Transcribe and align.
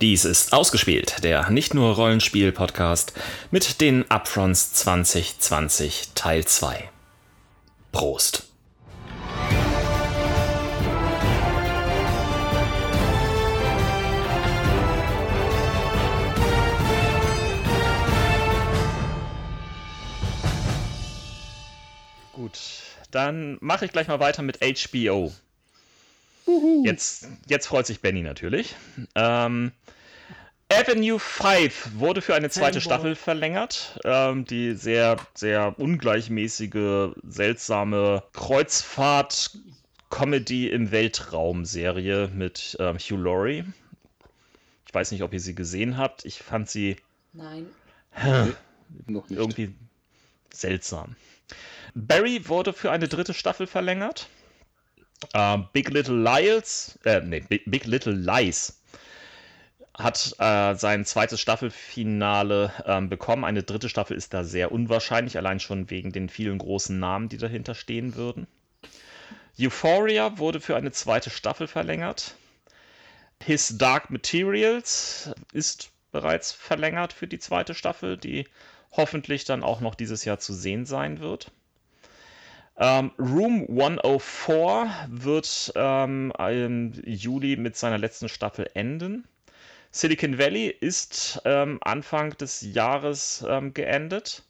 Dies 0.00 0.24
ist 0.24 0.52
Ausgespielt, 0.52 1.24
der 1.24 1.50
nicht 1.50 1.74
nur 1.74 1.96
Rollenspiel-Podcast 1.96 3.12
mit 3.50 3.80
den 3.80 4.08
Upfronts 4.08 4.72
2020 4.74 6.10
Teil 6.14 6.44
2. 6.44 6.88
Prost! 7.90 8.44
Gut, 22.32 22.60
dann 23.10 23.58
mache 23.60 23.86
ich 23.86 23.90
gleich 23.90 24.06
mal 24.06 24.20
weiter 24.20 24.42
mit 24.42 24.60
HBO. 24.60 25.32
Jetzt, 26.84 27.28
jetzt 27.46 27.66
freut 27.66 27.86
sich 27.86 28.00
Benny 28.00 28.22
natürlich. 28.22 28.74
Ähm, 29.14 29.72
Avenue 30.70 31.18
5 31.18 31.98
wurde 31.98 32.20
für 32.20 32.34
eine 32.34 32.50
zweite 32.50 32.80
Fanboy. 32.80 32.82
Staffel 32.82 33.16
verlängert. 33.16 33.98
Ähm, 34.04 34.44
die 34.44 34.74
sehr, 34.74 35.16
sehr 35.34 35.78
ungleichmäßige, 35.78 37.14
seltsame 37.26 38.22
Kreuzfahrt-Comedy 38.34 40.68
im 40.68 40.90
Weltraum-Serie 40.90 42.28
mit 42.34 42.76
ähm, 42.80 42.98
Hugh 42.98 43.16
Laurie. 43.16 43.64
Ich 44.86 44.94
weiß 44.94 45.10
nicht, 45.12 45.22
ob 45.22 45.32
ihr 45.32 45.40
sie 45.40 45.54
gesehen 45.54 45.96
habt. 45.96 46.24
Ich 46.24 46.42
fand 46.42 46.68
sie 46.68 46.96
Nein. 47.32 47.66
Noch 49.06 49.28
nicht. 49.28 49.38
irgendwie 49.38 49.74
seltsam. 50.52 51.16
Barry 51.94 52.48
wurde 52.48 52.72
für 52.72 52.90
eine 52.90 53.08
dritte 53.08 53.34
Staffel 53.34 53.66
verlängert. 53.66 54.28
Ähm, 55.34 55.66
Big 55.72 55.90
Little 55.90 56.22
Lies, 56.22 56.98
äh, 57.04 57.20
nee, 57.20 57.40
Big, 57.40 57.62
Big 57.66 57.84
Little 57.86 58.12
Lies 58.12 58.80
hat 59.98 60.34
äh, 60.38 60.74
sein 60.76 61.04
zweites 61.04 61.40
Staffelfinale 61.40 62.72
ähm, 62.86 63.08
bekommen. 63.08 63.44
Eine 63.44 63.64
dritte 63.64 63.88
Staffel 63.88 64.16
ist 64.16 64.32
da 64.32 64.44
sehr 64.44 64.70
unwahrscheinlich, 64.70 65.36
allein 65.36 65.58
schon 65.58 65.90
wegen 65.90 66.12
den 66.12 66.28
vielen 66.28 66.58
großen 66.58 66.98
Namen, 66.98 67.28
die 67.28 67.36
dahinter 67.36 67.74
stehen 67.74 68.14
würden. 68.14 68.46
Euphoria 69.60 70.38
wurde 70.38 70.60
für 70.60 70.76
eine 70.76 70.92
zweite 70.92 71.30
Staffel 71.30 71.66
verlängert. 71.66 72.36
His 73.42 73.76
Dark 73.76 74.10
Materials 74.10 75.32
ist 75.52 75.90
bereits 76.12 76.52
verlängert 76.52 77.12
für 77.12 77.26
die 77.26 77.40
zweite 77.40 77.74
Staffel, 77.74 78.16
die 78.16 78.46
hoffentlich 78.92 79.44
dann 79.44 79.64
auch 79.64 79.80
noch 79.80 79.96
dieses 79.96 80.24
Jahr 80.24 80.38
zu 80.38 80.54
sehen 80.54 80.86
sein 80.86 81.18
wird. 81.18 81.50
Ähm, 82.80 83.10
Room 83.18 83.66
104 83.68 85.08
wird 85.08 85.72
ähm, 85.74 86.32
im 86.38 86.92
Juli 87.04 87.56
mit 87.56 87.76
seiner 87.76 87.98
letzten 87.98 88.28
Staffel 88.28 88.70
enden. 88.74 89.26
Silicon 89.90 90.38
Valley 90.38 90.68
ist 90.68 91.40
ähm, 91.44 91.78
Anfang 91.82 92.36
des 92.36 92.60
Jahres 92.60 93.44
ähm, 93.48 93.74
geendet. 93.74 94.44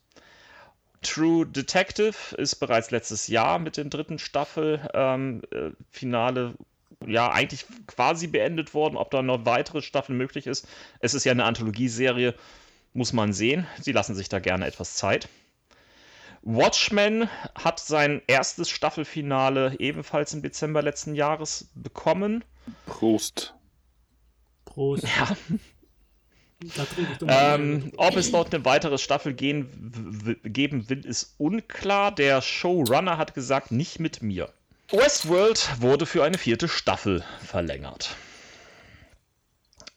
True 1.01 1.47
Detective 1.47 2.35
ist 2.37 2.57
bereits 2.57 2.91
letztes 2.91 3.29
Jahr 3.29 3.59
mit 3.59 3.77
der 3.77 3.85
dritten 3.85 4.19
Staffel 4.19 4.87
ähm, 4.93 5.43
äh, 5.51 5.71
Finale 5.91 6.55
ja 7.07 7.31
eigentlich 7.31 7.65
quasi 7.87 8.27
beendet 8.27 8.75
worden. 8.75 8.97
Ob 8.97 9.11
da 9.11 9.23
noch 9.23 9.47
weitere 9.47 9.81
Staffeln 9.81 10.19
möglich 10.19 10.47
ist, 10.47 10.67
es 11.01 11.15
ist 11.15 11.25
ja 11.25 11.33
eine 11.33 11.45
Anthologieserie, 11.45 12.35
muss 12.93 13.13
man 13.13 13.33
sehen. 13.33 13.67
Sie 13.81 13.93
lassen 13.93 14.17
sich 14.17 14.29
da 14.29 14.41
gerne 14.41 14.67
etwas 14.67 14.97
Zeit. 14.97 15.29
Watchmen 16.51 17.29
hat 17.55 17.79
sein 17.79 18.23
erstes 18.27 18.71
Staffelfinale 18.71 19.77
ebenfalls 19.79 20.33
im 20.33 20.41
Dezember 20.41 20.81
letzten 20.81 21.15
Jahres 21.15 21.69
bekommen. 21.75 22.43
Prost. 22.87 23.55
Prost. 24.65 25.03
Ja, 25.05 25.37
Da 26.75 26.85
trinke 26.87 27.13
ich 27.13 27.19
doch 27.19 27.27
mal. 27.27 27.61
ähm, 27.61 27.93
ob 27.99 28.17
es 28.17 28.33
dort 28.33 28.55
eine 28.55 28.65
weitere 28.65 28.97
Staffel 28.97 29.35
gehen, 29.35 30.41
geben 30.43 30.89
will, 30.89 31.05
ist 31.05 31.35
unklar. 31.37 32.15
Der 32.15 32.41
Showrunner 32.41 33.19
hat 33.19 33.35
gesagt, 33.35 33.71
nicht 33.71 34.01
mit 34.01 34.23
mir. 34.23 34.51
Westworld 34.91 35.69
wurde 35.81 36.07
für 36.07 36.25
eine 36.25 36.39
vierte 36.39 36.67
Staffel 36.67 37.23
verlängert. 37.45 38.17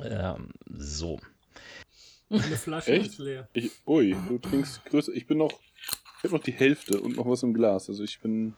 Ähm, 0.03 0.49
so. 0.67 1.17
Eine 2.29 2.57
Flasche 2.57 2.91
Echt? 2.91 3.11
ist 3.11 3.17
leer. 3.19 3.47
Ich, 3.53 3.71
ui, 3.87 4.15
du 4.27 4.37
trinkst 4.37 4.83
größer. 4.85 5.13
Ich 5.13 5.27
bin 5.27 5.37
noch. 5.37 5.51
Ich 6.21 6.25
habe 6.25 6.35
noch 6.35 6.43
die 6.43 6.51
Hälfte 6.51 7.01
und 7.01 7.15
noch 7.15 7.25
was 7.25 7.41
im 7.41 7.51
Glas. 7.51 7.89
Also 7.89 8.03
ich 8.03 8.19
bin. 8.19 8.53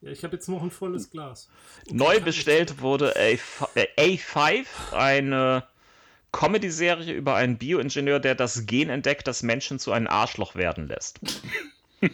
Ja, 0.00 0.10
ich 0.10 0.24
habe 0.24 0.34
jetzt 0.34 0.48
noch 0.48 0.62
ein 0.62 0.70
volles 0.70 1.10
Glas. 1.10 1.50
Neu 1.90 2.20
bestellt 2.20 2.80
wurde 2.80 3.14
A5, 3.18 3.68
äh, 3.74 4.16
A5 4.16 4.64
eine 4.92 5.64
Comedy-Serie 6.32 7.12
über 7.12 7.34
einen 7.34 7.58
Bioingenieur, 7.58 8.18
der 8.18 8.34
das 8.34 8.64
Gen 8.64 8.88
entdeckt, 8.88 9.26
das 9.26 9.42
Menschen 9.42 9.78
zu 9.78 9.92
einem 9.92 10.06
Arschloch 10.06 10.54
werden 10.54 10.88
lässt. 10.88 11.20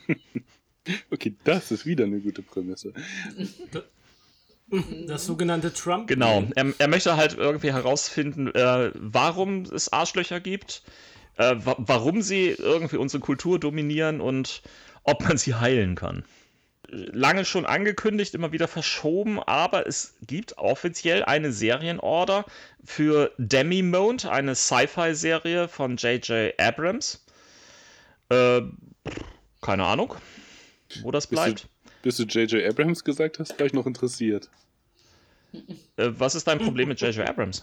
Okay, 1.10 1.34
das 1.42 1.72
ist 1.72 1.84
wieder 1.84 2.04
eine 2.04 2.20
gute 2.20 2.42
Prämisse. 2.42 2.92
Das 5.08 5.26
sogenannte 5.26 5.72
Trump. 5.72 6.06
Genau. 6.06 6.44
Er, 6.54 6.72
er 6.78 6.86
möchte 6.86 7.16
halt 7.16 7.34
irgendwie 7.34 7.72
herausfinden, 7.72 8.46
äh, 8.54 8.92
warum 8.94 9.62
es 9.62 9.92
Arschlöcher 9.92 10.38
gibt, 10.38 10.84
äh, 11.36 11.54
wa 11.58 11.76
warum 11.78 12.22
sie 12.22 12.48
irgendwie 12.50 12.96
unsere 12.96 13.20
Kultur 13.20 13.58
dominieren 13.58 14.20
und 14.20 14.62
ob 15.04 15.22
man 15.22 15.38
sie 15.38 15.54
heilen 15.54 15.94
kann. 15.94 16.24
Lange 16.88 17.44
schon 17.44 17.66
angekündigt, 17.66 18.34
immer 18.34 18.52
wieder 18.52 18.68
verschoben, 18.68 19.40
aber 19.42 19.88
es 19.88 20.14
gibt 20.22 20.56
offiziell 20.56 21.24
eine 21.24 21.52
Serienorder 21.52 22.44
für 22.84 23.32
Demi-Mode, 23.38 24.30
eine 24.30 24.54
Sci-Fi-Serie 24.54 25.66
von 25.66 25.96
J.J. 25.96 26.54
Abrams. 26.60 27.24
Äh, 28.28 28.62
keine 29.60 29.84
Ahnung, 29.84 30.14
wo 31.02 31.10
das 31.10 31.26
bleibt. 31.26 31.68
Bis 32.02 32.18
du 32.18 32.22
J.J. 32.22 32.64
Abrams 32.68 33.02
gesagt 33.02 33.40
hast, 33.40 33.58
war 33.58 33.66
ich 33.66 33.72
noch 33.72 33.86
interessiert. 33.86 34.48
Äh, 35.52 35.60
was 35.96 36.36
ist 36.36 36.46
dein 36.46 36.58
Problem 36.58 36.88
mit 36.88 37.00
J.J. 37.00 37.28
Abrams? 37.28 37.62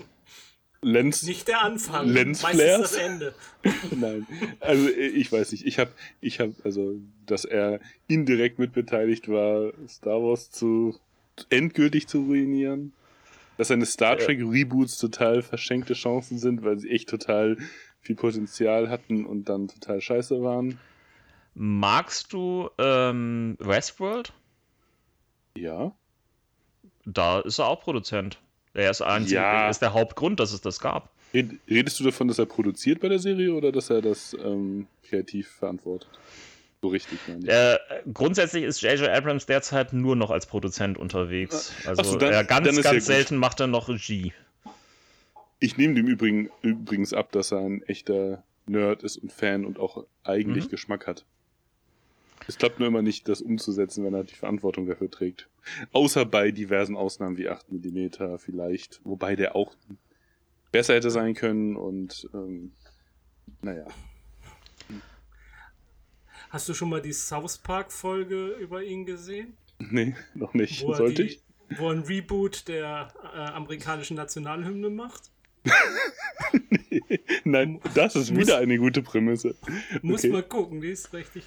Lenz. 0.83 1.23
Nicht 1.23 1.47
der 1.47 1.61
Anfang. 1.61 2.07
Lensflares? 2.07 2.57
Meistens 2.57 2.91
das 2.91 2.95
Ende. 2.95 3.33
Nein. 3.95 4.27
Also 4.59 4.89
ich 4.89 5.31
weiß 5.31 5.51
nicht. 5.51 5.65
Ich 5.65 5.79
habe, 5.79 5.91
ich 6.21 6.39
habe, 6.39 6.53
also, 6.63 6.95
dass 7.25 7.45
er 7.45 7.79
indirekt 8.07 8.59
mitbeteiligt 8.59 9.29
war, 9.29 9.73
Star 9.87 10.21
Wars 10.21 10.51
zu 10.51 10.99
endgültig 11.49 12.07
zu 12.07 12.21
ruinieren. 12.21 12.93
Dass 13.57 13.67
seine 13.67 13.85
Star 13.85 14.17
Trek 14.17 14.39
Reboots 14.39 14.97
total 14.97 15.43
verschenkte 15.43 15.93
Chancen 15.93 16.39
sind, 16.39 16.63
weil 16.63 16.79
sie 16.79 16.89
echt 16.89 17.07
total 17.09 17.57
viel 18.01 18.15
Potenzial 18.15 18.89
hatten 18.89 19.25
und 19.25 19.47
dann 19.47 19.67
total 19.67 20.01
scheiße 20.01 20.41
waren. 20.41 20.79
Magst 21.53 22.33
du 22.33 22.69
ähm, 22.79 23.55
Westworld? 23.59 24.33
Ja. 25.55 25.93
Da 27.05 27.41
ist 27.41 27.59
er 27.59 27.67
auch 27.67 27.81
Produzent. 27.81 28.39
Er 28.73 28.89
ist, 28.91 29.01
einzig, 29.01 29.33
Ja. 29.33 29.69
ist 29.69 29.81
der 29.81 29.93
Hauptgrund, 29.93 30.39
dass 30.39 30.51
es 30.51 30.61
das 30.61 30.79
gab. 30.79 31.09
Red- 31.33 31.51
Redest 31.69 31.99
du 31.99 32.03
davon, 32.05 32.27
dass 32.27 32.39
er 32.39 32.45
produziert 32.45 32.99
bei 33.01 33.07
der 33.09 33.19
Serie 33.19 33.53
oder 33.53 33.71
dass 33.71 33.89
er 33.89 34.01
das 34.01 34.35
ähm, 34.43 34.87
kreativ 35.07 35.47
verantwortet? 35.49 36.09
So 36.81 36.89
richtig, 36.89 37.19
meine 37.27 37.39
ich. 37.43 37.49
Äh, 37.49 37.77
grundsätzlich 38.13 38.63
ist 38.63 38.81
J.J. 38.81 39.07
Abrams 39.09 39.45
derzeit 39.45 39.93
nur 39.93 40.15
noch 40.15 40.31
als 40.31 40.45
Produzent 40.47 40.97
unterwegs. 40.97 41.71
Also 41.85 42.03
so, 42.03 42.17
dann- 42.17 42.33
er 42.33 42.43
ganz, 42.43 42.65
ganz 42.81 42.89
gut. 42.89 43.01
selten 43.03 43.37
macht 43.37 43.59
er 43.59 43.67
noch 43.67 43.87
Regie. 43.89 44.33
Ich 45.59 45.77
nehme 45.77 45.93
dem 45.93 46.07
übrigen, 46.07 46.49
übrigens 46.61 47.13
ab, 47.13 47.31
dass 47.31 47.51
er 47.51 47.59
ein 47.59 47.83
echter 47.83 48.43
Nerd 48.65 49.03
ist 49.03 49.17
und 49.17 49.31
Fan 49.31 49.65
und 49.65 49.79
auch 49.79 50.05
eigentlich 50.23 50.65
Mhm. 50.65 50.69
Geschmack 50.71 51.07
hat. 51.07 51.23
Es 52.47 52.57
klappt 52.57 52.79
nur 52.79 52.87
immer 52.87 53.01
nicht, 53.01 53.27
das 53.29 53.41
umzusetzen, 53.41 54.03
wenn 54.03 54.13
er 54.13 54.23
die 54.23 54.35
Verantwortung 54.35 54.85
dafür 54.85 55.09
trägt. 55.09 55.49
Außer 55.91 56.25
bei 56.25 56.51
diversen 56.51 56.95
Ausnahmen 56.95 57.37
wie 57.37 57.49
8 57.49 57.71
mm 57.71 58.37
vielleicht, 58.37 59.01
wobei 59.03 59.35
der 59.35 59.55
auch 59.55 59.73
besser 60.71 60.95
hätte 60.95 61.11
sein 61.11 61.35
können 61.35 61.75
und 61.75 62.29
ähm, 62.33 62.73
naja. 63.61 63.85
Hast 66.49 66.69
du 66.69 66.73
schon 66.73 66.89
mal 66.89 67.01
die 67.01 67.13
South 67.13 67.57
Park-Folge 67.57 68.49
über 68.59 68.83
ihn 68.83 69.05
gesehen? 69.05 69.57
Nee, 69.79 70.15
noch 70.35 70.53
nicht. 70.53 70.83
Wo 70.83 70.93
Sollte 70.93 71.23
die, 71.23 71.29
ich? 71.29 71.43
wo 71.77 71.89
er 71.89 71.95
ein 71.95 72.03
Reboot 72.03 72.67
der 72.67 73.13
äh, 73.23 73.37
amerikanischen 73.37 74.15
Nationalhymne 74.17 74.89
macht? 74.89 75.31
Nein, 77.45 77.79
das 77.95 78.15
ist 78.15 78.35
wieder 78.35 78.57
eine 78.57 78.77
gute 78.77 79.01
Prämisse. 79.01 79.55
Muss 80.01 80.21
Okay. 80.21 80.29
mal 80.31 80.43
gucken, 80.43 80.81
die 80.81 80.89
ist 80.89 81.13
richtig 81.13 81.45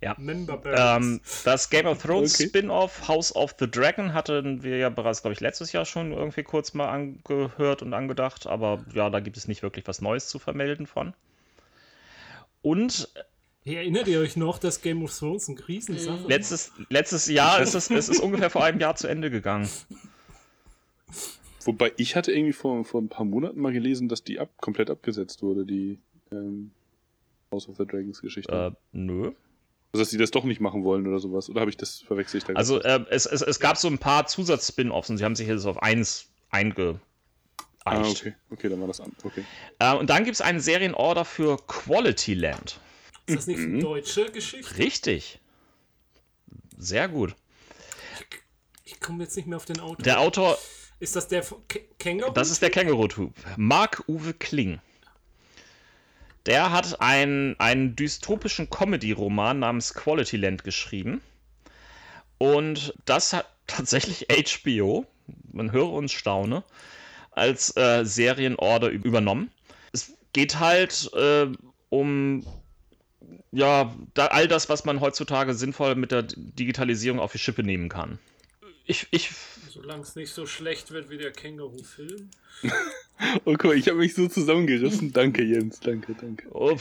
Ja. 0.00 0.16
Ähm, 0.18 1.20
das 1.44 1.70
Game 1.70 1.86
of 1.86 2.02
Thrones 2.02 2.34
Okay. 2.34 2.48
Spin-off 2.48 3.08
House 3.08 3.34
of 3.34 3.54
the 3.58 3.70
Dragon 3.70 4.14
hatten 4.14 4.62
wir 4.62 4.78
ja 4.78 4.88
bereits, 4.88 5.22
glaube 5.22 5.34
ich, 5.34 5.40
letztes 5.40 5.72
Jahr 5.72 5.84
schon 5.84 6.12
irgendwie 6.12 6.42
kurz 6.42 6.74
mal 6.74 6.88
angehört 6.88 7.82
und 7.82 7.94
angedacht, 7.94 8.46
aber 8.46 8.84
ja, 8.94 9.10
da 9.10 9.20
gibt 9.20 9.36
es 9.36 9.48
nicht 9.48 9.62
wirklich 9.62 9.86
was 9.86 10.00
Neues 10.00 10.28
zu 10.28 10.38
vermelden 10.38 10.86
von. 10.86 11.14
Und 12.62 13.08
Hey, 13.64 13.76
erinnert 13.76 14.08
ihr 14.08 14.20
euch 14.20 14.36
noch, 14.36 14.58
dass 14.58 14.80
Game 14.80 15.02
of 15.02 15.16
Thrones 15.16 15.48
eine 15.48 15.68
Riesensache 15.68 16.22
war? 16.22 16.28
letztes, 16.28 16.72
letztes 16.88 17.26
Jahr 17.26 17.60
ist 17.60 17.74
es, 17.74 17.90
es 17.90 18.08
ist 18.08 18.20
ungefähr 18.20 18.48
vor 18.48 18.64
einem 18.64 18.80
Jahr 18.80 18.96
zu 18.96 19.08
Ende 19.08 19.30
gegangen. 19.30 19.68
Wobei 21.68 21.92
ich 21.98 22.16
hatte 22.16 22.32
irgendwie 22.32 22.54
vor, 22.54 22.82
vor 22.84 23.02
ein 23.02 23.08
paar 23.08 23.26
Monaten 23.26 23.60
mal 23.60 23.72
gelesen, 23.72 24.08
dass 24.08 24.24
die 24.24 24.40
ab, 24.40 24.48
komplett 24.56 24.88
abgesetzt 24.88 25.42
wurde, 25.42 25.66
die 25.66 25.98
ähm, 26.32 26.70
House 27.50 27.68
of 27.68 27.76
the 27.76 27.86
Dragons 27.86 28.22
Geschichte. 28.22 28.50
Äh, 28.52 28.70
nö. 28.92 29.32
Also, 29.92 30.02
dass 30.02 30.10
sie 30.10 30.16
das 30.16 30.30
doch 30.30 30.44
nicht 30.44 30.60
machen 30.60 30.82
wollen 30.82 31.06
oder 31.06 31.18
sowas. 31.18 31.50
Oder 31.50 31.60
habe 31.60 31.70
ich 31.70 31.76
das 31.76 32.00
verwechselt? 32.00 32.44
Also 32.56 32.80
äh, 32.80 33.04
es, 33.10 33.26
es, 33.26 33.42
es 33.42 33.60
gab 33.60 33.76
so 33.76 33.88
ein 33.88 33.98
paar 33.98 34.26
Zusatz-Spin-Offs 34.26 35.10
und 35.10 35.18
sie 35.18 35.24
haben 35.24 35.36
sich 35.36 35.46
jetzt 35.46 35.66
auf 35.66 35.82
eins 35.82 36.30
eingeeicht. 36.50 37.00
Ah, 37.84 38.00
okay. 38.00 38.34
Okay, 38.50 38.68
dann 38.70 38.80
war 38.80 38.86
das 38.86 39.00
an. 39.00 39.12
Okay. 39.22 39.44
Äh, 39.78 39.94
und 39.94 40.08
dann 40.10 40.24
gibt 40.24 40.36
es 40.36 40.40
einen 40.40 40.60
Serienorder 40.60 41.24
für 41.26 41.58
Quality 41.66 42.34
Land. 42.34 42.80
Ist 43.26 43.36
das 43.36 43.46
nicht 43.46 43.58
eine 43.58 43.68
Mhm. 43.68 43.80
deutsche 43.80 44.30
Geschichte? 44.30 44.78
Richtig. 44.78 45.38
Sehr 46.78 47.08
gut. 47.08 47.34
Ich 48.84 49.00
komme 49.00 49.24
jetzt 49.24 49.36
nicht 49.36 49.46
mehr 49.46 49.56
auf 49.56 49.66
den 49.66 49.80
Autor. 49.80 50.02
Der 50.02 50.20
Autor, 50.20 50.58
ist 51.00 51.16
das 51.16 51.28
der 51.28 51.42
K 51.42 51.80
Känguru? 51.98 52.32
das 52.32 52.50
ist 52.50 52.62
der 52.62 52.70
Känguru-Typ. 52.70 53.32
Marc-Uwe 53.56 54.34
Kling. 54.34 54.80
Der 56.46 56.72
hat 56.72 57.00
einen, 57.00 57.58
einen 57.58 57.94
dystopischen 57.94 58.70
Comedy-Roman 58.70 59.58
namens 59.58 59.94
Quality 59.94 60.36
Land 60.38 60.64
geschrieben. 60.64 61.20
Und 62.38 62.94
das 63.04 63.32
hat 63.32 63.46
tatsächlich 63.66 64.26
HBO, 64.28 65.06
man 65.52 65.72
höre 65.72 65.92
uns 65.92 66.12
staune, 66.12 66.64
als 67.32 67.76
äh, 67.76 68.04
Serienorder 68.04 68.88
übernommen. 68.88 69.50
Es 69.92 70.12
geht 70.32 70.58
halt 70.58 71.10
äh, 71.14 71.46
um 71.90 72.44
ja, 73.50 73.94
da, 74.14 74.26
all 74.26 74.48
das, 74.48 74.68
was 74.68 74.84
man 74.84 75.00
heutzutage 75.00 75.54
sinnvoll 75.54 75.94
mit 75.94 76.12
der 76.12 76.22
Digitalisierung 76.22 77.20
auf 77.20 77.32
die 77.32 77.38
Schippe 77.38 77.62
nehmen 77.62 77.88
kann. 77.88 78.18
Ich, 78.88 79.06
ich 79.10 79.30
Solange 79.70 80.02
es 80.02 80.16
nicht 80.16 80.32
so 80.32 80.46
schlecht 80.46 80.90
wird 80.90 81.10
wie 81.10 81.18
der 81.18 81.30
Känguru-Film. 81.30 82.30
Okay, 83.44 83.74
ich 83.74 83.88
habe 83.88 83.98
mich 83.98 84.14
so 84.14 84.28
zusammengerissen. 84.28 85.12
Danke, 85.12 85.42
Jens. 85.42 85.80
Danke, 85.80 86.14
danke. 86.14 86.46
oh, 86.52 86.76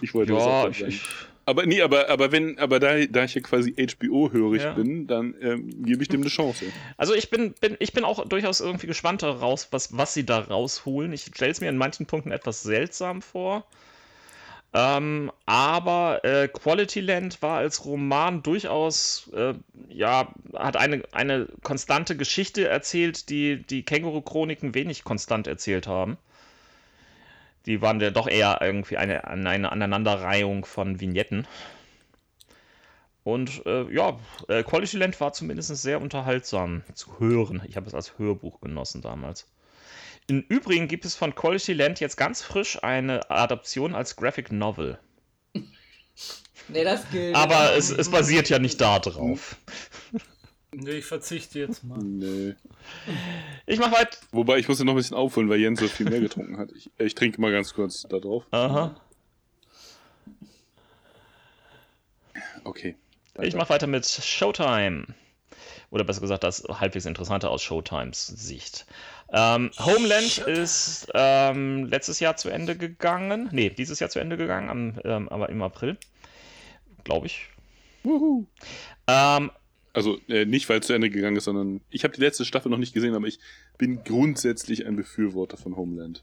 Ich 0.00 0.14
wollte 0.14 0.32
das 0.32 0.44
ja, 0.44 0.62
auch 0.64 0.68
ich, 0.68 0.82
ich, 0.82 1.02
Aber 1.44 1.64
nee, 1.64 1.80
aber, 1.80 2.10
aber 2.10 2.32
wenn, 2.32 2.58
aber 2.58 2.80
da, 2.80 3.06
da 3.06 3.22
ich 3.22 3.36
ja 3.36 3.40
quasi 3.40 3.72
HBO-hörig 3.72 4.62
Ja. 4.62 4.72
bin, 4.72 5.06
dann 5.06 5.36
ähm, 5.40 5.84
gebe 5.84 6.02
ich 6.02 6.08
dem 6.08 6.22
eine 6.22 6.28
Chance. 6.30 6.64
also 6.96 7.14
ich 7.14 7.30
bin, 7.30 7.54
bin, 7.60 7.76
ich 7.78 7.92
bin 7.92 8.02
auch 8.02 8.26
durchaus 8.28 8.60
irgendwie 8.60 8.88
gespannt 8.88 9.22
daraus, 9.22 9.68
was, 9.70 9.96
was 9.96 10.12
sie 10.12 10.26
da 10.26 10.40
rausholen. 10.40 11.12
Ich 11.12 11.26
stelle 11.32 11.52
es 11.52 11.60
mir 11.60 11.68
in 11.68 11.76
manchen 11.76 12.06
Punkten 12.06 12.32
etwas 12.32 12.64
seltsam 12.64 13.22
vor. 13.22 13.64
Ähm, 14.74 15.32
aber 15.46 16.24
äh, 16.24 16.48
Quality 16.48 17.00
Land 17.00 17.40
war 17.40 17.58
als 17.58 17.84
Roman 17.84 18.42
durchaus, 18.42 19.30
äh, 19.32 19.54
ja, 19.88 20.32
hat 20.54 20.76
eine, 20.76 21.02
eine 21.12 21.48
konstante 21.62 22.16
Geschichte 22.16 22.68
erzählt, 22.68 23.30
die 23.30 23.62
die 23.62 23.84
Känguru-Chroniken 23.84 24.74
wenig 24.74 25.04
konstant 25.04 25.46
erzählt 25.46 25.86
haben. 25.86 26.18
Die 27.64 27.80
waren 27.80 28.00
ja 28.00 28.10
doch 28.10 28.28
eher 28.28 28.58
irgendwie 28.60 28.96
eine, 28.96 29.24
eine 29.24 29.72
Aneinanderreihung 29.72 30.64
von 30.64 31.00
Vignetten. 31.00 31.46
Und 33.24 33.66
äh, 33.66 33.92
ja, 33.92 34.18
äh, 34.48 34.62
Quality 34.62 34.98
Land 34.98 35.20
war 35.20 35.32
zumindest 35.32 35.74
sehr 35.76 36.00
unterhaltsam 36.00 36.82
zu 36.94 37.18
hören. 37.18 37.60
Ich 37.66 37.76
habe 37.76 37.86
es 37.86 37.94
als 37.94 38.18
Hörbuch 38.18 38.60
genossen 38.60 39.02
damals. 39.02 39.48
Im 40.28 40.40
Übrigen 40.48 40.88
gibt 40.88 41.04
es 41.04 41.14
von 41.14 41.34
Quality 41.34 41.72
Land 41.72 42.00
jetzt 42.00 42.16
ganz 42.16 42.42
frisch 42.42 42.82
eine 42.82 43.30
Adaption 43.30 43.94
als 43.94 44.16
Graphic 44.16 44.50
Novel. 44.50 44.98
Nee, 46.68 46.82
das 46.84 47.08
gilt. 47.10 47.36
Aber 47.36 47.76
es, 47.76 47.90
es 47.90 48.10
basiert 48.10 48.48
ja 48.48 48.58
nicht 48.58 48.80
da 48.80 48.98
drauf. 48.98 49.56
Nee, 50.72 50.90
ich 50.90 51.04
verzichte 51.04 51.60
jetzt 51.60 51.84
mal. 51.84 51.98
Nee. 51.98 52.54
Ich 53.66 53.78
mach 53.78 53.92
weit. 53.92 54.18
Wobei, 54.32 54.58
ich 54.58 54.68
muss 54.68 54.78
ja 54.78 54.84
noch 54.84 54.94
ein 54.94 54.96
bisschen 54.96 55.16
aufholen, 55.16 55.48
weil 55.48 55.60
Jens 55.60 55.80
so 55.80 55.88
viel 55.88 56.10
mehr 56.10 56.20
getrunken 56.20 56.58
hat. 56.58 56.70
Ich, 56.72 56.90
ich 56.98 57.14
trinke 57.14 57.40
mal 57.40 57.52
ganz 57.52 57.72
kurz 57.72 58.02
da 58.02 58.18
drauf. 58.18 58.44
Aha. 58.50 59.00
Okay. 62.64 62.96
Ich 63.40 63.54
mach 63.54 63.70
weiter 63.70 63.86
mit 63.86 64.04
Showtime. 64.04 65.06
Oder 65.90 66.04
besser 66.04 66.20
gesagt, 66.20 66.42
das 66.42 66.64
halbwegs 66.68 67.06
Interessante 67.06 67.48
aus 67.48 67.62
Showtimes 67.62 68.26
Sicht. 68.26 68.86
Ähm, 69.32 69.70
Homeland 69.78 70.38
ist 70.38 71.08
ähm, 71.14 71.86
letztes 71.86 72.20
Jahr 72.20 72.36
zu 72.36 72.48
Ende 72.48 72.76
gegangen. 72.76 73.48
Nee, 73.52 73.70
dieses 73.70 73.98
Jahr 74.00 74.08
zu 74.10 74.20
Ende 74.20 74.36
gegangen, 74.36 74.68
am, 74.70 75.00
ähm, 75.04 75.28
aber 75.28 75.48
im 75.48 75.62
April. 75.62 75.96
Glaube 77.04 77.26
ich. 77.26 77.46
Wuhu. 78.04 78.46
Ähm, 79.08 79.50
Also 79.92 80.18
äh, 80.28 80.44
nicht, 80.44 80.68
weil 80.68 80.78
es 80.80 80.86
zu 80.86 80.92
Ende 80.92 81.10
gegangen 81.10 81.36
ist, 81.36 81.44
sondern 81.44 81.80
ich 81.90 82.04
habe 82.04 82.14
die 82.14 82.20
letzte 82.20 82.44
Staffel 82.44 82.70
noch 82.70 82.78
nicht 82.78 82.92
gesehen, 82.94 83.14
aber 83.14 83.26
ich 83.26 83.38
bin 83.78 84.04
grundsätzlich 84.04 84.86
ein 84.86 84.94
Befürworter 84.96 85.56
von 85.56 85.74
Homeland. 85.76 86.22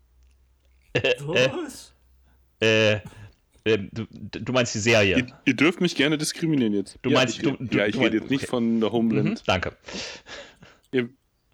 Was? 1.26 1.94
äh, 2.62 2.94
äh, 3.66 3.80
du, 3.92 4.06
du 4.06 4.54
meinst 4.54 4.76
die 4.76 4.80
Serie. 4.80 5.18
Ihr, 5.18 5.28
ihr 5.46 5.54
dürft 5.56 5.82
mich 5.82 5.96
gerne 5.96 6.18
diskriminieren 6.18 6.74
jetzt. 6.74 7.00
Du 7.02 7.10
ja, 7.10 7.18
meinst- 7.20 7.38
ich, 7.38 7.44
du- 7.44 7.58
du- 7.60 7.78
ja, 7.78 7.88
ich 7.88 7.98
rede 7.98 8.18
jetzt 8.18 8.30
nicht 8.30 8.44
okay. 8.44 8.50
von 8.50 8.80
der 8.80 8.90
Mhm, 8.90 8.94
Homeland. 8.94 9.44
danke. 9.48 9.76
Ihr, 10.92 11.10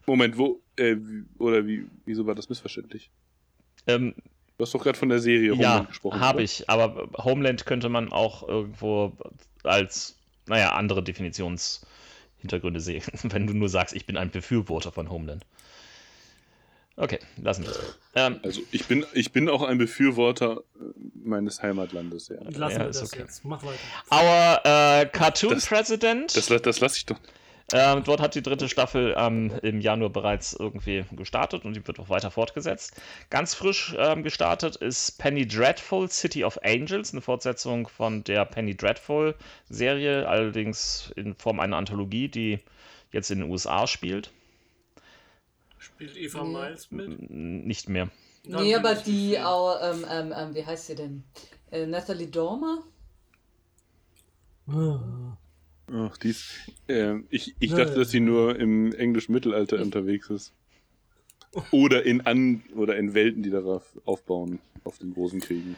Moment, 0.09 0.37
wo 0.37 0.61
äh, 0.77 0.95
oder 1.37 1.65
wie 1.65 1.85
wieso 2.05 2.25
war 2.25 2.35
das 2.35 2.49
missverständlich? 2.49 3.09
Ähm, 3.87 4.13
Du 4.57 4.63
hast 4.65 4.73
doch 4.73 4.83
gerade 4.83 4.97
von 4.99 5.07
der 5.07 5.19
Serie 5.19 5.53
ja, 5.55 5.79
gesprochen. 5.83 6.19
habe 6.19 6.35
oder? 6.39 6.43
ich. 6.43 6.69
Aber 6.69 7.07
Homeland 7.23 7.65
könnte 7.65 7.87
man 7.87 8.11
auch 8.11 8.45
irgendwo 8.45 9.13
als, 9.63 10.17
naja, 10.47 10.73
andere 10.73 11.01
Definitionshintergründe 11.01 12.81
sehen, 12.81 13.03
wenn 13.23 13.47
du 13.47 13.53
nur 13.53 13.69
sagst, 13.69 13.95
ich 13.95 14.05
bin 14.05 14.17
ein 14.17 14.31
Befürworter 14.31 14.91
von 14.91 15.09
Homeland. 15.09 15.45
Okay, 16.97 17.19
lassen 17.41 17.63
wir 17.63 17.69
es. 17.69 17.97
Ähm, 18.15 18.41
Also 18.43 18.61
ich 18.71 18.85
bin 18.85 19.05
ich 19.13 19.31
bin 19.31 19.47
auch 19.47 19.61
ein 19.61 19.77
Befürworter 19.77 20.63
äh, 20.75 20.83
meines 21.23 21.61
Heimatlandes, 21.61 22.27
ja. 22.27 22.35
Lassen 22.49 22.73
Ja, 22.73 22.79
wir 22.79 22.85
das 22.87 23.01
okay. 23.03 23.19
jetzt. 23.21 23.45
Mach 23.45 23.63
weiter. 23.63 23.77
our 24.11 24.59
äh, 24.65 25.05
Cartoon 25.05 25.51
Das- 25.53 25.67
President. 25.67 26.35
Das, 26.35 26.47
das 26.47 26.79
lasse 26.81 26.97
ich 26.97 27.05
doch. 27.05 27.17
Ähm, 27.71 28.03
dort 28.03 28.19
hat 28.19 28.33
die 28.33 28.41
dritte 28.41 28.67
Staffel 28.67 29.13
ähm, 29.17 29.51
im 29.61 29.79
Januar 29.79 30.09
bereits 30.09 30.53
irgendwie 30.53 31.05
gestartet 31.11 31.65
und 31.65 31.75
die 31.75 31.85
wird 31.87 31.99
auch 31.99 32.09
weiter 32.09 32.31
fortgesetzt. 32.31 32.99
Ganz 33.29 33.53
frisch 33.53 33.95
ähm, 33.97 34.23
gestartet 34.23 34.75
ist 34.77 35.19
Penny 35.19 35.47
Dreadful 35.47 36.09
City 36.09 36.43
of 36.43 36.59
Angels, 36.63 37.13
eine 37.13 37.21
Fortsetzung 37.21 37.87
von 37.87 38.23
der 38.23 38.45
Penny 38.45 38.75
Dreadful 38.75 39.35
Serie, 39.69 40.27
allerdings 40.27 41.11
in 41.15 41.35
Form 41.35 41.59
einer 41.59 41.77
Anthologie, 41.77 42.27
die 42.27 42.59
jetzt 43.11 43.29
in 43.29 43.39
den 43.39 43.49
USA 43.49 43.85
spielt. 43.85 44.31
Spielt 45.77 46.17
Eva 46.17 46.43
Nee. 46.43 46.53
Miles 46.53 46.91
mit? 46.91 47.29
Nicht 47.29 47.87
mehr. 47.87 48.09
Nee, 48.43 48.73
aber 48.75 48.95
die 48.95 49.39
auch, 49.39 49.77
ähm, 49.81 50.05
ähm, 50.09 50.33
ähm, 50.35 50.55
wie 50.55 50.65
heißt 50.65 50.87
sie 50.87 50.95
denn? 50.95 51.23
Äh, 51.71 51.85
Natalie 51.85 52.27
Dormer? 52.27 52.79
Ach, 55.93 56.17
dies. 56.17 56.49
Äh, 56.87 57.15
ich 57.29 57.55
ich 57.59 57.71
dachte, 57.71 57.95
dass 57.95 58.11
sie 58.11 58.19
nur 58.19 58.59
im 58.59 58.93
englischen 58.93 59.33
Mittelalter 59.33 59.81
unterwegs 59.81 60.29
ist. 60.29 60.53
Oder 61.71 62.05
in 62.05 62.21
an 62.21 62.63
oder 62.75 62.95
in 62.97 63.13
Welten, 63.13 63.41
die 63.41 63.49
darauf 63.49 63.83
aufbauen, 64.05 64.59
auf 64.83 64.99
den 64.99 65.13
großen 65.13 65.39
Kriegen. 65.39 65.75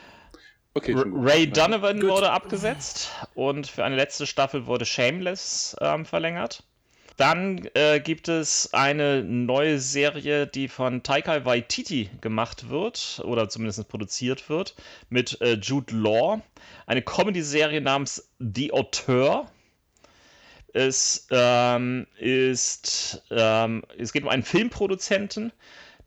Okay, 0.73 0.93
R 0.93 0.99
schon 0.99 1.11
gut. 1.11 1.29
Ray 1.29 1.47
Donovan 1.47 1.99
Gut. 1.99 2.09
wurde 2.09 2.31
abgesetzt 2.31 3.11
und 3.35 3.67
für 3.67 3.83
eine 3.83 3.95
letzte 3.95 4.25
Staffel 4.25 4.65
wurde 4.65 4.85
Shameless 4.85 5.75
ähm, 5.81 6.05
verlängert. 6.05 6.63
Dann 7.17 7.67
äh, 7.73 7.99
gibt 7.99 8.29
es 8.29 8.73
eine 8.73 9.23
neue 9.23 9.79
Serie, 9.79 10.47
die 10.47 10.67
von 10.67 11.03
Taika 11.03 11.45
Waititi 11.45 12.09
gemacht 12.21 12.69
wird 12.69 13.21
oder 13.25 13.49
zumindest 13.49 13.87
produziert 13.89 14.49
wird, 14.49 14.75
mit 15.09 15.39
äh, 15.41 15.53
Jude 15.53 15.95
Law. 15.95 16.41
Eine 16.87 17.01
Comedy-Serie 17.01 17.81
namens 17.81 18.29
The 18.39 18.71
Auteur. 18.71 19.51
Es 20.73 21.27
ähm, 21.31 22.07
ist, 22.17 23.23
ähm, 23.29 23.83
es 23.97 24.13
geht 24.13 24.23
um 24.23 24.29
einen 24.29 24.43
Filmproduzenten, 24.43 25.51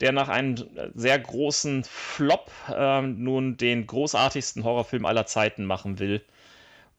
der 0.01 0.13
nach 0.13 0.29
einem 0.29 0.57
sehr 0.95 1.19
großen 1.19 1.85
Flop 1.85 2.51
ähm, 2.75 3.23
nun 3.23 3.57
den 3.57 3.87
großartigsten 3.87 4.65
Horrorfilm 4.65 5.07
aller 5.07 5.27
Zeiten 5.27 5.65
machen 5.65 5.99
will 5.99 6.23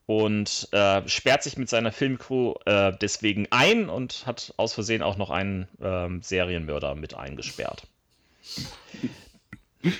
und 0.06 0.68
äh, 0.72 1.06
sperrt 1.08 1.42
sich 1.42 1.56
mit 1.56 1.68
seiner 1.68 1.92
Filmcrew 1.92 2.54
äh, 2.64 2.92
deswegen 3.00 3.48
ein 3.50 3.88
und 3.88 4.24
hat 4.24 4.54
aus 4.56 4.72
Versehen 4.72 5.02
auch 5.02 5.16
noch 5.16 5.30
einen 5.30 5.68
ähm, 5.82 6.22
Serienmörder 6.22 6.94
mit 6.94 7.14
eingesperrt. 7.14 7.86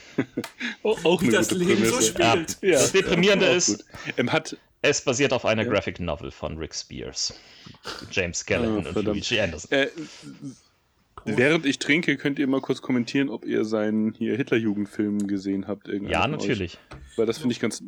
Auch 0.83 1.23
Wie 1.23 1.27
eine 1.27 1.37
das 1.37 1.49
gute 1.49 1.65
Leben 1.65 1.85
so 1.85 1.91
Prämisse. 1.93 2.13
spielt. 2.13 2.59
Ja. 2.63 2.73
Das 2.73 2.93
Deprimierende 2.93 3.51
auch 3.51 3.55
ist-. 3.55 3.85
Ähm, 4.17 4.33
hat, 4.33 4.57
Es 4.83 5.03
basiert 5.03 5.33
auf 5.33 5.45
einer 5.45 5.65
Ja. 5.65 5.71
Graphic 5.71 6.01
Novel 6.01 6.31
von 6.31 6.59
Rick 6.59 6.75
Spears, 6.75 7.35
James 8.13 8.45
Callahan 8.47 8.87
Oh, 8.87 8.89
und. 8.91 9.05
Luigi 9.05 9.41
Anderson. 9.41 9.71
äh, 9.73 9.89
während 11.25 11.67
ich 11.67 11.79
trinke, 11.79 12.17
könnt 12.17 12.39
ihr 12.39 12.47
mal 12.47 12.61
kurz 12.61 12.83
kommentieren, 12.83 13.29
ob 13.29 13.45
ihr 13.45 13.65
seinen 13.65 14.13
hier 14.15 14.37
Hitlerjugendfilm 14.37 15.27
gesehen 15.27 15.67
habt. 15.67 15.89
Ja, 15.89 15.95
von 16.23 16.35
euch. 16.35 16.41
natürlich. 16.41 16.79
Weil 17.17 17.27
das 17.27 17.39
finde 17.39 17.53
ich 17.53 17.61
ganz. 17.61 17.83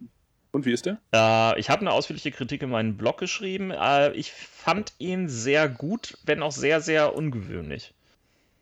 Und 0.51 0.65
wie 0.65 0.73
ist 0.73 0.87
der? 0.87 0.99
Äh, 1.15 1.61
ich 1.61 1.69
habe 1.69 1.83
eine 1.83 1.93
ausführliche 1.93 2.31
Kritik 2.33 2.63
in 2.63 2.71
meinen 2.71 2.97
Blog 2.97 3.19
geschrieben. 3.19 3.71
Äh, 3.71 4.13
ich 4.15 4.33
fand 4.33 4.95
ihn 4.99 5.29
sehr 5.29 5.69
gut, 5.69 6.17
wenn 6.25 6.43
auch 6.43 6.53
sehr, 6.53 6.81
sehr 6.81 7.15
ungewöhnlich. 7.15 7.93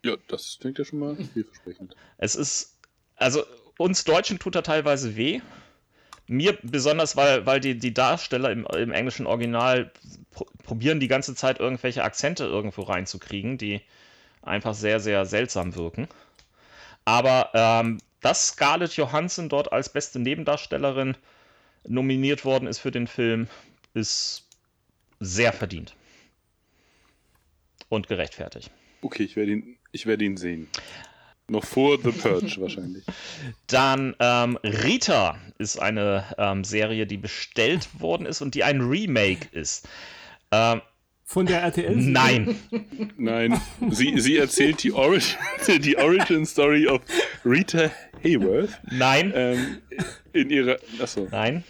Ja, 0.04 0.16
das 0.28 0.58
klingt 0.60 0.78
ja 0.78 0.84
schon 0.84 0.98
mal 0.98 1.16
vielversprechend. 1.32 1.94
Es 2.18 2.34
ist, 2.34 2.76
also 3.14 3.44
uns 3.78 4.02
Deutschen 4.04 4.38
tut 4.40 4.56
er 4.56 4.62
teilweise 4.64 5.16
weh. 5.16 5.40
Mir 6.28 6.58
besonders, 6.62 7.16
weil, 7.16 7.46
weil 7.46 7.60
die, 7.60 7.78
die 7.78 7.94
Darsteller 7.94 8.50
im, 8.50 8.66
im 8.66 8.92
englischen 8.92 9.26
Original 9.26 9.92
pro 10.32 10.46
probieren 10.64 10.98
die 10.98 11.08
ganze 11.08 11.34
Zeit 11.36 11.60
irgendwelche 11.60 12.02
Akzente 12.02 12.44
irgendwo 12.44 12.82
reinzukriegen, 12.82 13.56
die 13.56 13.80
einfach 14.42 14.74
sehr, 14.74 14.98
sehr 14.98 15.24
seltsam 15.24 15.76
wirken. 15.76 16.08
Aber 17.04 17.50
ähm, 17.54 17.98
dass 18.20 18.48
Scarlett 18.48 18.96
Johansson 18.96 19.48
dort 19.48 19.72
als 19.72 19.88
beste 19.88 20.18
Nebendarstellerin 20.18 21.16
nominiert 21.86 22.44
worden 22.44 22.66
ist 22.66 22.80
für 22.80 22.90
den 22.90 23.06
Film, 23.06 23.46
ist 23.94 24.44
sehr 25.20 25.52
verdient. 25.52 25.94
Und 27.88 28.08
gerechtfertigt. 28.08 28.70
Okay, 29.02 29.22
ich 29.22 29.36
werde 29.36 29.52
ihn, 29.52 29.76
ich 29.92 30.06
werde 30.06 30.24
ihn 30.24 30.36
sehen. 30.36 30.68
Noch 31.48 31.64
vor 31.64 31.98
The 32.02 32.10
Purge 32.10 32.56
wahrscheinlich. 32.60 33.04
Dann 33.68 34.16
ähm, 34.18 34.58
Rita 34.64 35.38
ist 35.58 35.80
eine 35.80 36.24
ähm, 36.38 36.64
Serie, 36.64 37.06
die 37.06 37.16
bestellt 37.18 37.88
worden 38.00 38.26
ist 38.26 38.40
und 38.42 38.54
die 38.54 38.64
ein 38.64 38.80
Remake 38.80 39.46
ist. 39.52 39.88
Ähm, 40.50 40.82
Von 41.24 41.46
der 41.46 41.62
RTL? 41.62 41.94
nein, 41.96 42.56
Nein, 43.16 43.60
sie, 43.90 44.18
sie 44.18 44.36
erzählt 44.38 44.82
die 44.82 44.92
Origin, 44.92 45.36
die 45.82 45.96
Origin 45.96 46.44
Story 46.46 46.88
of 46.88 47.00
Rita 47.44 47.90
Hayworth 48.24 48.80
nein, 48.90 49.32
ähm, 49.34 49.78
in 50.32 50.50
ihrer. 50.50 50.78
Achso, 51.00 51.28
nein. 51.30 51.62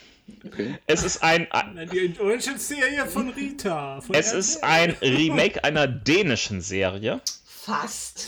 okay. 0.45 0.75
Es 0.87 1.03
ist 1.03 1.21
ein, 1.23 1.47
Nein, 1.51 1.87
die 1.91 2.19
Origin-Serie 2.19 3.05
von 3.05 3.29
Rita. 3.29 4.01
Von 4.01 4.15
es 4.15 4.27
RTL. 4.27 4.39
ist 4.39 4.63
ein 4.63 4.91
Remake 5.01 5.63
einer 5.63 5.87
dänischen 5.87 6.61
Serie. 6.61 7.21
Fast. 7.45 8.27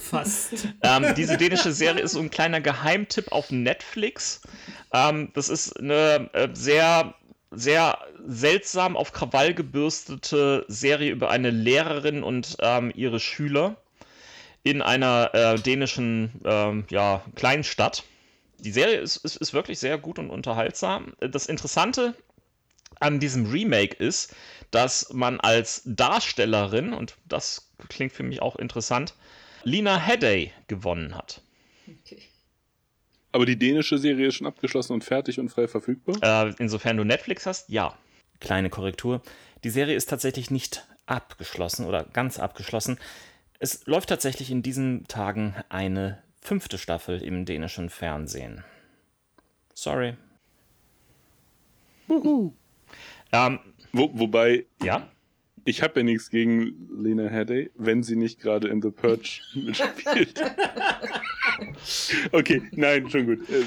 Fast. 0.00 0.68
Ähm, 0.82 1.14
diese 1.16 1.36
dänische 1.36 1.72
Serie 1.72 2.02
ist 2.02 2.12
so 2.12 2.20
ein 2.20 2.30
kleiner 2.30 2.60
Geheimtipp 2.60 3.32
auf 3.32 3.50
Netflix. 3.50 4.40
Ähm, 4.92 5.30
das 5.34 5.48
ist 5.48 5.78
eine 5.78 6.30
äh, 6.32 6.48
sehr, 6.52 7.14
sehr 7.50 7.98
seltsam 8.26 8.96
auf 8.96 9.12
Krawall 9.12 9.54
gebürstete 9.54 10.64
Serie 10.68 11.10
über 11.10 11.30
eine 11.30 11.50
Lehrerin 11.50 12.22
und 12.22 12.56
ähm, 12.60 12.92
ihre 12.94 13.20
Schüler 13.20 13.76
in 14.62 14.80
einer 14.82 15.30
äh, 15.34 15.54
dänischen 15.56 16.40
ähm, 16.44 16.86
ja, 16.90 17.22
Kleinstadt. 17.34 18.04
Die 18.58 18.72
Serie 18.72 18.96
ist, 18.96 19.16
ist, 19.18 19.36
ist 19.36 19.52
wirklich 19.52 19.78
sehr 19.78 19.98
gut 19.98 20.18
und 20.18 20.30
unterhaltsam. 20.30 21.12
Das 21.20 21.46
Interessante 21.46 22.14
an 22.98 23.20
diesem 23.20 23.50
Remake 23.50 23.96
ist, 23.96 24.34
dass 24.70 25.12
man 25.12 25.38
als 25.40 25.82
Darstellerin, 25.84 26.94
und 26.94 27.16
das 27.26 27.70
klingt 27.88 28.12
für 28.12 28.22
mich 28.22 28.40
auch 28.40 28.56
interessant, 28.56 29.14
Lina 29.64 29.98
Headey 29.98 30.52
gewonnen 30.66 31.14
hat. 31.14 31.42
Okay. 31.88 32.22
Aber 33.32 33.46
die 33.46 33.58
dänische 33.58 33.98
Serie 33.98 34.28
ist 34.28 34.36
schon 34.36 34.46
abgeschlossen 34.46 34.92
und 34.92 35.02
fertig 35.02 35.40
und 35.40 35.48
frei 35.48 35.66
verfügbar. 35.66 36.16
Äh, 36.22 36.54
insofern 36.58 36.96
du 36.96 37.04
Netflix 37.04 37.46
hast, 37.46 37.68
ja. 37.68 37.98
Kleine 38.40 38.70
Korrektur. 38.70 39.22
Die 39.64 39.70
Serie 39.70 39.96
ist 39.96 40.08
tatsächlich 40.08 40.50
nicht 40.50 40.86
abgeschlossen 41.06 41.86
oder 41.86 42.04
ganz 42.04 42.38
abgeschlossen. 42.38 42.98
Es 43.58 43.86
läuft 43.86 44.10
tatsächlich 44.10 44.50
in 44.50 44.62
diesen 44.62 45.08
Tagen 45.08 45.56
eine 45.68 46.22
fünfte 46.40 46.78
Staffel 46.78 47.22
im 47.22 47.44
dänischen 47.44 47.90
Fernsehen. 47.90 48.62
Sorry. 49.74 50.16
Ähm, 53.32 53.58
Wo, 53.92 54.10
wobei, 54.14 54.66
ja. 54.82 55.08
Ich 55.64 55.82
habe 55.82 56.00
ja 56.00 56.04
nichts 56.04 56.30
gegen 56.30 56.88
Lena 56.96 57.28
Headey, 57.28 57.70
wenn 57.76 58.02
sie 58.02 58.16
nicht 58.16 58.40
gerade 58.40 58.68
in 58.68 58.82
The 58.82 58.90
Purge 58.90 59.40
mitspielt. 59.54 60.40
okay, 62.32 62.62
nein, 62.72 63.08
schon 63.10 63.26
gut. 63.26 63.48
Äh. 63.48 63.62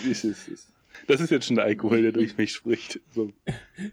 Das 1.07 1.21
ist 1.21 1.29
jetzt 1.29 1.45
schon 1.47 1.55
der 1.55 1.65
Alkohol, 1.65 2.01
der 2.01 2.11
durch 2.11 2.37
mich 2.37 2.51
spricht. 2.53 2.99
So. 3.13 3.31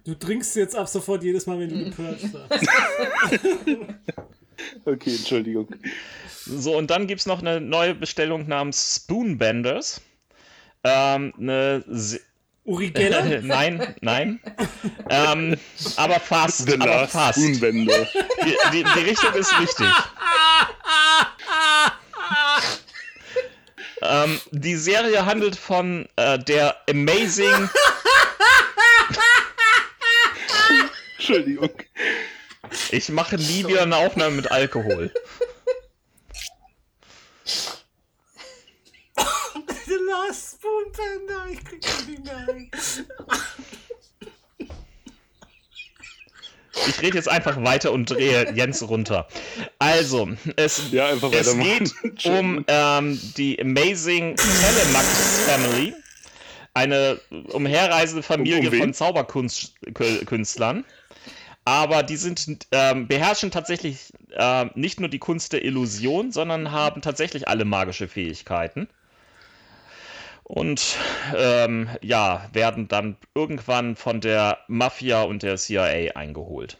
Du 0.04 0.14
trinkst 0.14 0.56
jetzt 0.56 0.74
ab 0.74 0.88
sofort 0.88 1.22
jedes 1.22 1.46
Mal, 1.46 1.60
wenn 1.60 1.68
du 1.68 1.84
gepurcht 1.84 2.20
sagst. 2.32 2.68
Okay, 4.84 5.10
Entschuldigung. 5.10 5.68
So, 6.44 6.76
und 6.76 6.90
dann 6.90 7.06
gibt 7.06 7.20
es 7.20 7.26
noch 7.26 7.40
eine 7.40 7.60
neue 7.60 7.94
Bestellung 7.94 8.48
namens 8.48 8.96
Spoonbenders. 8.96 10.00
Ähm, 10.82 11.32
eine 11.38 11.84
Uri 12.64 12.90
Geller? 12.90 13.40
Nein, 13.42 13.94
nein. 14.00 14.40
ähm, 15.10 15.56
aber 15.96 16.18
fast. 16.18 16.66
The 16.66 16.74
aber 16.74 16.86
Last 16.86 17.12
fast. 17.12 17.38
Die, 17.38 17.52
die, 17.60 18.84
die 18.84 19.00
Richtung 19.00 19.34
ist 19.34 19.58
richtig. 19.60 19.86
ähm, 24.02 24.40
die 24.50 24.76
Serie 24.76 25.26
handelt 25.26 25.56
von 25.56 26.08
äh, 26.16 26.38
der 26.38 26.76
Amazing. 26.88 27.68
Entschuldigung. 31.18 31.70
Ich 32.90 33.08
mache 33.10 33.36
nie 33.36 33.66
wieder 33.66 33.82
eine 33.82 33.96
Aufnahme 33.96 34.36
mit 34.36 34.50
Alkohol. 34.50 35.12
Spoonbender, 40.64 41.46
ich 41.52 41.64
krieg 41.64 41.80
das 41.82 42.06
nicht 42.06 42.24
mehr 42.24 42.36
ein. 42.48 42.70
Ich 46.88 47.00
rede 47.02 47.16
jetzt 47.16 47.28
einfach 47.28 47.62
weiter 47.62 47.92
und 47.92 48.10
drehe 48.10 48.52
Jens 48.54 48.82
runter. 48.88 49.28
Also, 49.78 50.30
es, 50.56 50.90
Ja, 50.90 51.10
es 51.10 51.20
geht 51.56 51.92
um 52.26 52.64
ähm, 52.66 53.20
die 53.36 53.60
Amazing 53.60 54.34
Telemax 54.36 55.40
Family. 55.46 55.94
Eine 56.76 57.20
umherreisende 57.52 58.22
Familie 58.24 58.68
Um- 58.70 58.74
um 58.74 58.80
von 58.80 58.94
Zauberkünstlern. 58.94 60.84
Aber 61.64 62.02
die 62.02 62.16
sind, 62.16 62.66
ähm, 62.72 63.06
beherrschen 63.06 63.50
tatsächlich 63.52 64.12
ähm, 64.32 64.70
nicht 64.74 64.98
nur 64.98 65.08
die 65.08 65.20
Kunst 65.20 65.52
der 65.52 65.64
Illusion, 65.64 66.32
sondern 66.32 66.72
haben 66.72 67.00
tatsächlich 67.00 67.46
alle 67.48 67.64
magische 67.64 68.08
Fähigkeiten. 68.08 68.88
Und 70.44 70.98
ähm, 71.34 71.88
ja, 72.02 72.48
werden 72.52 72.86
dann 72.86 73.16
irgendwann 73.34 73.96
von 73.96 74.20
der 74.20 74.58
Mafia 74.68 75.22
und 75.22 75.42
der 75.42 75.56
CIA 75.56 76.16
eingeholt. 76.16 76.78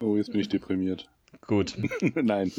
Oh, 0.00 0.16
jetzt 0.16 0.30
bin 0.30 0.40
ich 0.40 0.50
deprimiert. 0.50 1.08
Gut. 1.46 1.74
Nein. 2.14 2.52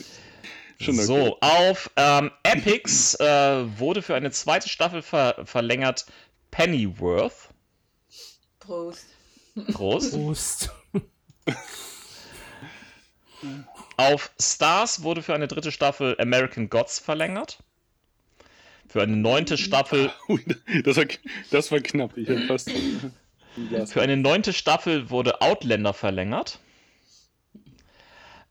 Schon 0.79 0.95
okay. 0.95 1.05
So, 1.05 1.37
auf 1.39 1.91
ähm, 1.95 2.31
Epics 2.43 3.13
äh, 3.19 3.79
wurde 3.79 4.01
für 4.01 4.15
eine 4.15 4.31
zweite 4.31 4.67
Staffel 4.67 5.03
ver 5.03 5.45
verlängert 5.45 6.07
Pennyworth. 6.49 7.49
Prost. 8.59 9.05
Groß. 9.55 10.11
Prost. 10.11 10.71
Auf 13.97 14.31
Stars 14.39 15.03
wurde 15.03 15.21
für 15.21 15.33
eine 15.33 15.47
dritte 15.47 15.71
Staffel 15.71 16.15
American 16.19 16.69
Gods 16.69 16.99
verlängert. 16.99 17.59
Für 18.87 19.01
eine 19.01 19.15
neunte 19.15 19.57
Staffel, 19.57 20.11
Das 20.83 20.97
war, 20.97 21.05
das 21.51 21.71
war 21.71 21.79
knapp. 21.79 22.17
Ich 22.17 22.29
fast. 22.47 22.71
für 23.87 24.01
eine 24.01 24.17
neunte 24.17 24.53
Staffel 24.53 25.09
wurde 25.09 25.41
Outlander 25.41 25.93
verlängert. 25.93 26.59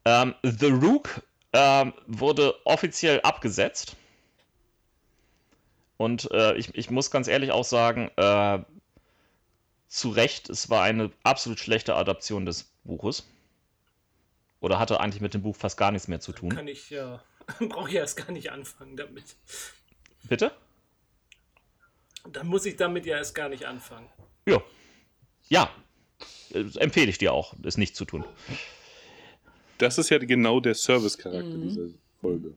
Ähm, 0.04 0.34
The 0.42 0.66
Rook 0.66 1.22
ähm, 1.52 1.92
wurde 2.06 2.54
offiziell 2.64 3.20
abgesetzt. 3.20 3.96
Und 5.96 6.30
äh, 6.32 6.56
ich, 6.56 6.74
ich 6.74 6.90
muss 6.90 7.10
ganz 7.10 7.28
ehrlich 7.28 7.52
auch 7.52 7.64
sagen, 7.64 8.10
äh, 8.16 8.58
zu 9.88 10.10
Recht, 10.10 10.50
es 10.50 10.68
war 10.70 10.82
eine 10.82 11.10
absolut 11.22 11.60
schlechte 11.60 11.94
Adaption 11.94 12.44
des 12.44 12.64
Buches. 12.82 13.28
Oder 14.64 14.78
hatte 14.78 14.98
eigentlich 14.98 15.20
mit 15.20 15.34
dem 15.34 15.42
Buch 15.42 15.54
fast 15.54 15.76
gar 15.76 15.92
nichts 15.92 16.08
mehr 16.08 16.20
zu 16.20 16.32
tun. 16.32 16.48
Kann 16.48 16.68
ich 16.68 16.88
ja. 16.88 17.22
Brauche 17.68 17.90
ich 17.90 17.96
erst 17.96 18.16
gar 18.16 18.32
nicht 18.32 18.50
anfangen 18.50 18.96
damit. 18.96 19.36
Bitte? 20.22 20.52
Dann 22.26 22.46
muss 22.46 22.64
ich 22.64 22.76
damit 22.76 23.04
ja 23.04 23.18
erst 23.18 23.34
gar 23.34 23.50
nicht 23.50 23.66
anfangen. 23.66 24.08
Ja. 24.46 24.62
Ja. 25.50 25.70
Äh, 26.54 26.64
empfehle 26.78 27.10
ich 27.10 27.18
dir 27.18 27.34
auch, 27.34 27.52
es 27.62 27.76
nicht 27.76 27.94
zu 27.94 28.06
tun. 28.06 28.24
Das 29.76 29.98
ist 29.98 30.08
ja 30.08 30.16
genau 30.16 30.60
der 30.60 30.74
Service-Charakter 30.74 31.58
dieser 31.58 31.88
Folge. 32.22 32.54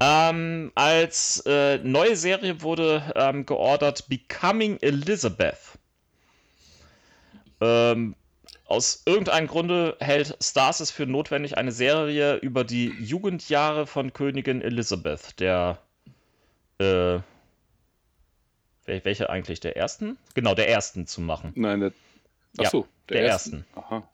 Ähm, 0.00 0.72
als 0.74 1.40
äh, 1.46 1.78
neue 1.84 2.16
Serie 2.16 2.62
wurde 2.62 3.12
ähm, 3.14 3.46
geordert 3.46 4.08
Becoming 4.08 4.78
Elizabeth. 4.80 5.78
Ähm, 7.60 8.16
aus 8.68 9.02
irgendeinem 9.06 9.46
Grunde 9.48 9.96
hält 9.98 10.36
Stars 10.40 10.80
es 10.80 10.90
für 10.90 11.06
notwendig, 11.06 11.56
eine 11.58 11.72
Serie 11.72 12.36
über 12.36 12.64
die 12.64 12.92
Jugendjahre 13.00 13.86
von 13.86 14.12
Königin 14.12 14.60
Elizabeth, 14.62 15.40
der 15.40 15.78
äh, 16.78 17.18
wel- 18.86 19.04
welche 19.04 19.30
eigentlich 19.30 19.60
der 19.60 19.76
ersten? 19.76 20.16
Genau, 20.34 20.54
der 20.54 20.68
ersten 20.68 21.06
zu 21.06 21.20
machen. 21.20 21.52
Nein, 21.56 21.80
der. 21.80 21.92
Ja, 22.58 22.64
Achso, 22.64 22.86
der 23.08 23.22
ersten. 23.24 23.64
Aha. 23.74 24.08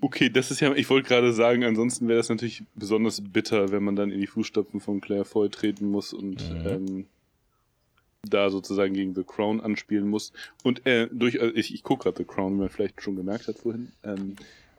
Okay, 0.00 0.30
das 0.30 0.50
ist 0.50 0.60
ja, 0.60 0.72
ich 0.74 0.88
wollte 0.88 1.08
gerade 1.08 1.32
sagen, 1.34 1.64
ansonsten 1.64 2.08
wäre 2.08 2.16
das 2.18 2.30
natürlich 2.30 2.62
besonders 2.74 3.20
bitter, 3.22 3.70
wenn 3.72 3.82
man 3.82 3.94
dann 3.94 4.10
in 4.10 4.20
die 4.20 4.26
Fußstapfen 4.26 4.80
von 4.80 5.00
Claire 5.02 5.26
Foy 5.26 5.50
treten 5.50 5.90
muss 5.90 6.14
und 6.14 6.40
Mhm. 6.50 6.66
ähm, 6.66 7.06
da 8.28 8.50
sozusagen 8.50 8.94
gegen 8.94 9.14
The 9.14 9.24
Crown 9.24 9.60
anspielen 9.60 10.08
muss. 10.08 10.32
Und 10.62 10.86
äh, 10.86 11.08
durch, 11.10 11.34
äh, 11.36 11.48
ich, 11.50 11.74
ich 11.74 11.82
gucke 11.82 12.04
gerade 12.04 12.18
The 12.18 12.24
Crown, 12.24 12.54
wie 12.54 12.60
man 12.60 12.68
vielleicht 12.68 13.02
schon 13.02 13.16
gemerkt 13.16 13.48
hat 13.48 13.58
vorhin. 13.58 13.92
Ähm, 14.04 14.36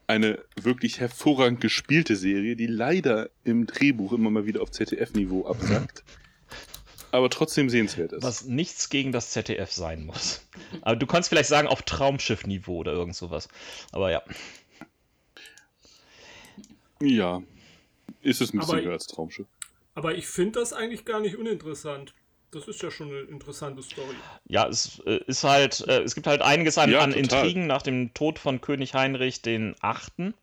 eine 0.08 0.40
wirklich 0.62 1.00
hervorragend 1.00 1.62
gespielte 1.62 2.16
Serie, 2.16 2.56
die 2.56 2.68
leider 2.68 3.30
im 3.44 3.66
Drehbuch 3.68 4.14
immer 4.14 4.30
mal 4.30 4.46
wieder 4.46 4.62
auf 4.62 4.72
ZDF-Niveau 4.72 5.46
absackt. 5.48 6.04
aber 7.12 7.30
trotzdem 7.30 7.70
sehenswert 7.70 8.12
ist. 8.14 8.24
Was 8.24 8.46
nichts 8.46 8.90
gegen 8.90 9.12
das 9.12 9.32
ZDF 9.32 9.72
sein 9.72 10.06
muss. 10.06 10.46
Aber 10.82 10.96
du 10.96 11.06
kannst 11.06 11.30
vielleicht 11.30 11.50
sagen, 11.50 11.68
auf 11.68 11.82
Traumschiff-Niveau 11.84 12.78
oder 12.78 12.94
irgend 12.94 13.16
sowas. 13.16 13.48
Aber 13.92 14.12
ja. 14.12 14.24
Ja. 17.02 17.42
Ist 18.22 18.42
es 18.42 18.54
ein 18.54 18.60
bisschen 18.60 18.76
Aber- 18.76 18.84
höher 18.86 18.94
als 18.94 19.08
Traumschiff. 19.08 19.48
Aber 19.96 20.16
ich 20.16 20.28
finde 20.28 20.60
das 20.60 20.74
eigentlich 20.74 21.06
gar 21.06 21.20
nicht 21.20 21.36
uninteressant. 21.38 22.14
Das 22.54 22.68
ist 22.68 22.82
ja 22.84 22.92
schon 22.92 23.10
eine 23.10 23.22
interessante 23.22 23.82
Story. 23.82 24.16
Ja, 24.46 24.68
es 24.68 25.00
äh, 25.06 25.20
ist 25.26 25.44
halt, 25.44 25.86
äh, 25.88 26.02
es 26.02 26.14
gibt 26.14 26.28
halt 26.28 26.42
einiges 26.42 26.78
an, 26.78 26.92
Ja, 26.92 27.02
an. 27.02 27.12
Intrigen 27.14 27.68
nach 27.68 27.82
dem 27.82 28.14
Tod 28.14 28.38
von 28.38 28.62
König 28.62 28.94
Heinrich 28.94 29.42
den 29.42 29.76
Achten. 29.82 30.34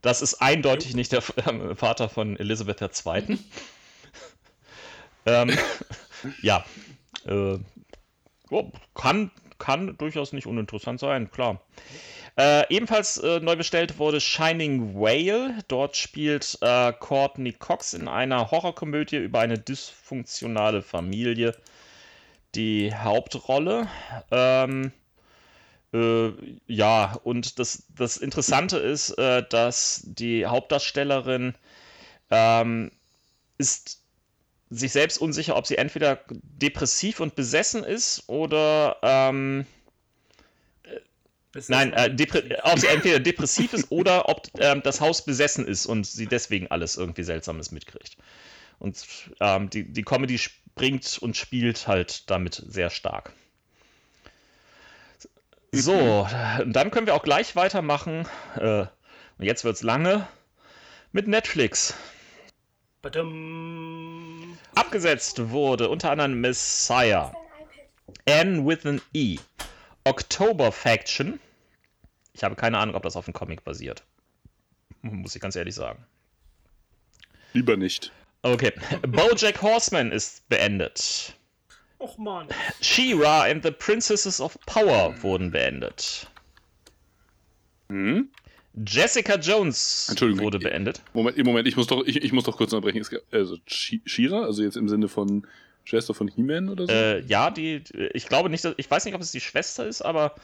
Das 0.00 0.22
ist 0.22 0.40
eindeutig 0.40 0.94
nicht 0.94 1.12
der 1.12 1.22
äh, 1.36 1.74
Vater 1.74 2.08
von 2.08 2.38
Elisabeth 2.38 2.80
II. 2.80 3.38
ähm, 5.26 5.56
ja, 6.42 6.64
äh, 7.26 7.58
oh, 8.50 8.70
kann, 8.94 9.30
kann 9.58 9.96
durchaus 9.98 10.32
nicht 10.32 10.46
uninteressant 10.46 11.00
sein, 11.00 11.30
klar. 11.30 11.60
Äh, 12.36 12.74
ebenfalls 12.74 13.18
äh, 13.18 13.38
neu 13.40 13.54
bestellt 13.56 13.98
wurde 13.98 14.20
Shining 14.20 14.94
Whale. 14.94 15.58
Dort 15.68 15.96
spielt 15.96 16.58
äh, 16.62 16.92
Courtney 16.92 17.52
Cox 17.52 17.94
in 17.94 18.08
einer 18.08 18.50
Horrorkomödie 18.50 19.18
über 19.18 19.40
eine 19.40 19.58
dysfunktionale 19.58 20.82
Familie 20.82 21.54
die 22.54 22.92
Hauptrolle. 22.94 23.88
Ähm, 24.32 24.92
äh, 25.92 26.32
ja, 26.66 27.16
und 27.22 27.58
das, 27.60 27.84
das 27.96 28.16
Interessante 28.16 28.78
ist, 28.78 29.10
äh, 29.10 29.44
dass 29.48 30.02
die 30.04 30.44
Hauptdarstellerin 30.46 31.54
ähm, 32.30 32.90
ist 33.58 34.00
sich 34.70 34.90
selbst 34.90 35.18
unsicher, 35.18 35.56
ob 35.56 35.66
sie 35.66 35.78
entweder 35.78 36.18
depressiv 36.30 37.20
und 37.20 37.36
besessen 37.36 37.84
ist 37.84 38.28
oder 38.28 38.96
ähm, 39.02 39.66
Nein, 41.68 41.92
äh, 41.92 42.14
ob 42.62 42.78
sie 42.78 42.88
entweder 42.88 43.20
depressiv 43.20 43.72
ist 43.72 43.90
oder 43.90 44.28
ob 44.28 44.48
ähm, 44.58 44.82
das 44.82 45.00
Haus 45.00 45.24
besessen 45.24 45.66
ist 45.66 45.86
und 45.86 46.06
sie 46.06 46.26
deswegen 46.26 46.68
alles 46.68 46.96
irgendwie 46.96 47.22
Seltsames 47.22 47.70
mitkriegt. 47.70 48.16
Und 48.78 49.04
ähm, 49.40 49.70
die, 49.70 49.84
die 49.84 50.02
Comedy 50.02 50.38
springt 50.38 51.18
und 51.20 51.36
spielt 51.36 51.86
halt 51.86 52.28
damit 52.30 52.62
sehr 52.66 52.90
stark. 52.90 53.32
So, 55.72 56.26
und 56.60 56.72
dann 56.72 56.90
können 56.90 57.06
wir 57.06 57.14
auch 57.14 57.22
gleich 57.22 57.56
weitermachen. 57.56 58.26
Äh, 58.56 58.86
und 59.38 59.44
jetzt 59.44 59.64
wird's 59.64 59.82
lange 59.82 60.26
mit 61.12 61.26
Netflix. 61.26 61.94
Badum. 63.02 64.58
Abgesetzt 64.74 65.50
wurde 65.50 65.88
unter 65.88 66.10
anderem 66.10 66.40
Messiah, 66.40 67.32
N 68.24 68.66
with 68.66 68.86
an 68.86 69.00
E, 69.12 69.38
October 70.04 70.70
Faction. 70.70 71.40
Ich 72.32 72.44
habe 72.44 72.56
keine 72.56 72.78
Ahnung, 72.78 72.94
ob 72.94 73.02
das 73.02 73.16
auf 73.16 73.26
einem 73.26 73.34
Comic 73.34 73.64
basiert. 73.64 74.04
Muss 75.02 75.34
ich 75.34 75.40
ganz 75.40 75.56
ehrlich 75.56 75.74
sagen. 75.74 76.04
Lieber 77.52 77.76
nicht. 77.76 78.12
Okay, 78.42 78.72
Bojack 79.08 79.62
Horseman 79.62 80.12
ist 80.12 80.46
beendet. 80.48 81.34
Och 81.98 82.18
man. 82.18 82.48
She-Ra 82.80 83.44
and 83.44 83.62
the 83.62 83.70
Princesses 83.70 84.40
of 84.40 84.58
Power 84.66 85.14
wurden 85.22 85.50
beendet. 85.50 86.26
Hm? 87.88 88.28
Jessica 88.86 89.36
Jones 89.36 90.08
Entschuldigung, 90.10 90.44
wurde 90.44 90.58
beendet. 90.58 91.00
Moment, 91.12 91.38
im 91.38 91.46
Moment, 91.46 91.68
ich 91.68 91.76
muss 91.76 91.86
doch, 91.86 92.04
ich, 92.04 92.16
ich 92.16 92.32
muss 92.32 92.44
doch 92.44 92.56
kurz 92.56 92.72
unterbrechen. 92.72 93.00
Es 93.00 93.10
also 93.30 93.56
Shira, 93.66 94.42
also 94.42 94.62
jetzt 94.62 94.76
im 94.76 94.88
Sinne 94.88 95.08
von 95.08 95.46
Schwester 95.84 96.14
von 96.14 96.28
He-Man 96.28 96.68
oder 96.68 96.86
so? 96.86 96.92
Äh, 96.92 97.20
ja, 97.26 97.50
die, 97.50 97.82
ich 98.14 98.26
glaube 98.26 98.48
nicht, 98.50 98.64
dass, 98.64 98.74
ich 98.76 98.90
weiß 98.90 99.04
nicht, 99.04 99.14
ob 99.14 99.20
es 99.20 99.32
die 99.32 99.40
Schwester 99.40 99.86
ist, 99.86 100.02
aber 100.02 100.34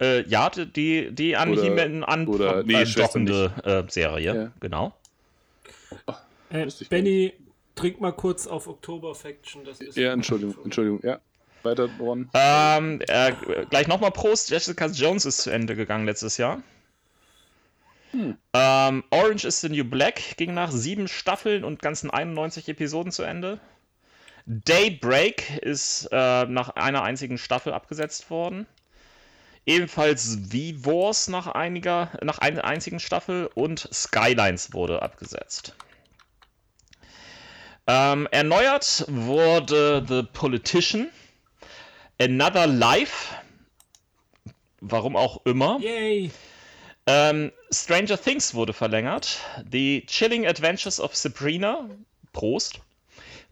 äh, 0.00 0.22
ja, 0.26 0.48
die, 0.50 1.12
die 1.12 1.36
an 1.36 1.52
Oder- 1.52 1.62
He-Man 1.62 2.04
an 2.04 2.26
oder- 2.26 2.62
nee, 2.62 2.74
äh, 2.74 2.82
äh, 2.82 3.84
Serie, 3.88 4.34
Ja. 4.34 4.52
genau. 4.60 4.94
Äh, 6.50 6.64
Wusste 6.66 6.84
ich 6.84 6.90
Benny, 6.90 7.32
trink 7.74 8.00
mal 8.00 8.12
kurz 8.12 8.46
auf 8.46 8.66
Oktober 8.66 9.14
Faction. 9.14 9.64
Das 9.64 9.80
ist 9.80 9.96
ja, 9.96 10.12
Entschuldigung, 10.12 10.56
Entschuldigung, 10.64 11.00
ja. 11.02 11.20
Weiter, 11.62 11.90
Ron. 11.98 12.30
Ähm, 12.32 13.00
äh, 13.06 13.32
gleich 13.68 13.86
nochmal 13.86 14.10
Prost. 14.12 14.48
Jessica 14.50 14.86
Jones 14.86 15.26
ist 15.26 15.42
zu 15.42 15.50
Ende 15.50 15.76
gegangen 15.76 16.06
letztes 16.06 16.38
Jahr. 16.38 16.62
Ähm, 18.54 19.04
Orange 19.10 19.44
is 19.46 19.60
the 19.60 19.68
New 19.68 19.84
Black 19.84 20.36
ging 20.36 20.54
nach 20.54 20.72
sieben 20.72 21.06
Staffeln 21.06 21.62
und 21.62 21.80
ganzen 21.82 22.10
91 22.10 22.68
Episoden 22.68 23.12
zu 23.12 23.22
Ende. 23.22 23.60
Daybreak 24.52 25.58
ist 25.58 26.08
äh, 26.10 26.44
nach 26.46 26.70
einer 26.70 27.04
einzigen 27.04 27.38
Staffel 27.38 27.72
abgesetzt 27.72 28.30
worden. 28.30 28.66
Ebenfalls 29.64 30.38
V-Wars 30.50 31.28
nach 31.28 31.46
einiger, 31.46 32.10
nach 32.20 32.38
einer 32.38 32.64
einzigen 32.64 32.98
Staffel 32.98 33.48
und 33.54 33.88
Skylines 33.92 34.72
wurde 34.72 35.02
abgesetzt. 35.02 35.76
Ähm, 37.86 38.26
erneuert 38.32 39.04
wurde 39.06 40.04
The 40.08 40.24
Politician. 40.24 41.10
Another 42.20 42.66
Life. 42.66 43.32
Warum 44.80 45.14
auch 45.14 45.46
immer. 45.46 45.78
Yay! 45.78 46.32
Ähm, 47.06 47.52
Stranger 47.72 48.20
Things 48.20 48.54
wurde 48.54 48.72
verlängert. 48.72 49.38
The 49.70 50.04
Chilling 50.06 50.44
Adventures 50.44 50.98
of 50.98 51.14
Sabrina. 51.14 51.88
Prost. 52.32 52.80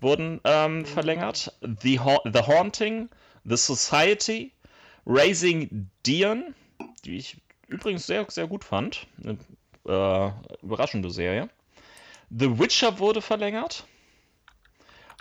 Wurden 0.01 0.41
ähm, 0.45 0.85
verlängert. 0.85 1.53
The, 1.83 2.01
ha 2.01 2.19
The 2.25 2.43
Haunting. 2.43 3.09
The 3.45 3.57
Society. 3.57 4.53
Raising 5.07 5.91
Dion. 6.07 6.55
Die 7.05 7.17
ich 7.17 7.37
übrigens 7.69 8.07
sehr, 8.07 8.27
sehr 8.31 8.47
gut 8.47 8.65
fand. 8.65 9.07
Eine 9.23 9.39
äh, 9.87 10.31
überraschende 10.63 11.11
Serie. 11.11 11.49
The 12.31 12.59
Witcher 12.59 12.99
wurde 12.99 13.23
verlängert. 13.23 13.85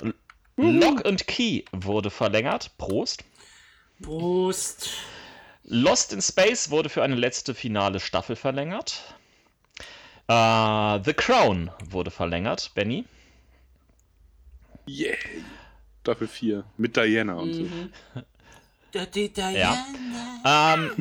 L- 0.01 0.13
Lock 0.57 1.05
and 1.05 1.25
Key 1.27 1.63
wurde 1.71 2.09
verlängert. 2.09 2.77
Prost. 2.77 3.23
Prost! 4.01 4.89
Lost 5.63 6.13
in 6.13 6.21
Space 6.21 6.69
wurde 6.69 6.89
für 6.89 7.03
eine 7.03 7.15
letzte 7.15 7.55
finale 7.55 7.99
Staffel 7.99 8.35
verlängert. 8.35 9.01
Äh, 10.27 10.99
The 11.03 11.13
Crown 11.13 11.71
wurde 11.89 12.11
verlängert, 12.11 12.71
Benny. 12.75 13.05
Yeah. 14.87 15.17
Staffel 16.01 16.27
4 16.27 16.63
mit 16.77 16.95
Diana 16.95 17.35
und 17.35 17.53
so. 17.53 17.65
Ja. 19.53 19.85
Ähm, 20.45 20.91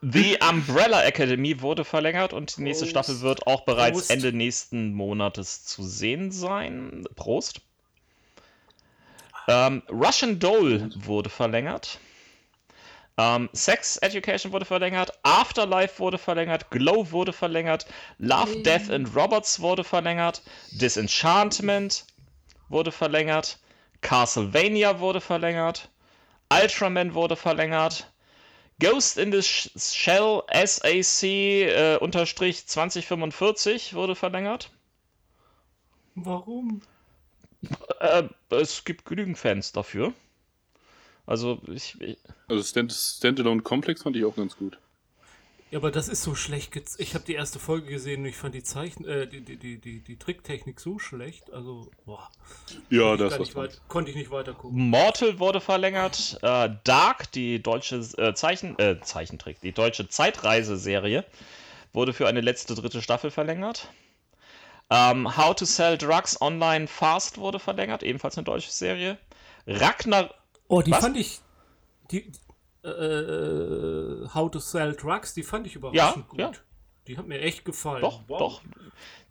The 0.00 0.38
Umbrella 0.48 1.04
Academy 1.04 1.60
wurde 1.60 1.84
verlängert 1.84 2.32
und 2.32 2.56
die 2.56 2.62
nächste 2.62 2.86
Prost. 2.86 2.90
Staffel 2.90 3.20
wird 3.20 3.46
auch 3.46 3.64
bereits 3.64 3.98
Prost. 3.98 4.10
Ende 4.10 4.32
nächsten 4.32 4.94
Monates 4.94 5.66
zu 5.66 5.82
sehen 5.82 6.32
sein. 6.32 7.04
Prost. 7.14 7.60
Ähm, 9.48 9.82
Russian 9.90 10.38
Doll 10.38 10.90
wurde 10.96 11.28
verlängert. 11.28 12.00
Ähm, 13.18 13.48
Sex 13.52 13.98
Education 13.98 14.52
wurde 14.52 14.64
verlängert. 14.64 15.12
Afterlife 15.22 15.98
wurde 15.98 16.18
verlängert. 16.18 16.70
Glow 16.70 17.10
wurde 17.12 17.32
verlängert. 17.32 17.86
Love, 18.18 18.62
Death 18.62 18.90
and 18.90 19.14
Robots 19.14 19.60
wurde 19.60 19.84
verlängert. 19.84 20.42
Disenchantment 20.72 22.04
wurde 22.68 22.92
verlängert. 22.92 23.58
Castlevania 24.00 25.00
wurde 25.00 25.20
verlängert. 25.20 25.88
Ultraman 26.52 27.14
wurde 27.14 27.36
verlängert. 27.36 28.10
Ghost 28.78 29.16
in 29.16 29.32
the 29.32 29.38
Sh- 29.38 29.70
Shell 29.78 30.42
SAC 30.66 31.22
äh, 31.22 31.96
unterstrich 31.96 32.66
2045 32.66 33.94
wurde 33.94 34.14
verlängert. 34.14 34.70
Warum? 36.14 36.82
Äh, 38.00 38.24
es 38.50 38.84
gibt 38.84 39.06
genügend 39.06 39.38
Fans 39.38 39.72
dafür. 39.72 40.12
Also 41.26 41.60
ich, 41.68 42.00
ich 42.00 42.18
Also 42.48 42.62
Stand 42.62 42.92
Standalone 42.92 43.62
Complex 43.62 44.02
fand 44.02 44.16
ich 44.16 44.24
auch 44.24 44.36
ganz 44.36 44.56
gut. 44.56 44.78
Ja, 45.70 45.78
aber 45.80 45.90
das 45.90 46.08
ist 46.08 46.22
so 46.22 46.34
schlecht. 46.36 46.72
gez- 46.72 46.94
Ich 47.00 47.14
habe 47.14 47.24
die 47.24 47.34
erste 47.34 47.58
Folge 47.58 47.88
gesehen 47.88 48.20
und 48.20 48.26
ich 48.26 48.36
fand 48.36 48.54
die 48.54 48.62
Zeichen, 48.62 49.04
äh, 49.04 49.26
die, 49.26 49.40
die, 49.40 49.56
die, 49.56 49.78
die, 49.80 50.00
die 50.00 50.16
Tricktechnik 50.16 50.78
so 50.78 50.98
schlecht. 51.00 51.52
Also, 51.52 51.90
boah. 52.04 52.30
Ja, 52.88 53.00
Konnte 53.16 53.24
ich 53.24 53.30
das 53.30 53.38
nicht 53.40 53.54
weit, 53.56 53.80
konnte 53.88 54.10
ich 54.12 54.16
nicht 54.16 54.30
weiter 54.30 54.54
gucken. 54.54 54.90
Mortal 54.90 55.40
wurde 55.40 55.60
verlängert. 55.60 56.38
Äh, 56.42 56.70
Dark, 56.84 57.32
die 57.32 57.60
deutsche 57.60 57.96
äh, 58.16 58.32
Zeichen, 58.34 58.78
äh, 58.78 59.00
Zeichentrick, 59.00 59.60
die 59.60 59.72
deutsche 59.72 60.08
Zeitreiseserie 60.08 61.24
wurde 61.92 62.12
für 62.12 62.28
eine 62.28 62.42
letzte 62.42 62.74
dritte 62.76 63.02
Staffel 63.02 63.32
verlängert. 63.32 63.88
Ähm, 64.88 65.36
How 65.36 65.52
to 65.56 65.64
Sell 65.64 65.98
Drugs 65.98 66.40
Online 66.40 66.86
Fast 66.86 67.38
wurde 67.38 67.58
verlängert, 67.58 68.04
ebenfalls 68.04 68.36
eine 68.38 68.44
deutsche 68.44 68.70
Serie. 68.70 69.18
Ragnar. 69.66 70.32
Oh, 70.68 70.80
die 70.80 70.92
Was? 70.92 71.00
fand 71.00 71.16
ich. 71.16 71.40
Die, 72.12 72.30
äh, 72.90 74.24
äh, 74.24 74.28
How 74.34 74.50
to 74.50 74.58
Sell 74.58 74.94
Drugs, 74.94 75.34
die 75.34 75.42
fand 75.42 75.66
ich 75.66 75.76
überraschend 75.76 76.28
gut. 76.28 76.38
ja. 76.38 76.52
Die 77.06 77.16
hat 77.16 77.28
mir 77.28 77.40
echt 77.40 77.64
gefallen. 77.64 78.00
Doch, 78.00 78.22
Wow. 78.26 78.38
doch. 78.38 78.62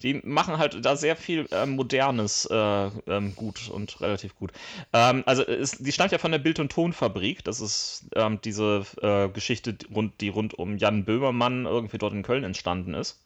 Die 0.01 0.13
machen 0.23 0.57
halt 0.57 0.85
da 0.85 0.95
sehr 0.95 1.17
viel 1.17 1.45
ähm, 1.51 1.71
Modernes 1.75 2.45
äh, 2.49 2.55
ähm, 2.55 3.35
gut 3.35 3.69
und 3.69 3.99
relativ 3.99 4.33
gut. 4.37 4.53
Ähm, 4.93 5.23
also 5.25 5.45
es, 5.45 5.71
die 5.71 5.91
stammt 5.91 6.13
ja 6.13 6.17
von 6.17 6.31
der 6.31 6.39
Bild- 6.39 6.59
und 6.59 6.71
Tonfabrik. 6.71 7.43
Das 7.43 7.59
ist 7.59 8.05
ähm, 8.15 8.39
diese 8.45 8.85
äh, 9.01 9.27
Geschichte, 9.27 9.73
die 9.73 9.87
rund, 9.93 10.21
die 10.21 10.29
rund 10.29 10.53
um 10.53 10.77
Jan 10.77 11.03
Böhmermann 11.03 11.65
irgendwie 11.65 11.97
dort 11.97 12.13
in 12.13 12.23
Köln 12.23 12.45
entstanden 12.45 12.93
ist. 12.93 13.19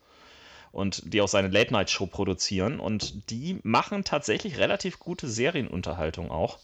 Und 0.72 1.14
die 1.14 1.22
auch 1.22 1.28
seine 1.28 1.50
Late-Night-Show 1.50 2.08
produzieren. 2.08 2.80
Und 2.80 3.30
die 3.30 3.60
machen 3.62 4.04
tatsächlich 4.04 4.58
relativ 4.58 4.98
gute 4.98 5.28
Serienunterhaltung 5.28 6.32
auch. 6.32 6.58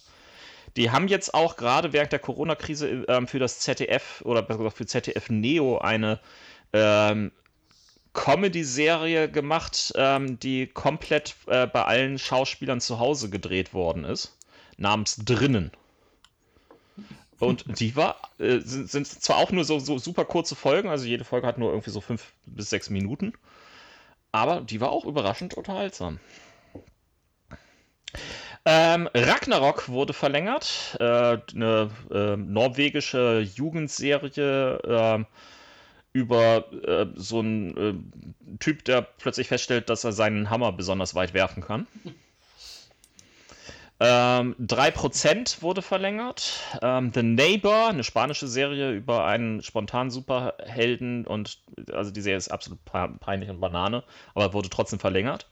Die 0.78 0.92
haben 0.92 1.08
jetzt 1.08 1.34
auch 1.34 1.56
gerade 1.56 1.94
während 1.94 2.12
der 2.12 2.20
Corona-Krise 2.20 3.06
ähm, 3.08 3.28
für 3.28 3.40
das 3.40 3.60
ZDF 3.60 4.22
oder 4.26 4.42
besser 4.42 4.60
gesagt 4.60 4.78
für 4.78 4.86
ZDF 4.86 5.30
Neo 5.30 5.78
eine 5.78 6.20
ähm, 6.74 7.32
Comedy-Serie 8.14 9.30
gemacht, 9.30 9.94
ähm, 9.96 10.40
die 10.40 10.68
komplett 10.68 11.36
äh, 11.48 11.68
bei 11.68 11.84
allen 11.84 12.18
Schauspielern 12.18 12.82
zu 12.82 13.00
Hause 13.00 13.30
gedreht 13.30 13.74
worden 13.74 14.04
ist, 14.04 14.38
namens 14.78 15.18
Drinnen. 15.18 15.72
Und 17.40 17.80
die 17.80 17.96
war, 17.96 18.18
äh, 18.40 18.60
sind, 18.60 18.90
sind 18.90 19.08
zwar 19.08 19.38
auch 19.38 19.52
nur 19.52 19.66
so, 19.66 19.80
so 19.80 19.98
super 19.98 20.26
kurze 20.26 20.56
Folgen, 20.56 20.90
also 20.90 21.06
jede 21.06 21.26
Folge 21.26 21.46
hat 21.46 21.58
nur 21.58 21.70
irgendwie 21.70 21.92
so 21.92 22.02
fünf 22.02 22.32
bis 22.46 22.70
sechs 22.70 22.90
Minuten, 22.90 23.34
aber 24.32 24.62
die 24.62 24.80
war 24.80 24.92
auch 24.92 25.06
überraschend 25.06 25.54
unterhaltsam. 25.54 26.20
Ähm, 28.68 29.08
Ragnarok 29.14 29.90
wurde 29.90 30.14
verlängert, 30.14 30.98
äh, 31.00 31.04
eine 31.04 31.92
äh, 32.12 32.36
norwegische 32.36 33.42
Jugendserie 33.42 34.80
äh, 34.84 35.24
über 36.14 36.66
so 37.16 37.40
einen 37.40 37.78
äh, 37.78 38.58
Typ, 38.60 38.86
der 38.86 39.02
plötzlich 39.02 39.50
feststellt, 39.50 39.90
dass 39.90 40.04
er 40.04 40.14
seinen 40.14 40.50
Hammer 40.50 40.72
besonders 40.72 41.14
weit 41.14 41.34
werfen 41.34 41.62
kann. 41.62 41.88
Ähm, 44.00 44.56
3% 44.60 45.62
wurde 45.62 45.82
verlängert. 45.82 46.60
Ähm, 46.82 47.12
The 47.14 47.24
Neighbor, 47.24 47.88
eine 47.88 48.04
spanische 48.04 48.48
Serie 48.48 48.92
über 48.92 49.26
einen 49.26 49.62
spontanen 49.62 50.12
Superhelden 50.12 51.26
und 51.26 51.60
also 51.94 52.12
die 52.12 52.22
Serie 52.22 52.38
ist 52.38 52.50
absolut 52.50 52.84
pe- 52.84 53.14
peinlich 53.20 53.50
und 53.50 53.62
Banane, 53.62 54.04
aber 54.34 54.54
wurde 54.54 54.70
trotzdem 54.70 55.00
verlängert. 55.00 55.48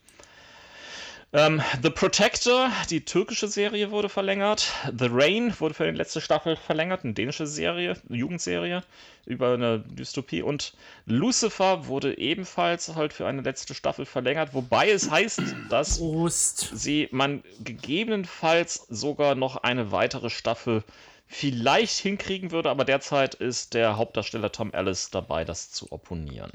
Ähm, 1.35 1.63
The 1.81 1.89
Protector, 1.89 2.71
die 2.91 3.03
türkische 3.05 3.47
Serie, 3.47 3.89
wurde 3.89 4.07
verlängert. 4.07 4.71
The 4.95 5.07
Rain 5.09 5.59
wurde 5.59 5.73
für 5.73 5.91
die 5.91 5.97
letzte 5.97 6.21
Staffel 6.21 6.55
verlängert, 6.55 7.03
eine 7.03 7.13
dänische 7.13 7.47
Serie, 7.47 7.97
eine 8.07 8.17
Jugendserie 8.19 8.83
über 9.25 9.55
eine 9.55 9.79
Dystopie. 9.79 10.43
Und 10.43 10.73
Lucifer 11.07 11.87
wurde 11.87 12.19
ebenfalls 12.19 12.93
halt 12.93 13.13
für 13.13 13.25
eine 13.25 13.41
letzte 13.41 13.73
Staffel 13.73 14.05
verlängert, 14.05 14.53
wobei 14.53 14.91
es 14.91 15.09
heißt, 15.09 15.41
dass 15.69 15.97
Prost. 15.97 16.69
sie 16.71 17.09
man 17.11 17.43
gegebenenfalls 17.63 18.85
sogar 18.89 19.33
noch 19.33 19.57
eine 19.57 19.91
weitere 19.91 20.29
Staffel 20.29 20.83
vielleicht 21.25 21.97
hinkriegen 21.97 22.51
würde, 22.51 22.69
aber 22.69 22.85
derzeit 22.85 23.33
ist 23.33 23.73
der 23.73 23.97
Hauptdarsteller 23.97 24.51
Tom 24.51 24.71
Ellis 24.71 25.09
dabei, 25.09 25.45
das 25.45 25.71
zu 25.71 25.91
opponieren. 25.91 26.51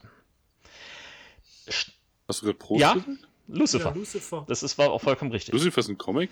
Hast 1.67 2.43
du 2.43 2.47
gerade 2.47 2.59
Prost 2.59 2.81
Ja? 2.81 2.97
Lucifer. 3.49 3.91
Ja, 3.91 3.95
Lucifer. 3.95 4.45
Das 4.49 4.63
ist 4.63 4.79
war 4.79 4.91
auch 4.91 5.01
vollkommen 5.01 5.33
richtig. 5.33 5.53
Lucifer 5.55 5.81
ist 5.81 5.89
ein 5.89 5.99
Comic? 5.99 6.31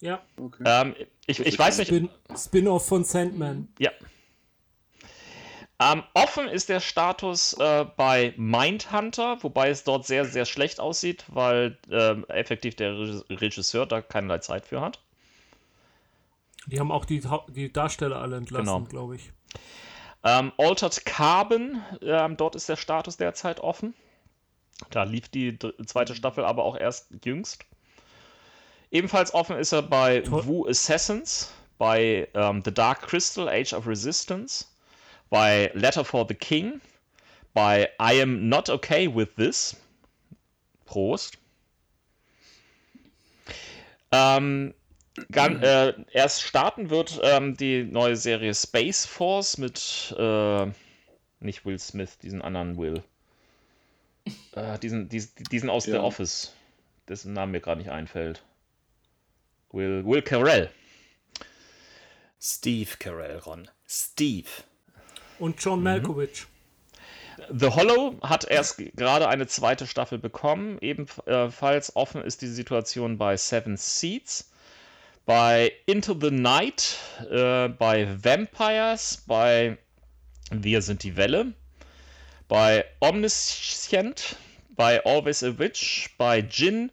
Ja, 0.00 0.22
Okay. 0.38 0.62
Ähm, 0.66 0.94
ich, 1.26 1.40
ich 1.40 1.58
weiß 1.58 1.78
nicht. 1.78 1.88
Spin- 1.88 2.08
Spin-off 2.36 2.86
von 2.88 3.04
Sandman. 3.04 3.68
Ja. 3.78 3.90
Ähm, 5.78 6.02
offen 6.12 6.46
ist 6.48 6.68
der 6.68 6.80
Status 6.80 7.54
äh, 7.54 7.86
bei 7.96 8.34
Mindhunter, 8.36 9.38
wobei 9.42 9.70
es 9.70 9.84
dort 9.84 10.06
sehr, 10.06 10.26
sehr 10.26 10.44
schlecht 10.44 10.78
aussieht, 10.78 11.24
weil 11.28 11.78
ähm, 11.90 12.26
effektiv 12.28 12.76
der 12.76 12.92
Regis- 12.92 13.24
Regisseur 13.30 13.86
da 13.86 14.02
keinerlei 14.02 14.38
Zeit 14.38 14.66
für 14.66 14.80
hat. 14.82 15.00
Die 16.66 16.78
haben 16.78 16.92
auch 16.92 17.06
die, 17.06 17.22
die 17.48 17.72
Darsteller 17.72 18.20
alle 18.20 18.36
entlassen, 18.36 18.64
Genau. 18.66 18.80
glaube 18.82 19.16
ich. 19.16 19.32
Ähm, 20.22 20.52
Altered 20.58 21.06
Carbon, 21.06 21.82
ähm, 22.02 22.36
dort 22.36 22.54
ist 22.56 22.68
der 22.68 22.76
Status 22.76 23.16
derzeit 23.16 23.60
offen. 23.60 23.94
Da 24.88 25.02
lief 25.02 25.28
die 25.28 25.58
zweite 25.84 26.14
Staffel 26.14 26.44
aber 26.44 26.64
auch 26.64 26.76
erst 26.76 27.08
jüngst. 27.24 27.64
Ebenfalls 28.90 29.34
offen 29.34 29.56
ist 29.56 29.72
er 29.72 29.82
bei 29.82 30.20
Toll. 30.20 30.46
Wu 30.46 30.66
Assassins, 30.66 31.52
bei 31.78 32.28
ähm, 32.34 32.62
The 32.64 32.72
Dark 32.72 33.02
Crystal, 33.02 33.48
Age 33.48 33.72
of 33.72 33.86
Resistance, 33.86 34.66
bei 35.28 35.70
Letter 35.74 36.04
for 36.04 36.26
the 36.28 36.34
King, 36.34 36.80
bei 37.54 37.88
I 38.00 38.22
Am 38.22 38.48
Not 38.48 38.68
Okay 38.68 39.14
with 39.14 39.28
This. 39.36 39.76
Prost. 40.86 41.38
Ähm, 44.10 44.74
Gan, 45.30 45.62
äh, 45.62 45.94
erst 46.12 46.42
starten 46.42 46.90
wird 46.90 47.20
ähm, 47.22 47.56
die 47.56 47.84
neue 47.84 48.16
Serie 48.16 48.54
Space 48.54 49.06
Force 49.06 49.58
mit 49.58 50.14
äh, 50.18 50.66
nicht 51.40 51.64
Will 51.64 51.78
Smith, 51.78 52.18
diesen 52.18 52.42
anderen 52.42 52.76
Will. 52.76 53.04
Äh, 54.52 54.78
diesen, 54.78 55.08
diesen, 55.08 55.32
diesen 55.50 55.70
aus 55.70 55.86
Ja. 55.86 55.94
The 55.94 55.98
Office, 56.00 56.52
dessen 57.08 57.32
Name 57.32 57.52
mir 57.52 57.60
gerade 57.60 57.80
nicht 57.80 57.90
einfällt. 57.90 58.42
Will, 59.72 60.04
Will 60.04 60.22
Carell. 60.22 60.70
Steve 62.40 62.90
Carell, 62.98 63.38
Ron. 63.38 63.68
Steve. 63.86 64.48
Und 65.38 65.56
Mhm. 65.56 65.60
John 65.60 65.82
Malkovich. 65.82 66.46
The 67.48 67.68
Hollow 67.68 68.16
hat 68.22 68.44
erst 68.44 68.78
gerade 68.96 69.28
eine 69.28 69.46
zweite 69.46 69.86
Staffel 69.86 70.18
bekommen. 70.18 70.78
Ebenfalls 70.80 71.96
offen 71.96 72.22
ist 72.22 72.42
die 72.42 72.48
Situation 72.48 73.16
bei 73.16 73.36
Seven 73.36 73.76
Seeds, 73.76 74.50
bei 75.24 75.72
Into 75.86 76.14
the 76.20 76.30
Night, 76.30 76.98
äh, 77.30 77.68
bei 77.68 78.08
Vampires, 78.22 79.22
bei 79.26 79.78
Wir 80.50 80.82
sind 80.82 81.02
die 81.02 81.16
Welle, 81.16 81.54
bei 82.50 82.84
Omniscient, 82.98 84.36
bei 84.74 85.02
Always 85.04 85.44
a 85.44 85.56
Witch, 85.58 86.10
bei 86.18 86.40
Jin, 86.40 86.90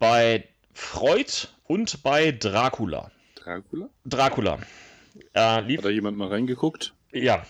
bei 0.00 0.48
Freud 0.74 1.46
und 1.68 2.02
bei 2.02 2.32
Dracula. 2.32 3.12
Dracula? 3.36 3.88
Dracula. 4.04 4.58
Äh, 5.32 5.60
lief, 5.60 5.78
Hat 5.78 5.84
da 5.84 5.90
jemand 5.90 6.18
mal 6.18 6.26
reingeguckt? 6.28 6.92
ja, 7.12 7.46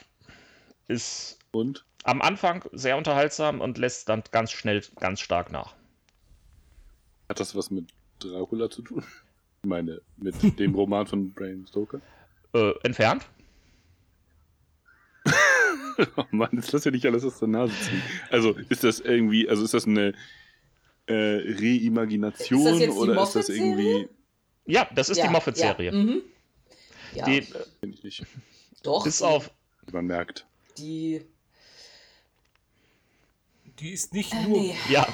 ist 0.87 1.39
Und? 1.51 1.87
am 2.05 2.21
Anfang 2.21 2.63
sehr 2.73 2.99
unterhaltsam 2.99 3.63
und 3.63 3.79
lässt 3.79 4.11
dann 4.11 4.23
ganz 4.31 4.53
schnell 4.53 4.83
ganz 4.97 5.21
stark 5.21 5.51
nach. 5.51 5.75
Hat 7.31 7.41
das 7.41 7.55
was 7.55 7.71
mit 7.71 7.89
Dracula 8.19 8.69
zu 8.69 8.83
tun? 8.83 9.03
Ich 9.63 9.69
meine, 9.69 10.03
mit 10.19 10.59
dem 10.59 10.75
Roman 10.75 11.07
von 11.07 11.33
Bram 11.33 11.67
Stoker? 11.67 12.03
Äh, 12.53 12.73
entfernt? 12.83 13.25
Oh 16.17 16.25
Mann, 16.31 16.51
jetzt 16.53 16.73
lass 16.73 16.85
ja 16.85 16.91
nicht 16.91 17.07
alles 17.07 17.25
aus 17.25 17.39
der 17.39 17.49
Nase 17.49 17.73
ziehen. 17.83 18.03
Also, 18.31 18.55
ist 18.69 18.85
das 18.85 19.01
irgendwie, 19.01 19.49
also 19.49 19.65
ist 19.65 19.75
das 19.75 19.87
eine 19.87 20.15
äh, 21.07 21.13
Reimagination 21.15 22.61
Ist 22.61 22.73
das 22.73 22.79
jetzt 22.81 22.95
die 22.95 22.99
oder 22.99 23.23
ist 23.23 23.35
das 23.37 23.49
irgendwie. 23.49 24.09
Ja, 24.67 24.89
das 24.95 25.09
ist 25.09 25.23
die 25.23 25.29
Moffat-Serie. 25.29 25.91
Ja, 25.91 25.97
mhm. 25.97 26.23
ja 27.15 27.25
Die 27.27 27.39
äh, 27.39 27.45
Kenn 27.81 27.93
ich 27.93 28.03
nicht, 28.05 28.25
doch. 28.83 29.05
bis 29.05 29.21
auf. 29.23 29.51
wie 29.87 29.93
man 29.93 30.07
merkt. 30.07 30.47
Die. 30.79 31.23
Die 33.81 33.91
ist 33.93 34.13
nicht 34.13 34.33
Äh, 34.33 34.43
nur. 34.45 34.59
nee. 34.61 34.77
Ja, 34.91 35.09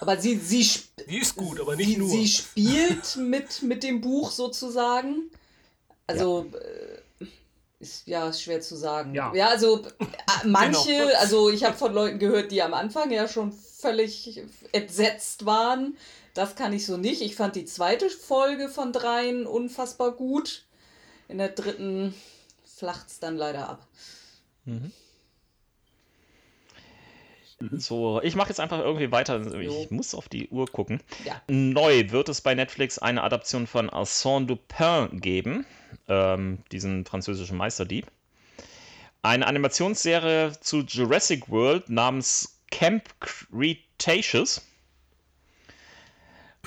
Aber 0.00 0.18
sie, 0.18 0.36
sie, 0.36 0.68
Die 1.08 1.18
ist 1.18 1.36
gut, 1.36 1.60
aber 1.60 1.76
nicht 1.76 1.90
sie, 1.90 1.96
nur. 1.96 2.08
sie 2.08 2.26
spielt 2.26 3.16
mit, 3.16 3.62
mit 3.62 3.82
dem 3.82 4.00
Buch 4.00 4.30
sozusagen. 4.30 5.30
Also. 6.06 6.46
Äh, 6.54 6.98
ist 7.80 8.06
ja 8.08 8.32
schwer 8.32 8.60
zu 8.60 8.76
sagen. 8.76 9.14
Ja. 9.14 9.30
also 9.48 9.82
äh, 10.00 10.04
manche, 10.46 10.90
Genau. 10.92 11.18
also 11.18 11.50
ich 11.50 11.64
habe 11.64 11.76
von 11.76 11.92
Leuten 11.92 12.18
gehört, 12.18 12.50
die 12.50 12.62
am 12.62 12.74
Anfang 12.74 13.10
ja 13.12 13.28
schon 13.28 13.52
völlig 13.52 14.42
entsetzt 14.72 15.46
waren. 15.46 15.96
Das 16.34 16.56
kann 16.56 16.72
ich 16.72 16.84
so 16.86 16.96
nicht. 16.96 17.20
Ich 17.22 17.36
fand 17.36 17.54
die 17.56 17.64
zweite 17.64 18.10
Folge 18.10 18.68
von 18.68 18.92
dreien 18.92 19.46
unfassbar 19.46 20.12
gut. 20.12 20.64
In 21.28 21.38
der 21.38 21.48
dritten 21.50 22.14
flacht 22.64 23.08
es 23.08 23.20
dann 23.20 23.36
leider 23.36 23.68
ab. 23.68 23.86
so. 27.76 28.20
Ich 28.22 28.36
mache 28.36 28.48
jetzt 28.50 28.60
einfach 28.60 28.78
irgendwie 28.80 29.10
weiter. 29.10 29.38
Jo. 29.60 29.82
Ich 29.82 29.90
muss 29.90 30.14
auf 30.14 30.28
die 30.28 30.48
Uhr 30.48 30.66
gucken. 30.66 31.00
Ja. 31.24 31.40
Neu 31.48 32.10
wird 32.10 32.28
es 32.28 32.40
bei 32.40 32.54
Netflix 32.54 32.98
eine 32.98 33.22
Adaption 33.22 33.66
von 33.66 33.90
Arsène 33.90 34.46
Lupin 34.46 35.20
geben, 35.20 35.66
ähm, 36.08 36.58
diesen 36.72 37.04
französischen 37.04 37.56
Meisterdieb. 37.56 38.06
eine 39.22 39.46
Animationsserie 39.46 40.52
zu 40.60 40.80
Jurassic 40.80 41.48
World 41.50 41.88
namens 41.90 42.60
Camp 42.70 43.04
Cretaceous. 43.20 44.62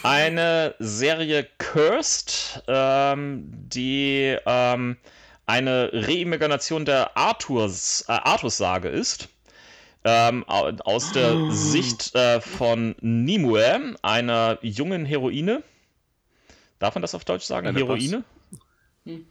Eine 0.03 0.73
Serie 0.79 1.47
Cursed, 1.59 2.63
ähm, 2.67 3.43
die 3.51 4.35
ähm, 4.45 4.97
eine 5.45 5.89
Reimagination 5.93 6.85
der 6.85 7.15
Arthurs, 7.15 8.05
äh, 8.07 8.13
Arthurs-Sage 8.13 8.89
ist. 8.89 9.29
Ähm, 10.03 10.43
au- 10.47 10.71
aus 10.85 11.11
der 11.11 11.37
Sicht 11.49 12.15
äh, 12.15 12.41
von 12.41 12.95
Nimue, 13.01 13.95
einer 14.01 14.57
jungen 14.63 15.05
Heroine. 15.05 15.61
Darf 16.79 16.95
man 16.95 17.03
das 17.03 17.13
auf 17.13 17.23
Deutsch 17.23 17.43
sagen? 17.45 17.67
Eine 17.67 17.77
Heroine? 18.11 18.23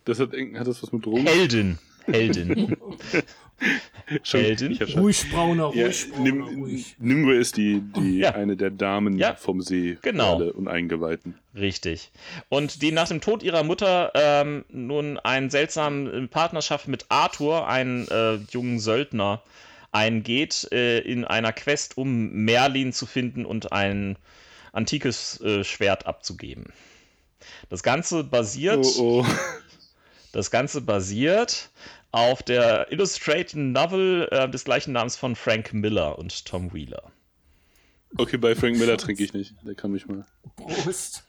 Das 0.05 0.19
hat, 0.19 0.33
hat 0.33 0.67
das 0.67 0.83
was 0.83 0.93
mit 0.93 1.05
Drogen? 1.07 1.27
Heldin. 1.27 1.79
Heldin. 2.07 2.77
Schon- 4.23 4.41
Heldin? 4.41 4.79
Ruhig, 4.97 5.31
Brauner, 5.31 5.71
ja, 5.75 5.85
ruhig, 5.85 6.11
Brauner, 6.11 6.23
Nim, 6.25 6.43
ruhig. 6.63 6.97
Nimue 6.99 7.35
ist 7.37 7.57
die, 7.57 7.83
die 7.97 8.19
Ja. 8.19 8.35
eine 8.35 8.57
der 8.57 8.71
Damen 8.71 9.19
Ja. 9.19 9.35
vom 9.35 9.61
See 9.61 9.99
Genau. 10.03 10.43
und 10.43 10.67
Eingeweihten. 10.67 11.35
Richtig. 11.55 12.11
Und 12.49 12.81
die 12.83 12.91
nach 12.91 13.09
dem 13.09 13.21
Tod 13.21 13.43
ihrer 13.43 13.63
Mutter 13.63 14.11
ähm, 14.15 14.65
nun 14.71 15.19
eine 15.19 15.51
seltsame 15.51 16.27
Partnerschaft 16.29 16.89
mit 16.89 17.05
Arthur, 17.11 17.69
einen 17.69 18.09
äh, 18.09 18.37
jungen 18.51 18.81
Söldner, 18.81 19.43
eingeht 19.93 20.69
äh, 20.73 21.01
in 21.01 21.25
einer 21.25 21.53
Quest, 21.53 21.97
um 21.99 22.31
Merlin 22.33 22.93
zu 22.93 23.07
finden 23.07 23.45
und 23.45 23.73
ein 23.73 24.17
antikes 24.73 25.41
äh, 25.43 25.65
Schwert 25.65 26.07
abzugeben. 26.07 26.65
Das 27.69 27.83
Ganze 27.83 28.25
basiert, 28.25 28.85
Oh, 28.99 29.25
oh. 29.25 29.27
das 30.33 30.51
Ganze 30.51 30.81
basiert 30.81 31.71
auf 32.13 32.43
der 32.43 32.91
Illustrated 32.91 33.55
Novel 33.57 34.29
äh, 34.31 34.49
des 34.49 34.65
gleichen 34.65 34.93
Namens 34.93 35.17
von 35.17 35.37
Frank 35.37 35.73
Miller 35.73 36.19
und 36.19 36.45
Tom 36.45 36.73
Wheeler. 36.73 37.11
Okay, 38.17 38.37
bei 38.37 38.55
Frank 38.57 38.77
Miller 38.77 38.97
trinke 38.97 39.23
ich 39.23 39.33
nicht. 39.33 39.55
Der 39.65 39.75
kann 39.75 39.93
mich 39.93 40.07
mal. 40.07 40.27
Prost. 40.57 41.23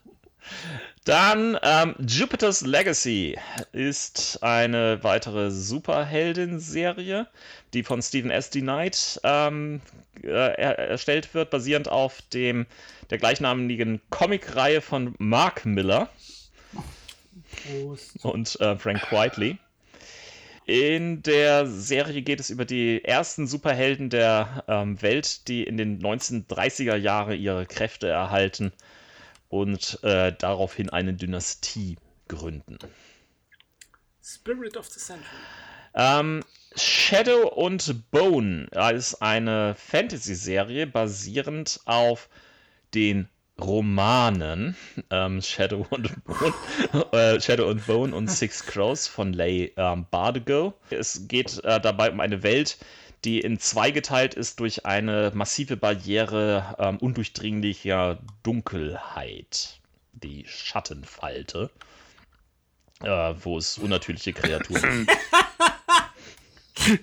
Dann 1.03 1.57
ähm, 1.63 1.95
Jupiter's 2.07 2.61
Legacy 2.61 3.37
ist 3.71 4.43
eine 4.43 5.03
weitere 5.03 5.49
Superhelden-Serie, 5.49 7.27
die 7.73 7.83
von 7.83 8.01
Stephen 8.03 8.29
S. 8.29 8.51
D. 8.51 8.61
Knight 8.61 9.19
ähm, 9.23 9.81
äh, 10.23 10.27
er 10.29 10.77
erstellt 10.77 11.33
wird, 11.33 11.49
basierend 11.49 11.89
auf 11.89 12.21
dem 12.33 12.67
der 13.09 13.17
gleichnamigen 13.17 13.99
Comicreihe 14.11 14.81
von 14.81 15.15
Mark 15.17 15.65
Miller 15.65 16.09
Prost. 17.65 18.23
und 18.23 18.59
äh, 18.61 18.77
Frank 18.77 19.11
Whiteley. 19.11 19.57
In 20.67 21.23
der 21.23 21.65
Serie 21.65 22.21
geht 22.21 22.39
es 22.39 22.51
über 22.51 22.65
die 22.65 23.03
ersten 23.03 23.47
Superhelden 23.47 24.11
der 24.11 24.63
ähm, 24.67 25.01
Welt, 25.01 25.47
die 25.47 25.63
in 25.63 25.77
den 25.77 25.99
1930er 25.99 26.95
Jahren 26.95 27.39
ihre 27.39 27.65
Kräfte 27.65 28.07
erhalten 28.07 28.71
und 29.51 29.99
äh, 30.03 30.33
daraufhin 30.37 30.89
eine 30.89 31.13
Dynastie 31.13 31.97
gründen. 32.27 32.77
Spirit 34.23 34.77
of 34.77 34.87
the 34.87 34.99
Century. 34.99 35.27
Ähm, 35.93 36.43
Shadow 36.75 37.49
und 37.49 38.09
Bone 38.11 38.67
ist 38.93 39.21
eine 39.21 39.75
Fantasy-Serie 39.75 40.87
basierend 40.87 41.81
auf 41.83 42.29
den 42.93 43.27
Romanen 43.59 44.77
ähm, 45.09 45.41
Shadow 45.41 45.85
und 45.89 46.23
Bone, 46.23 46.53
äh, 47.11 47.41
Shadow 47.41 47.69
und 47.69 47.85
Bone 47.85 48.15
und 48.15 48.29
Six 48.29 48.65
Crows 48.65 49.07
von 49.07 49.33
Leigh 49.33 49.73
ähm, 49.75 50.05
Bardugo. 50.09 50.73
Es 50.89 51.27
geht 51.27 51.61
äh, 51.65 51.81
dabei 51.81 52.09
um 52.09 52.21
eine 52.21 52.41
Welt, 52.41 52.77
die 53.25 53.39
in 53.39 53.59
zwei 53.59 53.91
geteilt 53.91 54.33
ist 54.33 54.59
durch 54.59 54.85
eine 54.85 55.31
massive 55.35 55.77
Barriere 55.77 56.75
ähm, 56.79 56.97
undurchdringlicher 56.97 58.19
Dunkelheit, 58.43 59.79
die 60.13 60.45
Schattenfalte, 60.47 61.69
äh, 63.03 63.33
wo 63.41 63.57
es 63.57 63.77
unnatürliche 63.77 64.33
Kreaturen 64.33 65.07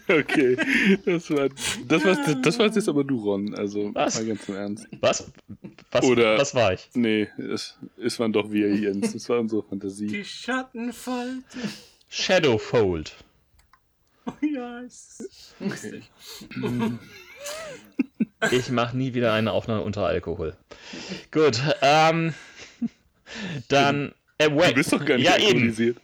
Okay, 0.08 0.56
das 1.04 1.30
war 1.30 1.48
das 1.86 2.04
war 2.04 2.34
das 2.42 2.58
war 2.58 2.66
jetzt 2.66 2.88
aber 2.88 3.04
du, 3.04 3.18
Ron. 3.22 3.54
Also 3.54 3.94
Was? 3.94 4.16
mal 4.16 4.26
ganz 4.26 4.48
im 4.48 4.56
Ernst. 4.56 4.88
Was? 5.00 5.30
Was, 5.92 6.04
Oder- 6.04 6.36
was 6.36 6.52
war 6.54 6.72
ich? 6.72 6.88
Nee, 6.94 7.28
es, 7.38 7.78
es 7.96 8.18
waren 8.18 8.32
doch 8.32 8.50
wir, 8.50 8.74
Jens. 8.74 9.12
Das 9.12 9.28
war 9.28 9.38
unsere 9.38 9.62
Fantasie. 9.62 10.08
Die 10.08 10.24
Schattenfalte. 10.24 11.42
Shadowfold. 12.08 13.14
Oh 14.28 14.46
ja, 14.46 14.80
es 14.82 15.20
ist 15.20 15.54
lustig. 15.60 16.10
Ich 18.50 18.70
mache 18.70 18.96
nie 18.96 19.14
wieder 19.14 19.32
eine 19.32 19.52
Aufnahme 19.52 19.82
unter 19.82 20.04
Alkohol. 20.06 20.56
Gut, 21.30 21.60
ähm, 21.82 22.34
dann 23.68 24.12
Away. 24.40 24.68
Du 24.68 24.74
bist 24.74 24.92
doch 24.92 25.04
gar 25.04 25.16
nicht 25.16 25.26
ja, 25.26 25.36
eben, 25.36 25.46
alkoholisiert. 25.46 25.96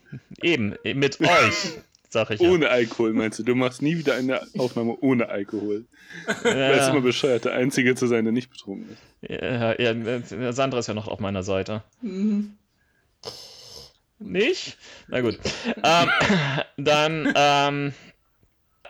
eben, 0.43 0.75
mit 0.83 1.21
euch, 1.21 1.75
sag 2.09 2.31
ich 2.31 2.41
ja. 2.41 2.49
Ohne 2.51 2.69
Alkohol 2.71 3.13
meinst 3.13 3.39
du? 3.39 3.43
Du 3.45 3.55
machst 3.55 3.83
nie 3.83 3.97
wieder 3.99 4.15
eine 4.15 4.41
Aufnahme 4.59 4.97
ohne 5.01 5.29
Alkohol. 5.29 5.85
Du 6.27 6.33
ist 6.33 6.45
immer 6.45 6.59
Ja, 6.59 7.01
bescheuert, 7.01 7.45
der 7.45 7.53
Einzige 7.55 7.95
zu 7.95 8.07
sein, 8.07 8.25
der 8.25 8.33
nicht 8.33 8.51
betrunken 8.51 8.89
ist. 8.91 9.31
ja, 9.31 9.79
ja, 9.81 10.53
Sandra 10.53 10.79
ist 10.81 10.87
ja 10.89 10.95
noch 10.95 11.09
auf 11.09 11.21
meiner 11.21 11.43
Seite. 11.43 11.83
Nicht? 14.19 14.79
Na 15.09 15.21
gut. 15.21 15.39
ähm, 15.83 16.09
dann 16.77 17.33
ähm, 17.37 17.93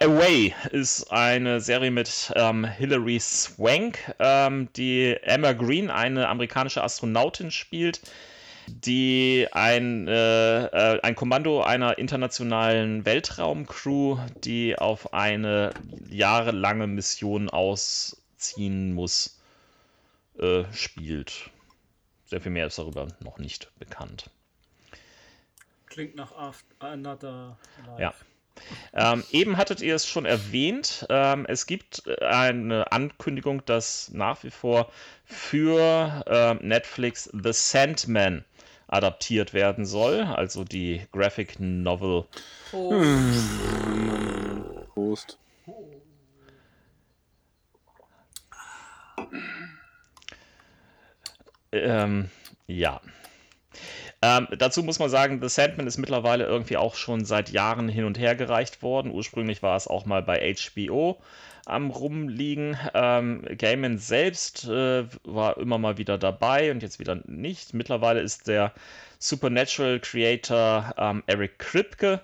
Away 0.01 0.55
ist 0.73 1.11
eine 1.13 1.61
Serie 1.61 1.91
mit 1.91 2.33
ähm, 2.35 2.65
Hilary 2.65 3.21
Swank, 3.21 3.99
ähm, 4.19 4.69
die 4.75 5.17
Emma 5.23 5.53
Green, 5.53 5.89
eine 5.89 6.29
amerikanische 6.29 6.83
Astronautin, 6.83 7.53
spielt, 7.53 8.01
die 8.67 9.47
ein, 9.53 10.09
äh, 10.09 10.65
äh, 10.67 11.01
ein 11.03 11.15
Kommando 11.15 11.63
einer 11.63 11.97
internationalen 11.99 13.05
Weltraumcrew, 13.05 14.19
die 14.43 14.77
auf 14.77 15.15
eine 15.15 15.73
jahrelange 16.11 16.89
Mission 16.89 17.49
ausziehen 17.49 18.95
muss, 18.95 19.41
äh, 20.39 20.65
spielt. 20.73 21.51
Sehr 22.27 22.41
viel 22.41 22.53
mehr 22.53 22.67
ist 22.67 22.79
darüber 22.79 23.07
noch 23.21 23.39
nicht 23.39 23.71
bekannt. 23.79 24.29
Klingt 25.87 26.17
nach 26.17 26.33
After, 26.33 26.89
Another 26.89 27.57
Life. 27.87 28.03
Ja. 28.03 28.15
Ähm, 28.93 29.25
eben 29.31 29.57
hattet 29.57 29.81
ihr 29.81 29.95
es 29.95 30.07
schon 30.07 30.25
erwähnt. 30.25 31.07
Ähm, 31.11 31.47
es 31.49 31.67
gibt 31.67 32.07
äh, 32.07 32.25
eine 32.25 32.91
Ankündigung, 32.93 33.65
dass 33.65 34.11
nach 34.13 34.43
wie 34.45 34.51
vor 34.51 34.91
für 35.25 36.25
ähm, 36.27 36.59
Netflix 36.63 37.31
The 37.33 37.53
Sandman 37.53 38.45
adaptiert 38.87 39.55
werden 39.55 39.87
soll, 39.87 40.23
also 40.23 40.63
die 40.65 41.03
Graphic 41.13 41.59
Novel. 41.59 42.25
Oh, 42.73 43.03
Prost. 44.95 45.39
Ähm, 51.73 52.31
ja. 52.69 53.01
Ähm, 54.27 54.49
dazu 54.57 54.83
muss 54.83 54.99
man 54.99 55.11
sagen, 55.11 55.39
The 55.43 55.51
Sandman 55.51 55.87
ist 55.87 55.99
mittlerweile 55.99 56.47
irgendwie 56.47 56.79
auch 56.79 56.95
schon 56.95 57.27
seit 57.27 57.51
Jahren 57.51 57.91
hin 57.91 58.07
und 58.07 58.19
her 58.19 58.35
gereicht 58.35 58.81
worden. 58.81 59.13
Ursprünglich 59.13 59.63
war 59.63 59.77
es 59.77 59.87
auch 59.87 60.07
mal 60.07 60.23
bei 60.23 60.55
HBO 60.55 61.21
am 61.67 61.91
Rumliegen. 61.91 62.75
Ähm, 62.95 63.43
Gaiman 63.59 63.99
selbst 63.99 64.65
äh, 64.67 65.05
war 65.25 65.59
immer 65.59 65.77
mal 65.77 65.99
wieder 65.99 66.17
dabei 66.17 66.71
und 66.71 66.83
jetzt 66.83 66.99
wieder 66.99 67.21
nicht. 67.27 67.75
Mittlerweile 67.75 68.21
ist 68.21 68.49
der 68.49 68.73
Supernatural 69.19 70.01
Creator 70.01 70.95
ähm, 70.97 71.23
Eric 71.27 71.59
Kripke 71.59 72.23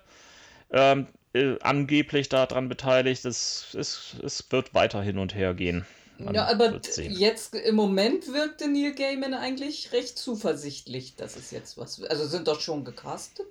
ähm, 0.72 1.06
äh, 1.34 1.56
angeblich 1.60 2.30
daran 2.30 2.70
beteiligt. 2.70 3.26
Es, 3.26 3.74
es, 3.78 4.16
es 4.24 4.50
wird 4.50 4.72
weiter 4.72 5.02
hin 5.02 5.18
und 5.18 5.34
her 5.34 5.52
gehen. 5.52 5.84
Ja, 6.33 6.46
aber 6.46 6.80
jetzt 6.96 7.54
im 7.54 7.74
Moment 7.74 8.33
wirkte 8.33 8.68
Neil 8.68 8.94
Gaiman 8.94 9.35
eigentlich 9.35 9.92
recht 9.92 10.18
zuversichtlich, 10.18 11.16
dass 11.16 11.37
es 11.37 11.50
jetzt 11.50 11.78
was. 11.78 12.02
Also 12.02 12.26
sind 12.26 12.48
doch 12.48 12.61
schon 12.61 12.85
gecastet? 12.85 13.46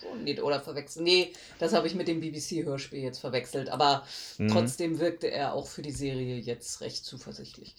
Schon? 0.00 0.24
Nee, 0.24 0.40
oder 0.40 0.60
verwechselt? 0.60 1.04
Nee, 1.04 1.32
das 1.58 1.72
habe 1.72 1.86
ich 1.86 1.94
mit 1.94 2.08
dem 2.08 2.20
BBC-Hörspiel 2.20 3.00
jetzt 3.00 3.18
verwechselt. 3.18 3.68
Aber 3.68 4.06
Mhm. 4.38 4.48
trotzdem 4.48 4.98
wirkte 4.98 5.30
er 5.30 5.54
auch 5.54 5.66
für 5.66 5.82
die 5.82 5.92
Serie 5.92 6.36
jetzt 6.36 6.80
recht 6.80 7.04
zuversichtlich. 7.04 7.74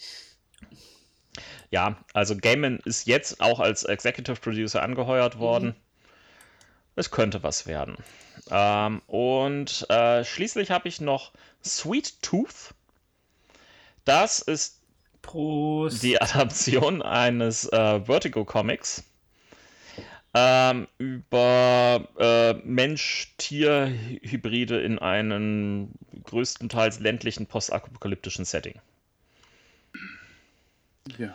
Ja, 1.69 1.97
also 2.13 2.35
Gaiman 2.37 2.79
ist 2.85 3.07
jetzt 3.07 3.41
auch 3.41 3.59
als 3.59 3.83
Executive 3.83 4.39
Producer 4.39 4.81
angeheuert 4.81 5.39
worden. 5.39 5.75
Es 6.95 7.11
könnte 7.11 7.43
was 7.43 7.67
werden. 7.67 7.97
Ähm, 8.49 9.01
und 9.07 9.85
äh, 9.89 10.23
schließlich 10.23 10.71
habe 10.71 10.87
ich 10.87 11.01
noch 11.01 11.33
Sweet 11.63 12.21
Tooth. 12.21 12.73
Das 14.05 14.39
ist 14.39 14.81
Prost. 15.21 16.01
die 16.03 16.21
Adaption 16.21 17.01
eines 17.01 17.65
äh, 17.71 18.01
Vertigo 18.05 18.45
Comics. 18.45 19.03
ähm, 20.35 20.87
über 20.97 22.07
äh, 22.19 22.53
Mensch-Tier-Hybride 22.65 24.81
in 24.81 24.99
einem 24.99 25.89
größtenteils 26.25 26.99
ländlichen 26.99 27.47
postapokalyptischen 27.47 28.45
Setting. 28.45 28.79
Ja. 31.17 31.33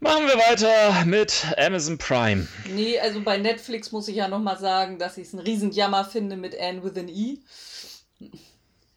Machen 0.00 0.26
wir 0.26 0.36
weiter 0.36 1.04
mit 1.04 1.46
Amazon 1.56 1.98
Prime. 1.98 2.46
Nee, 2.70 2.98
also 3.00 3.20
bei 3.22 3.38
Netflix 3.38 3.90
muss 3.90 4.06
ich 4.08 4.16
ja 4.16 4.28
nochmal 4.28 4.58
sagen, 4.58 4.98
dass 4.98 5.16
ich 5.18 5.28
es 5.28 5.34
einen 5.34 5.44
Riesenjammer 5.44 6.04
finde 6.04 6.36
mit 6.36 6.54
Anne 6.58 6.84
with 6.84 6.96
an 6.96 7.08
E. 7.08 7.38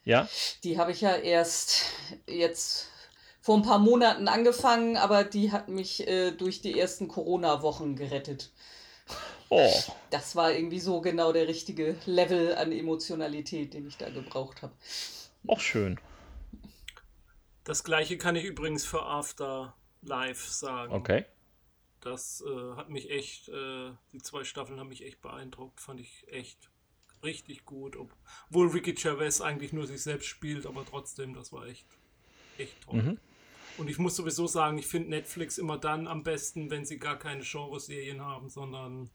Ja? 0.07 0.29
Die 0.63 0.77
habe 0.77 0.93
ich 0.93 1.01
ja 1.01 1.15
erst 1.17 1.83
jetzt 2.27 2.87
vor 3.41 3.57
ein 3.57 3.63
paar 3.63 3.77
Monaten 3.77 4.29
angefangen, 4.29 4.95
aber 4.95 5.25
die 5.25 5.51
hat 5.51 5.67
mich 5.67 6.07
äh, 6.07 6.31
durch 6.31 6.61
die 6.61 6.79
ersten 6.79 7.09
Corona-Wochen 7.09 7.97
gerettet. 7.97 8.51
Oh, 9.49 9.69
Das 10.09 10.37
war 10.37 10.53
irgendwie 10.53 10.79
so 10.79 11.01
genau 11.01 11.33
der 11.33 11.49
richtige 11.49 11.97
Level 12.05 12.55
an 12.55 12.71
Emotionalität, 12.71 13.73
den 13.73 13.85
ich 13.85 13.97
da 13.97 14.09
gebraucht 14.09 14.61
habe. 14.61 14.73
auch 15.45 15.59
schön. 15.59 15.99
Das 17.65 17.83
gleiche 17.83 18.17
kann 18.17 18.37
ich 18.37 18.45
übrigens 18.45 18.85
für 18.85 19.03
After 19.03 19.75
Life 20.01 20.49
sagen. 20.51 20.93
Okay. 20.93 21.25
Das 21.99 22.41
äh, 22.47 22.75
hat 22.77 22.89
mich 22.89 23.09
echt, 23.09 23.49
äh, 23.49 23.91
die 24.13 24.21
zwei 24.21 24.45
Staffeln 24.45 24.79
haben 24.79 24.87
mich 24.87 25.03
echt 25.03 25.19
beeindruckt. 25.19 25.81
Fand 25.81 25.99
ich 25.99 26.25
echt 26.29 26.69
richtig 27.27 27.65
gut. 27.65 27.95
Obwohl 28.49 28.69
Ricky 28.69 28.93
Gervais 28.93 29.41
eigentlich 29.41 29.73
nur 29.73 29.85
sich 29.85 30.01
selbst 30.01 30.25
spielt, 30.27 30.65
aber 30.65 30.83
trotzdem, 30.85 31.33
das 31.35 31.53
war 31.53 31.67
echt, 31.67 31.85
echt 32.57 32.81
toll. 32.81 33.03
Mhm. 33.03 33.19
Und 33.77 33.89
ich 33.89 33.99
muss 33.99 34.15
sowieso 34.15 34.47
sagen, 34.47 34.79
ich 34.79 34.87
finde 34.87 35.09
Netflix 35.09 35.59
immer 35.59 35.77
dann 35.77 36.07
am 36.07 36.23
besten, 36.23 36.71
wenn 36.71 36.83
sie 36.85 36.97
gar 36.97 37.19
keine 37.19 37.43
Genreserien 37.43 38.21
haben, 38.21 38.49
sondern 38.49 39.11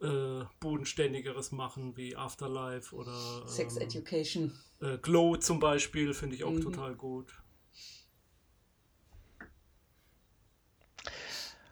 äh, 0.00 0.44
bodenständigeres 0.60 1.50
machen, 1.52 1.96
wie 1.96 2.14
Afterlife 2.16 2.94
oder 2.94 3.46
Sex 3.48 3.76
ähm, 3.76 3.82
Education. 3.82 4.52
äh, 4.80 4.96
Glow 4.98 5.36
zum 5.36 5.58
Beispiel, 5.58 6.14
finde 6.14 6.36
ich 6.36 6.44
auch 6.44 6.52
Mhm. 6.52 6.62
total 6.62 6.94
gut. 6.94 7.34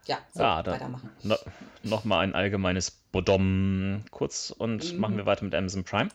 Ja, 0.09 0.18
so, 0.33 0.40
da 0.40 0.73
weitermachen. 0.73 1.11
no, 1.23 1.37
nochmal 1.83 2.25
ein 2.25 2.35
allgemeines 2.35 2.90
Bodom 2.90 4.05
kurz 4.11 4.51
und 4.51 4.94
Mhm. 4.94 5.01
machen 5.01 5.16
wir 5.16 5.27
weiter 5.27 5.44
mit 5.44 5.55
Amazon 5.55 5.85
Prime. 5.85 6.09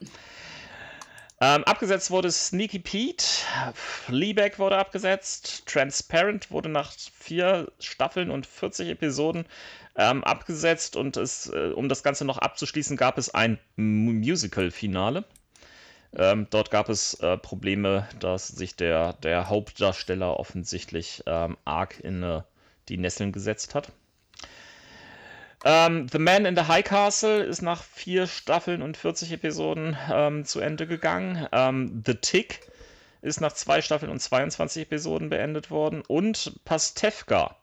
Ähm, 1.41 1.63
abgesetzt 1.65 2.09
wurde 2.09 2.31
Sneaky 2.31 2.79
Pete, 2.79 3.25
Fleabag 3.73 4.59
wurde 4.59 4.77
abgesetzt, 4.77 5.65
Transparent 5.65 6.51
wurde 6.51 6.69
nach 6.69 6.93
vier 7.19 7.71
Staffeln 7.79 8.31
und 8.31 8.45
40 8.45 8.89
Episoden 8.89 9.45
ähm, 9.95 10.23
abgesetzt 10.23 10.95
und 10.95 11.17
es, 11.17 11.47
äh, 11.49 11.71
um 11.75 11.89
das 11.89 12.01
Ganze 12.01 12.23
noch 12.25 12.37
abzuschließen, 12.37 12.95
gab 12.97 13.17
es 13.17 13.33
ein 13.33 13.59
Musical-Finale. 13.75 15.25
Ähm, 16.15 16.47
dort 16.49 16.71
gab 16.71 16.89
es 16.89 17.15
äh, 17.15 17.37
Probleme, 17.37 18.07
dass 18.19 18.47
sich 18.47 18.75
der, 18.75 19.13
der 19.13 19.49
Hauptdarsteller 19.49 20.39
offensichtlich 20.39 21.23
ähm, 21.25 21.57
arg 21.65 21.99
in 21.99 22.23
äh, 22.23 22.41
die 22.89 22.97
Nesseln 22.97 23.31
gesetzt 23.31 23.75
hat. 23.75 23.91
Ähm, 25.65 26.07
The 26.09 26.19
Man 26.19 26.45
in 26.45 26.55
the 26.55 26.63
High 26.63 26.83
Castle 26.83 27.43
ist 27.43 27.61
nach 27.61 27.83
vier 27.83 28.27
Staffeln 28.27 28.81
und 28.81 28.97
40 28.97 29.31
Episoden 29.31 29.97
ähm, 30.11 30.45
zu 30.45 30.59
Ende 30.59 30.87
gegangen. 30.87 31.47
Ähm, 31.51 32.03
The 32.05 32.15
Tick 32.15 32.59
ist 33.21 33.39
nach 33.39 33.53
zwei 33.53 33.81
Staffeln 33.81 34.11
und 34.11 34.19
22 34.19 34.83
Episoden 34.83 35.29
beendet 35.29 35.71
worden. 35.71 36.03
Und 36.05 36.59
Pastewka 36.65 37.55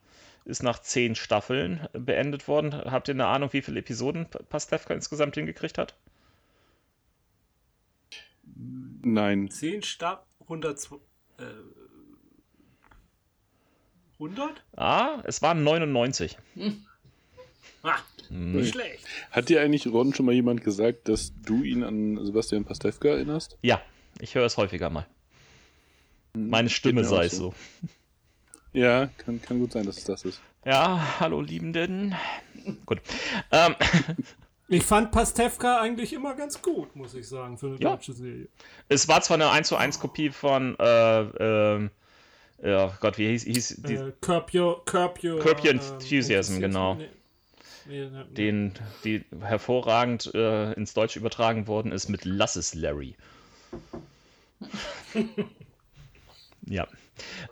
ist 0.47 0.63
nach 0.63 0.81
zehn 0.81 1.15
Staffeln 1.15 1.87
beendet 1.93 2.49
worden. 2.49 2.75
Habt 2.75 3.09
ihr 3.09 3.15
eine 3.15 3.27
Ahnung, 3.27 3.53
wie 3.53 3.61
viele 3.61 3.81
Episoden 3.81 4.27
Pastewka 4.49 4.95
insgesamt 4.95 5.35
hingekriegt 5.35 5.77
hat? 5.77 5.95
Nein. 9.03 9.51
10 9.51 9.83
Stab 9.83 10.27
100 10.43 10.89
äh, 11.39 11.45
100? 14.21 14.63
Ah, 14.77 15.23
es 15.25 15.43
waren 15.43 15.65
99. 15.65 16.37
Ah, 17.83 17.97
Hm. 18.29 18.53
nicht 18.53 18.73
schlecht. 18.75 19.05
Hat 19.31 19.49
dir 19.49 19.61
eigentlich, 19.63 19.87
Ron, 19.89 20.15
schon 20.15 20.27
mal 20.27 20.33
jemand 20.35 20.63
gesagt, 20.63 21.09
dass 21.09 21.33
du 21.45 21.63
ihn 21.65 21.83
an 21.83 22.25
Sebastian 22.25 22.65
Pastewka 22.65 23.09
erinnerst? 23.09 23.57
Ja, 23.63 23.81
ich 24.21 24.35
höre 24.35 24.45
es 24.45 24.57
häufiger 24.57 24.91
mal. 24.91 25.07
Meine 26.35 26.69
Stimme 26.71 27.05
sei 27.05 27.25
es 27.25 27.33
so. 27.37 27.55
Ja, 28.73 29.07
kann, 29.19 29.43
kann 29.43 29.59
gut 29.59 29.73
sein, 29.73 29.85
dass 29.87 29.99
es 29.99 30.05
das 30.05 30.25
ist. 30.25 30.41
Ja, 30.65 31.19
hallo 31.19 31.41
Liebenden. 31.41 32.15
Gut. 32.87 33.01
Ähm, 33.51 33.75
Ich 34.73 34.85
fand 34.85 35.11
Pastewka 35.11 35.81
eigentlich 35.81 36.13
immer 36.13 36.37
ganz 36.37 36.63
gut, 36.63 36.95
muss 36.95 37.15
ich 37.15 37.27
sagen, 37.27 37.59
für 37.59 37.67
eine 37.67 37.77
Ja. 37.81 37.91
deutsche 37.91 38.13
Serie. 38.13 38.47
es 38.89 39.09
war 39.09 39.21
zwar 39.21 39.35
eine 39.35 39.51
1 39.51 39.67
zu 39.67 39.75
1 39.75 39.99
Kopie 39.99 40.31
von, 40.31 40.79
äh, 40.79 41.21
ähm, 41.23 41.91
ja 42.63 42.97
Gott, 43.01 43.19
wie 43.19 43.29
hieß, 43.29 43.45
hieß 43.45 43.83
die, 43.87 43.95
Äh, 43.95 44.13
Curb 44.21 44.55
Your, 44.55 44.85
Curb 44.85 45.23
Your, 45.23 45.41
Curb 45.41 45.65
Your 45.65 45.71
ähm, 45.71 45.81
Enthusiasm, 45.81 46.61
genau. 46.61 46.95
Nee. 46.95 47.09
Nee, 47.87 48.09
nee, 48.09 48.25
den, 48.35 48.73
die 49.05 49.25
hervorragend 49.41 50.33
äh, 50.35 50.73
ins 50.75 50.95
Deutsche 50.95 51.19
übertragen 51.19 51.67
worden 51.67 51.93
ist 51.93 52.09
mit 52.09 52.25
Lass 52.25 52.57
es 52.57 52.75
Larry. 52.75 53.17
ja. 56.67 56.87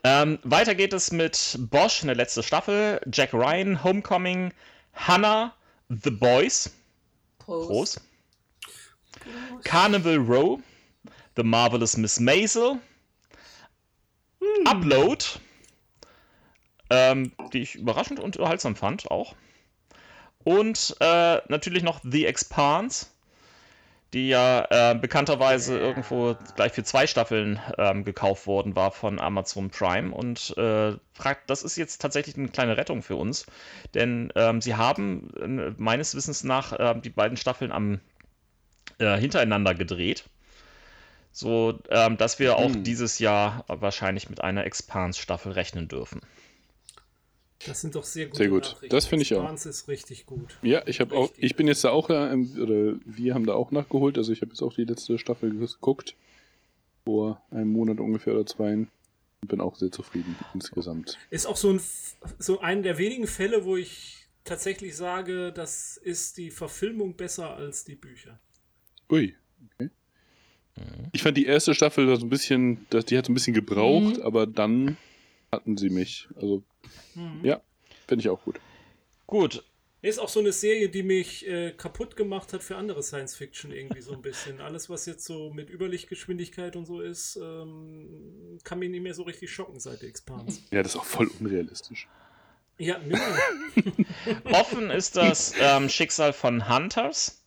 Ähm, 0.04 0.38
weiter 0.44 0.74
geht 0.74 0.92
es 0.92 1.10
mit 1.10 1.58
Bosch, 1.70 2.02
eine 2.02 2.14
letzte 2.14 2.42
Staffel, 2.42 3.00
Jack 3.12 3.32
Ryan, 3.32 3.82
Homecoming, 3.82 4.52
Hannah, 4.94 5.54
The 5.88 6.10
Boys, 6.10 6.70
Prost. 7.38 7.68
groß, 7.68 8.00
Carnival 9.64 10.16
Row, 10.16 10.60
The 11.36 11.42
Marvelous 11.42 11.96
Miss 11.96 12.20
Maisel, 12.20 12.78
Upload, 14.66 15.24
ähm, 16.90 17.32
die 17.52 17.62
ich 17.62 17.74
überraschend 17.74 18.20
und 18.20 18.36
unterhaltsam 18.36 18.76
fand 18.76 19.10
auch. 19.10 19.34
Und 20.44 20.96
äh, 21.00 21.40
natürlich 21.48 21.82
noch 21.82 22.00
The 22.02 22.26
Expanse, 22.26 23.06
die 24.14 24.28
ja 24.28 24.66
äh, 24.70 24.94
bekannterweise 24.94 25.78
irgendwo 25.78 26.34
gleich 26.56 26.72
für 26.72 26.82
zwei 26.82 27.06
Staffeln 27.06 27.60
ähm, 27.76 28.04
gekauft 28.04 28.46
worden 28.46 28.74
war 28.74 28.90
von 28.90 29.18
Amazon 29.18 29.68
Prime. 29.68 30.14
Und 30.14 30.56
äh, 30.56 30.96
das 31.46 31.62
ist 31.62 31.76
jetzt 31.76 32.00
tatsächlich 32.00 32.36
eine 32.36 32.48
kleine 32.48 32.76
Rettung 32.76 33.02
für 33.02 33.16
uns, 33.16 33.44
denn 33.94 34.32
ähm, 34.34 34.62
sie 34.62 34.76
haben 34.76 35.30
äh, 35.36 35.74
meines 35.76 36.14
Wissens 36.14 36.44
nach 36.44 36.72
äh, 36.72 36.98
die 36.98 37.10
beiden 37.10 37.36
Staffeln 37.36 37.70
am 37.70 38.00
äh, 38.98 39.18
hintereinander 39.18 39.74
gedreht. 39.74 40.24
So, 41.40 41.78
ähm, 41.90 42.16
dass 42.16 42.40
wir 42.40 42.56
auch 42.56 42.74
Hm. 42.74 42.82
dieses 42.82 43.20
Jahr 43.20 43.64
wahrscheinlich 43.68 44.28
mit 44.28 44.40
einer 44.40 44.64
Expanse-Staffel 44.66 45.52
rechnen 45.52 45.86
dürfen. 45.86 46.20
Das 47.64 47.80
sind 47.80 47.94
doch 47.94 48.02
sehr 48.02 48.26
gute 48.26 48.38
Sehr 48.38 48.48
gut. 48.48 48.64
Nachrichten. 48.64 48.88
Das 48.88 49.06
finde 49.06 49.22
ich 49.22 49.32
auch. 49.34 49.42
Expanse 49.42 49.68
ist 49.68 49.86
richtig 49.86 50.26
gut. 50.26 50.58
Ja, 50.62 50.82
ich 50.86 50.98
habe 50.98 51.14
auch, 51.16 51.30
ich 51.36 51.54
bin 51.54 51.68
jetzt 51.68 51.84
da 51.84 51.90
auch, 51.90 52.10
äh, 52.10 52.32
im- 52.32 52.60
oder 52.60 52.96
wir 53.04 53.34
haben 53.34 53.46
da 53.46 53.54
auch 53.54 53.70
nachgeholt, 53.70 54.18
also 54.18 54.32
ich 54.32 54.40
habe 54.40 54.50
jetzt 54.50 54.62
auch 54.62 54.72
die 54.74 54.82
letzte 54.82 55.16
Staffel 55.16 55.56
geguckt. 55.56 56.16
Vor 57.04 57.40
einem 57.52 57.70
Monat 57.72 58.00
ungefähr 58.00 58.34
oder 58.34 58.44
zwei. 58.44 58.72
Und 58.74 58.88
bin 59.46 59.60
auch 59.60 59.76
sehr 59.76 59.92
zufrieden 59.92 60.34
insgesamt. 60.54 61.18
Ist 61.30 61.46
auch 61.46 61.56
so 61.56 61.70
ein, 61.72 61.80
so 62.40 62.58
ein 62.60 62.82
der 62.82 62.98
wenigen 62.98 63.28
Fälle, 63.28 63.64
wo 63.64 63.76
ich 63.76 64.26
tatsächlich 64.42 64.96
sage, 64.96 65.52
das 65.52 65.96
ist 65.98 66.36
die 66.36 66.50
Verfilmung 66.50 67.14
besser 67.14 67.54
als 67.54 67.84
die 67.84 67.94
Bücher. 67.94 68.40
Ui, 69.08 69.36
okay. 69.74 69.90
Ich 71.12 71.22
fand 71.22 71.36
die 71.36 71.46
erste 71.46 71.74
Staffel 71.74 72.06
so 72.18 72.24
ein 72.26 72.28
bisschen, 72.28 72.86
das- 72.90 73.04
die 73.06 73.16
hat 73.18 73.26
so 73.26 73.32
ein 73.32 73.34
bisschen 73.34 73.54
gebraucht, 73.54 74.16
Mhm. 74.18 74.22
aber 74.22 74.46
dann 74.46 74.96
hatten 75.52 75.76
sie 75.76 75.90
mich. 75.90 76.28
Also, 76.36 76.62
Mhm. 77.14 77.40
ja, 77.44 77.60
finde 78.06 78.22
ich 78.22 78.28
auch 78.28 78.42
gut. 78.44 78.60
Gut, 79.26 79.64
Ist 80.00 80.20
auch 80.20 80.28
so 80.28 80.38
eine 80.38 80.52
Serie, 80.52 80.88
die 80.88 81.02
mich 81.02 81.44
äh, 81.48 81.72
kaputt 81.72 82.14
gemacht 82.14 82.52
hat 82.52 82.62
für 82.62 82.76
andere 82.76 83.02
Science 83.02 83.34
Fiction 83.34 83.72
irgendwie 83.72 84.00
so 84.00 84.12
ein 84.12 84.22
bisschen. 84.22 84.60
Alles, 84.60 84.88
was 84.88 85.06
jetzt 85.06 85.24
so 85.24 85.50
mit 85.52 85.70
Überlichtgeschwindigkeit 85.70 86.76
und 86.76 86.86
so 86.86 87.00
ist, 87.00 87.34
ähm, 87.34 88.58
kann 88.62 88.78
mich 88.78 88.90
nicht 88.90 89.02
mehr 89.02 89.14
so 89.14 89.24
richtig 89.24 89.50
schocken 89.50 89.80
seit 89.80 90.02
der 90.02 90.08
Expanse. 90.08 90.60
Ja, 90.70 90.84
das 90.84 90.92
ist 90.94 91.00
auch 91.00 91.04
voll 91.04 91.28
unrealistisch. 91.40 92.06
Ja, 92.78 93.00
nö. 93.00 93.16
Offen 94.52 94.90
ist 94.90 95.16
das 95.16 95.52
ähm, 95.60 95.88
Schicksal 95.88 96.32
von 96.32 96.68
Hunters 96.72 97.42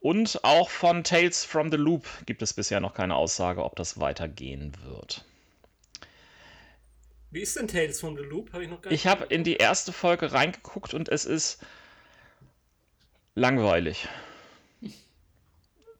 und 0.00 0.44
auch 0.44 0.70
von 0.70 1.04
Tales 1.04 1.44
from 1.44 1.70
the 1.70 1.76
Loop 1.76 2.06
gibt 2.26 2.42
es 2.42 2.52
bisher 2.52 2.80
noch 2.80 2.94
keine 2.94 3.16
Aussage, 3.16 3.64
ob 3.64 3.76
das 3.76 3.98
weitergehen 3.98 4.72
wird. 4.84 5.24
Wie 7.30 7.40
ist 7.40 7.56
denn 7.56 7.68
Tales 7.68 8.00
from 8.00 8.16
the 8.16 8.22
Loop? 8.22 8.52
Habe 8.52 8.64
ich 8.64 8.70
noch 8.70 8.80
gar 8.80 8.92
Ich 8.92 9.06
habe 9.06 9.24
in 9.26 9.44
die 9.44 9.56
erste 9.56 9.92
Folge 9.92 10.32
reingeguckt 10.32 10.94
und 10.94 11.08
es 11.08 11.24
ist 11.24 11.60
langweilig. 13.34 14.08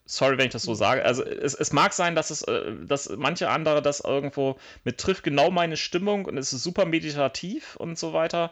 Sorry, 0.06 0.38
wenn 0.38 0.46
ich 0.46 0.52
das 0.52 0.62
so 0.62 0.72
sage. 0.72 1.04
Also 1.04 1.22
es, 1.22 1.54
es 1.54 1.70
mag 1.72 1.92
sein, 1.92 2.14
dass 2.14 2.30
es, 2.30 2.40
äh, 2.42 2.72
dass 2.86 3.10
manche 3.10 3.50
andere 3.50 3.82
das 3.82 4.00
irgendwo 4.00 4.58
mit 4.84 4.96
trifft 4.96 5.22
genau 5.22 5.50
meine 5.50 5.76
Stimmung 5.76 6.24
und 6.24 6.38
es 6.38 6.52
ist 6.54 6.62
super 6.62 6.86
meditativ 6.86 7.76
und 7.76 7.98
so 7.98 8.14
weiter. 8.14 8.50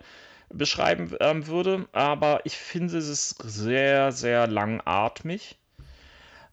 Beschreiben 0.48 1.14
ähm, 1.20 1.46
würde, 1.46 1.88
aber 1.92 2.40
ich 2.44 2.56
finde 2.56 2.96
es 2.96 3.08
ist 3.08 3.42
sehr, 3.42 4.12
sehr 4.12 4.46
langatmig. 4.46 5.56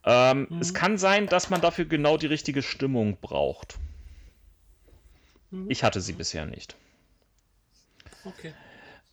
Ähm, 0.06 0.48
Mhm. 0.50 0.60
Es 0.60 0.74
kann 0.74 0.98
sein, 0.98 1.28
dass 1.28 1.50
man 1.50 1.62
dafür 1.62 1.86
genau 1.86 2.18
die 2.18 2.28
richtige 2.28 2.62
Stimmung 2.62 3.18
braucht. 3.22 3.78
Mhm. 5.52 5.70
Ich 5.70 5.84
hatte 5.84 6.02
sie 6.02 6.14
bisher 6.14 6.46
nicht. 6.46 6.76
Okay. 8.26 8.54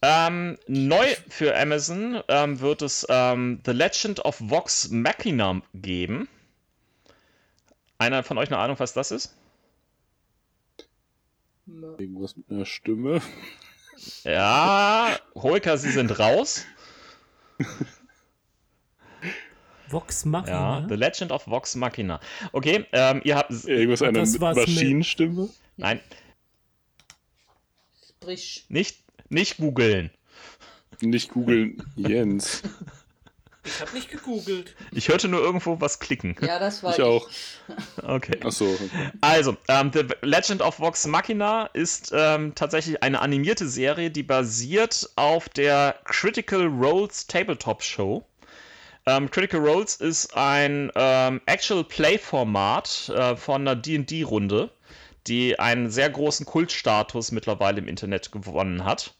Ähm, 0.02 0.58
neu 0.66 1.06
für 1.28 1.56
Amazon 1.56 2.22
ähm, 2.28 2.60
wird 2.60 2.82
es 2.82 3.06
ähm, 3.10 3.60
The 3.66 3.72
Legend 3.72 4.24
of 4.24 4.36
Vox 4.40 4.90
Machina 4.90 5.60
geben. 5.74 6.28
Einer 7.98 8.22
von 8.22 8.38
euch 8.38 8.48
eine 8.48 8.58
Ahnung, 8.58 8.78
was 8.78 8.94
das 8.94 9.10
ist? 9.10 9.36
Irgendwas 11.66 12.34
mit 12.36 12.50
einer 12.50 12.64
Stimme. 12.64 13.20
Ja, 14.24 15.16
Holker, 15.34 15.76
Sie 15.78 15.90
sind 15.90 16.18
raus. 16.18 16.64
Vox 19.88 20.24
Machina. 20.24 20.80
Ja, 20.80 20.86
The 20.88 20.94
Legend 20.94 21.32
of 21.32 21.46
Vox 21.46 21.74
Machina. 21.74 22.20
Okay, 22.52 22.86
ähm, 22.92 23.20
ihr 23.24 23.36
habt. 23.36 23.50
Irgendwas 23.64 24.02
einer 24.02 24.20
das 24.20 24.32
mit 24.32 24.40
Maschinenstimme. 24.40 25.48
Nein, 25.76 26.00
Sprich, 28.22 28.66
nicht, 28.68 28.98
nicht 29.30 29.56
googeln. 29.56 30.10
Nicht 31.00 31.30
googeln, 31.30 31.82
Jens. 31.96 32.62
Ich 33.64 33.80
habe 33.80 33.92
nicht 33.92 34.10
gegoogelt. 34.10 34.74
Ich 34.90 35.08
hörte 35.08 35.28
nur 35.28 35.40
irgendwo 35.40 35.80
was 35.80 35.98
klicken. 35.98 36.34
ja, 36.40 36.58
das 36.58 36.82
war 36.82 36.94
Ich 36.94 37.02
auch. 37.02 37.28
Okay. 38.02 38.40
Achso, 38.42 38.64
okay. 38.64 38.88
Also, 39.20 39.56
ähm, 39.68 39.90
The 39.92 40.06
Legend 40.22 40.62
of 40.62 40.78
Vox 40.78 41.06
Machina 41.06 41.66
ist 41.72 42.10
ähm, 42.14 42.54
tatsächlich 42.54 43.02
eine 43.02 43.20
animierte 43.20 43.68
Serie, 43.68 44.10
die 44.10 44.22
basiert 44.22 45.10
auf 45.16 45.48
der 45.50 45.96
Critical 46.04 46.66
Roles 46.66 47.26
Tabletop 47.26 47.82
Show. 47.82 48.24
Ähm, 49.06 49.30
Critical 49.30 49.60
Roles 49.60 49.96
ist 49.96 50.34
ein 50.36 50.90
ähm, 50.94 51.40
Actual 51.46 51.84
Play-Format 51.84 53.08
äh, 53.14 53.36
von 53.36 53.62
einer 53.62 53.76
DD-Runde, 53.76 54.70
die 55.26 55.58
einen 55.58 55.90
sehr 55.90 56.10
großen 56.10 56.46
Kultstatus 56.46 57.30
mittlerweile 57.30 57.78
im 57.78 57.88
Internet 57.88 58.32
gewonnen 58.32 58.84
hat. 58.84 59.14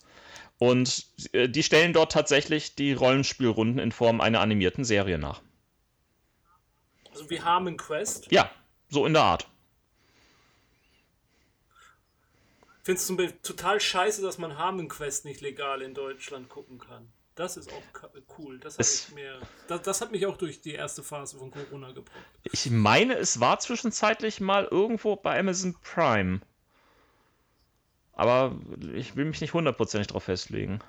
Und 0.60 1.06
äh, 1.32 1.48
die 1.48 1.62
stellen 1.62 1.94
dort 1.94 2.12
tatsächlich 2.12 2.74
die 2.74 2.92
Rollenspielrunden 2.92 3.78
in 3.78 3.92
Form 3.92 4.20
einer 4.20 4.40
animierten 4.40 4.84
Serie 4.84 5.16
nach. 5.18 5.40
Also 7.10 7.30
wir 7.30 7.42
haben 7.44 7.78
Quest. 7.78 8.30
Ja, 8.30 8.50
so 8.90 9.06
in 9.06 9.14
der 9.14 9.22
Art. 9.22 9.48
Findest 12.82 13.08
du 13.08 13.14
mir 13.14 13.40
total 13.40 13.80
scheiße, 13.80 14.20
dass 14.20 14.36
man 14.36 14.58
Harmon 14.58 14.88
Quest 14.88 15.24
nicht 15.24 15.40
legal 15.40 15.80
in 15.80 15.94
Deutschland 15.94 16.50
gucken 16.50 16.78
kann. 16.78 17.10
Das 17.36 17.56
ist 17.56 17.72
auch 17.72 18.10
cool. 18.38 18.58
Das 18.58 18.76
Es- 18.76 19.10
mehr, 19.12 19.38
das, 19.66 19.80
das 19.80 20.00
hat 20.02 20.12
mich 20.12 20.26
auch 20.26 20.36
durch 20.36 20.60
die 20.60 20.72
erste 20.74 21.02
Phase 21.02 21.38
von 21.38 21.50
Corona 21.50 21.92
gebracht. 21.92 22.24
Ich 22.52 22.70
meine, 22.70 23.14
es 23.14 23.40
war 23.40 23.58
zwischenzeitlich 23.60 24.40
mal 24.40 24.66
irgendwo 24.70 25.16
bei 25.16 25.38
Amazon 25.38 25.74
Prime. 25.82 26.40
Aber 28.20 28.54
ich 28.94 29.16
will 29.16 29.24
mich 29.24 29.40
nicht 29.40 29.54
hundertprozentig 29.54 30.08
darauf 30.08 30.24
festlegen. 30.24 30.80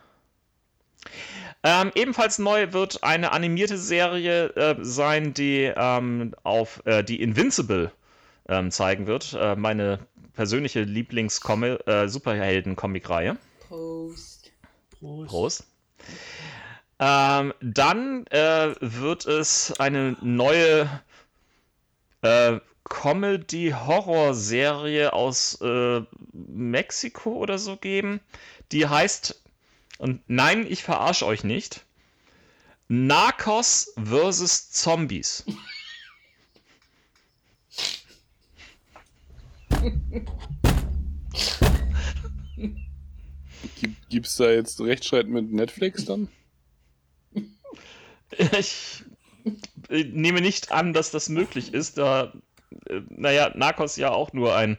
Ähm, 1.64 1.94
ebenfalls 1.96 2.40
neu 2.40 2.74
wird 2.74 3.06
eine 3.06 3.32
animierte 3.32 3.78
Serie 3.78 4.50
äh, 4.58 4.76
sein, 4.82 5.34
die 5.34 5.72
ähm, 5.74 6.36
auf 6.44 6.86
äh, 6.86 7.06
die 7.06 7.22
Invincible 7.22 7.94
ähm, 8.50 8.70
zeigen 8.70 9.08
wird. 9.08 9.32
Äh, 9.40 9.56
meine 9.56 10.00
persönliche 10.34 10.82
Lieblings-Superhelden-Comic-Reihe. 10.82 13.38
Post. 13.70 14.52
Prost. 15.00 15.30
Groß. 15.30 15.64
Ähm, 17.00 17.54
dann 17.62 18.28
äh, 18.28 18.76
wird 18.82 19.26
es 19.26 19.74
eine 19.80 20.18
neue 20.22 20.90
äh, 22.24 22.60
Comedy-Horror-Serie 22.92 25.14
aus 25.14 25.60
äh, 25.62 26.02
Mexiko 26.34 27.38
oder 27.38 27.58
so 27.58 27.78
geben. 27.78 28.20
Die 28.74 28.86
heißt, 28.86 29.42
und 29.98 30.20
nein, 30.28 30.68
ich 30.70 30.84
verarsche 30.84 31.26
euch 31.26 31.46
nicht, 31.46 31.86
Narcos 32.90 33.94
vs. 33.98 34.72
Zombies. 34.72 35.46
Gibt, 43.80 44.10
gibt's 44.10 44.36
da 44.36 44.52
jetzt 44.52 44.82
Rechtsstreit 44.82 45.28
mit 45.28 45.54
Netflix 45.54 46.04
dann? 46.04 46.28
Ich 48.58 49.04
äh, 49.90 50.04
nehme 50.04 50.42
nicht 50.42 50.74
an, 50.74 50.92
dass 50.94 51.12
das 51.12 51.30
möglich 51.30 51.74
ist, 51.74 51.98
da, 51.98 52.34
äh, 52.88 53.02
naja, 53.10 53.52
Narcos 53.56 53.98
ja 53.98 54.12
auch 54.12 54.34
nur 54.34 54.56
ein 54.56 54.78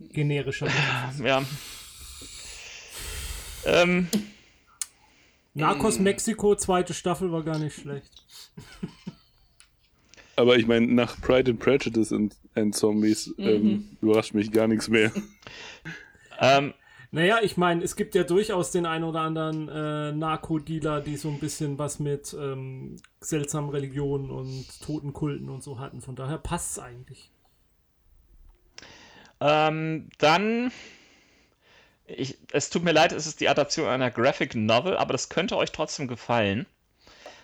Generischer 0.00 0.66
Begriff. 0.66 1.26
ja. 1.26 1.42
Ähm, 3.64 4.08
Narcos 5.54 5.98
Mexiko, 5.98 6.54
zweite 6.54 6.94
Staffel 6.94 7.32
war 7.32 7.42
gar 7.42 7.58
nicht 7.58 7.74
schlecht. 7.74 8.24
Aber 10.36 10.56
ich 10.56 10.66
meine, 10.68 10.86
nach 10.86 11.20
Pride 11.20 11.50
and 11.50 11.60
Prejudice 11.60 12.12
and, 12.12 12.36
and 12.54 12.74
Zombies 12.74 13.34
ähm, 13.38 13.96
überrascht 14.00 14.34
mich 14.34 14.52
gar 14.52 14.68
nichts 14.68 14.88
mehr. 14.88 15.10
ähm, 16.38 16.74
Naja, 17.10 17.40
ich 17.42 17.56
meine, 17.56 17.82
es 17.82 17.96
gibt 17.96 18.14
ja 18.14 18.22
durchaus 18.24 18.70
den 18.70 18.84
einen 18.86 19.04
oder 19.04 19.20
anderen 19.20 19.68
äh, 19.68 20.12
Narkodealer, 20.12 21.00
die 21.00 21.16
so 21.16 21.28
ein 21.30 21.38
bisschen 21.38 21.78
was 21.78 21.98
mit 22.00 22.34
ähm, 22.38 22.96
seltsamen 23.20 23.70
Religionen 23.70 24.30
und 24.30 24.66
toten 24.82 25.12
Kulten 25.14 25.48
und 25.48 25.62
so 25.62 25.78
hatten. 25.78 26.02
Von 26.02 26.16
daher 26.16 26.38
passt 26.38 26.72
es 26.72 26.78
eigentlich. 26.78 27.30
ähm, 29.40 30.08
dann. 30.18 30.72
Ich, 32.06 32.38
es 32.52 32.70
tut 32.70 32.84
mir 32.84 32.92
leid, 32.92 33.12
es 33.12 33.26
ist 33.26 33.40
die 33.40 33.48
Adaption 33.48 33.86
einer 33.86 34.10
Graphic 34.10 34.54
Novel, 34.54 34.96
aber 34.96 35.12
das 35.12 35.28
könnte 35.28 35.56
euch 35.56 35.72
trotzdem 35.72 36.08
gefallen. 36.08 36.66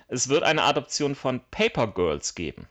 Es 0.09 0.29
wird 0.29 0.43
eine 0.43 0.63
Adaption 0.63 1.15
von 1.15 1.41
Paper 1.51 1.87
Girls 1.89 2.35
geben. 2.35 2.67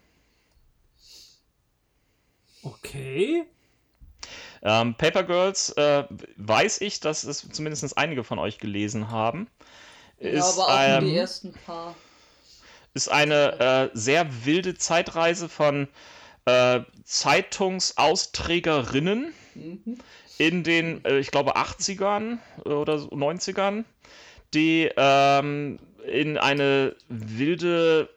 Okay. 2.63 3.45
Ähm, 4.63 4.95
Paper 4.95 5.23
Girls 5.23 5.69
äh, 5.71 6.05
weiß 6.37 6.79
ich, 6.81 6.99
dass 7.01 7.25
es 7.25 7.45
zumindest 7.51 7.97
einige 7.97 8.23
von 8.23 8.39
euch 8.39 8.57
gelesen 8.59 9.11
haben. 9.11 9.47
Ja, 10.19 10.29
Ist, 10.29 10.57
aber 10.57 10.67
auch 10.69 10.79
ähm, 10.79 11.05
die 11.05 11.17
ersten 11.17 11.51
paar. 11.65 11.95
ist 12.93 13.11
eine 13.11 13.59
äh, 13.59 13.89
sehr 13.93 14.45
wilde 14.45 14.75
Zeitreise 14.75 15.49
von 15.49 15.89
äh, 16.45 16.79
Zeitungsausträgerinnen 17.03 19.33
in 20.37 20.63
den, 20.63 21.03
äh, 21.03 21.19
ich 21.19 21.31
glaube, 21.31 21.57
80ern 21.57 22.37
oder 22.63 22.99
so 22.99 23.09
90ern, 23.09 23.83
die 24.53 24.89
ähm, 24.95 25.79
in 26.07 26.37
eine 26.37 26.95
wilde 27.09 28.07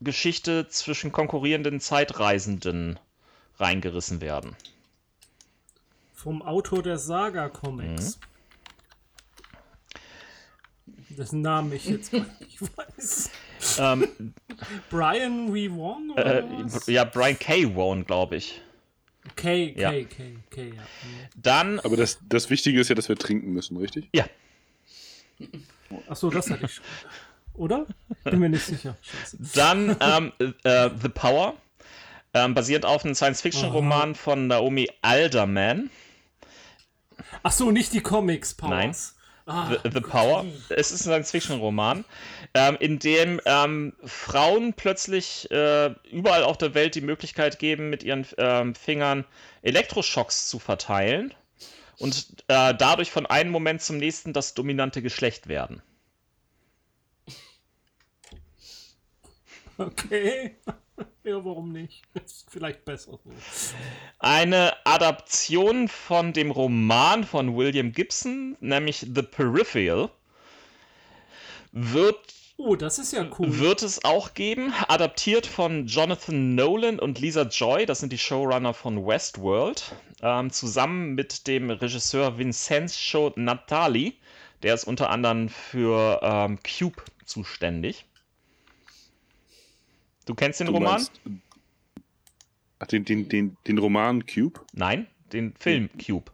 Geschichte 0.00 0.68
zwischen 0.68 1.10
konkurrierenden 1.10 1.80
Zeitreisenden 1.80 3.00
reingerissen 3.58 4.20
werden. 4.20 4.54
Vom 6.18 6.42
Autor 6.42 6.82
der 6.82 6.98
Saga 6.98 7.48
Comics. 7.48 8.18
Dessen 11.10 11.42
Namen 11.42 11.72
ich 11.72 11.84
jetzt 11.86 12.10
gar 12.10 12.26
nicht 12.40 12.60
weiß. 12.76 13.30
Ähm, 13.78 14.34
Brian 14.90 15.54
W. 15.54 15.70
Wong 15.70 16.10
oder 16.10 16.38
äh, 16.42 16.64
was? 16.64 16.88
ja, 16.88 17.04
Brian 17.04 17.38
K. 17.38 17.72
Wohn, 17.76 18.04
glaube 18.04 18.34
ich. 18.34 18.60
K, 19.36 19.72
K, 19.74 19.80
Ja. 19.80 19.90
K, 19.92 20.06
K, 20.50 20.62
ja. 20.62 20.72
Mhm. 20.72 21.28
Dann, 21.36 21.78
Aber 21.80 21.96
das, 21.96 22.18
das 22.28 22.50
Wichtige 22.50 22.80
ist 22.80 22.88
ja, 22.88 22.96
dass 22.96 23.08
wir 23.08 23.14
trinken 23.16 23.52
müssen, 23.52 23.76
richtig? 23.76 24.08
ja, 24.12 24.26
Achso, 26.08 26.30
das 26.30 26.50
hatte 26.50 26.64
ich 26.66 26.74
schon. 26.74 26.84
Oder? 27.54 27.86
Bin 28.24 28.40
mir 28.40 28.48
nicht 28.48 28.64
sicher. 28.64 28.96
Scheiße. 29.02 29.38
Dann 29.54 29.96
ähm, 30.00 30.32
äh, 30.64 30.90
The 31.00 31.08
Power, 31.10 31.54
ähm, 32.34 32.54
basierend 32.54 32.86
auf 32.86 33.04
einem 33.04 33.14
Science-Fiction-Roman 33.14 34.16
von 34.16 34.48
Naomi 34.48 34.90
Alderman. 35.02 35.90
Achso, 37.42 37.70
nicht 37.70 37.92
die 37.92 38.00
Comics, 38.00 38.54
Powers. 38.54 38.70
Nein. 38.70 38.94
Ah, 39.48 39.70
The, 39.82 39.90
The 39.94 40.00
Power. 40.00 40.44
Es 40.68 40.92
ist 40.92 41.06
ein 41.06 41.24
Science-Fiction-Roman, 41.24 42.04
ähm, 42.52 42.76
in 42.80 42.98
dem 42.98 43.40
ähm, 43.46 43.94
Frauen 44.04 44.74
plötzlich 44.74 45.50
äh, 45.50 45.94
überall 46.10 46.44
auf 46.44 46.58
der 46.58 46.74
Welt 46.74 46.94
die 46.94 47.00
Möglichkeit 47.00 47.58
geben, 47.58 47.88
mit 47.88 48.02
ihren 48.02 48.26
ähm, 48.36 48.74
Fingern 48.74 49.24
Elektroschocks 49.62 50.48
zu 50.48 50.58
verteilen 50.58 51.32
und 51.98 52.44
äh, 52.48 52.74
dadurch 52.74 53.10
von 53.10 53.24
einem 53.24 53.50
Moment 53.50 53.80
zum 53.80 53.96
nächsten 53.96 54.34
das 54.34 54.52
dominante 54.52 55.00
Geschlecht 55.00 55.48
werden. 55.48 55.82
Okay. 59.78 60.56
Ja, 61.24 61.44
warum 61.44 61.72
nicht? 61.72 62.02
Ist 62.24 62.46
vielleicht 62.50 62.84
besser 62.84 63.12
so. 63.12 63.30
Eine 64.18 64.74
Adaption 64.86 65.88
von 65.88 66.32
dem 66.32 66.50
Roman 66.50 67.24
von 67.24 67.54
William 67.54 67.92
Gibson, 67.92 68.56
nämlich 68.60 69.06
The 69.14 69.22
Peripheral, 69.22 70.10
wird, 71.72 72.16
Oh, 72.56 72.76
das 72.76 72.98
ist 72.98 73.12
ja 73.12 73.26
cool. 73.38 73.58
wird 73.58 73.82
es 73.82 74.04
auch 74.04 74.34
geben. 74.34 74.72
Adaptiert 74.88 75.46
von 75.46 75.86
Jonathan 75.86 76.54
Nolan 76.54 76.98
und 76.98 77.20
Lisa 77.20 77.42
Joy, 77.42 77.84
das 77.84 78.00
sind 78.00 78.12
die 78.12 78.18
Showrunner 78.18 78.72
von 78.72 79.06
Westworld, 79.06 79.92
ähm, 80.22 80.50
zusammen 80.50 81.14
mit 81.14 81.46
dem 81.46 81.70
Regisseur 81.70 82.38
Vincenzo 82.38 83.32
Natali, 83.36 84.14
der 84.62 84.74
ist 84.74 84.84
unter 84.84 85.10
anderem 85.10 85.48
für 85.50 86.20
ähm, 86.22 86.58
Cube 86.62 87.02
zuständig. 87.26 88.06
Du 90.28 90.34
kennst 90.34 90.60
den 90.60 90.66
Du 90.66 90.74
Roman? 90.74 90.92
meinst- 90.92 91.12
Ach, 92.80 92.86
den, 92.86 93.04
den, 93.06 93.28
den, 93.30 93.56
den 93.66 93.78
Roman 93.78 94.26
Cube? 94.26 94.60
Nein, 94.74 95.06
den 95.32 95.54
Film 95.56 95.88
Cube. 96.04 96.30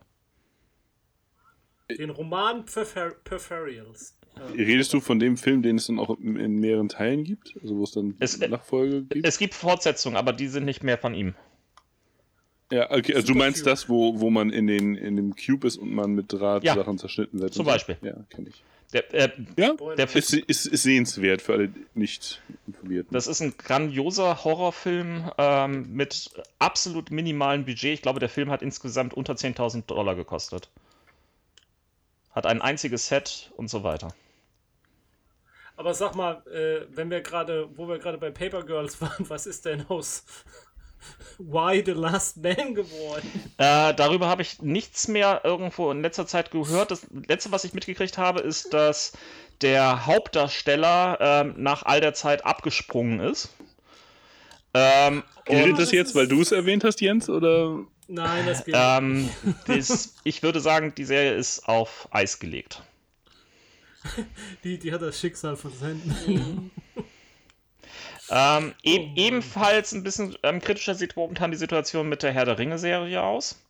Den 1.97 2.11
Roman 2.11 2.65
Perfer 2.65 3.11
Peripherals. 3.23 4.19
Äh, 4.37 4.63
Redest 4.63 4.93
du 4.93 5.01
von 5.01 5.21
dem 5.21 5.37
Film, 5.37 5.63
den 5.63 5.77
es 5.77 5.87
dann 5.87 6.01
auch 6.01 6.19
in, 6.19 6.59
mehreren 6.59 6.89
Teilen 6.89 7.23
gibt? 7.23 7.55
Also 7.63 7.77
wo 7.77 7.85
es 7.85 7.93
dann 7.93 8.17
Es- 8.19 8.37
äh, 8.41 8.49
Nachfolge 8.49 9.03
gibt? 9.05 9.25
Es 9.27 9.39
gibt 9.39 9.55
Fortsetzungen, 9.55 10.17
aber 10.17 10.33
die 10.33 10.49
sind 10.49 10.65
nicht 10.65 10.83
mehr 10.83 10.99
von 10.99 11.15
ihm. 11.15 11.35
ja, 12.73 12.91
okay, 12.91 13.15
also 13.15 13.29
du 13.33 13.39
meinst 13.39 13.61
Cube. 13.61 13.71
das, 13.71 13.89
wo, 13.89 14.19
wo 14.19 14.29
man 14.31 14.51
in, 14.51 14.67
den, 14.67 14.97
in 14.97 15.15
dem 15.15 15.37
Cube 15.37 15.69
ist 15.69 15.77
und 15.77 15.95
man 15.95 16.13
mit 16.15 16.33
Draht 16.33 16.65
Ja. 16.65 16.75
Sachen 16.75 16.99
zerschnitten 16.99 17.39
wird? 17.41 17.55
Zum? 17.55 17.65
Beispiel. 17.65 17.97
Ja, 18.03 18.15
kenne 18.29 18.49
ich. 18.49 18.65
Der, 18.93 19.15
äh, 19.15 19.31
Ja, 19.57 19.75
der 19.97 20.15
ist, 20.15 20.33
ist, 20.33 20.67
ist 20.67 20.83
sehenswert 20.83 21.43
für 21.43 21.55
alle 21.55 21.73
nicht 21.95 22.43
informierten. 22.67 23.13
das 23.13 23.27
ist 23.27 23.41
ein 23.41 23.57
grandioser 23.57 24.45
Horrorfilm 24.45 25.31
ähm, 25.39 25.93
mit 25.93 26.31
absolut 26.59 27.11
minimalem 27.11 27.65
Budget. 27.65 27.95
Ich 27.95 28.03
glaube, 28.03 28.21
der 28.21 28.29
Film 28.29 28.51
hat 28.51 28.63
insgesamt 28.63 29.15
unter 29.15 29.35
10.000 29.35 29.87
Dollar 29.87 30.15
gekostet. 30.15 30.69
Hat 32.31 32.47
ein 32.47 32.61
einziges 32.61 33.09
Set 33.09 33.53
und 33.57 33.69
so 33.69 33.83
weiter. 33.83 34.15
Aber 35.77 35.95
sag 35.95 36.15
mal, 36.15 36.43
äh, 36.47 36.87
wenn 36.95 37.11
wir 37.11 37.21
gerade, 37.21 37.69
wo 37.77 37.89
wir 37.89 37.99
gerade 37.99 38.19
bei 38.19 38.31
Paper 38.31 38.63
Girls 38.65 39.01
waren, 39.01 39.29
was 39.29 39.47
ist 39.47 39.65
denn 39.65 39.87
aus 39.89 40.25
Why 41.39 41.83
the 41.85 41.93
Last 41.93 42.37
Man 42.37 42.75
geworden? 42.75 43.29
Äh, 43.59 43.95
darüber 43.95 44.29
habe 44.29 44.43
ich 44.43 44.63
nichts 44.63 45.09
mehr 45.09 45.41
irgendwo 45.45 45.91
in 45.91 46.03
letzter 46.03 46.27
Zeit 46.27 46.51
gehört. 46.51 46.91
Das 46.91 47.07
letzte, 47.27 47.53
was 47.53 47.65
ich 47.65 47.75
mitgekriegt 47.75 48.19
habe, 48.19 48.41
ist, 48.41 48.73
dass 48.73 49.13
der 49.61 50.07
Hauptdarsteller 50.07 51.19
ähm, 51.21 51.55
nach 51.57 51.85
all 51.85 52.01
der 52.01 52.15
Zeit 52.15 52.45
abgesprungen 52.45 53.21
ist. 53.21 53.51
Ähm, 54.75 55.23
Gilt 55.47 55.79
das 55.79 55.93
jetzt, 55.93 56.15
weil 56.15 56.27
du 56.27 56.41
es 56.41 56.53
erwähnt 56.53 56.85
hast, 56.85 57.01
Jens? 57.01 57.29
Oder? 57.29 57.85
Nein, 58.09 58.47
das 58.47 58.65
geht 58.65 58.75
ähm, 58.77 59.31
das, 59.67 60.15
ich 60.25 60.43
würde 60.43 60.61
sagen, 60.61 60.95
die 60.95 61.05
Serie 61.05 61.35
ist 61.35 61.69
auf 61.69 62.09
Eis 62.11 62.39
gelegt. 62.39 62.83
Die, 64.63 64.79
die 64.79 64.93
hat 64.93 65.01
das 65.01 65.19
Schicksal 65.19 65.57
versendet. 65.57 66.15
Ähm, 68.31 68.75
e 68.83 69.11
ebenfalls 69.17 69.93
ein 69.93 70.03
bisschen 70.03 70.37
ähm, 70.43 70.61
kritischer 70.61 70.95
sieht 70.95 71.17
momentan 71.17 71.51
die 71.51 71.57
Situation 71.57 72.09
mit 72.09 72.23
der 72.23 72.33
Herr 72.33 72.47
der 72.47 72.59
Ringe-Serie 72.59 73.23
aus. 73.23 73.63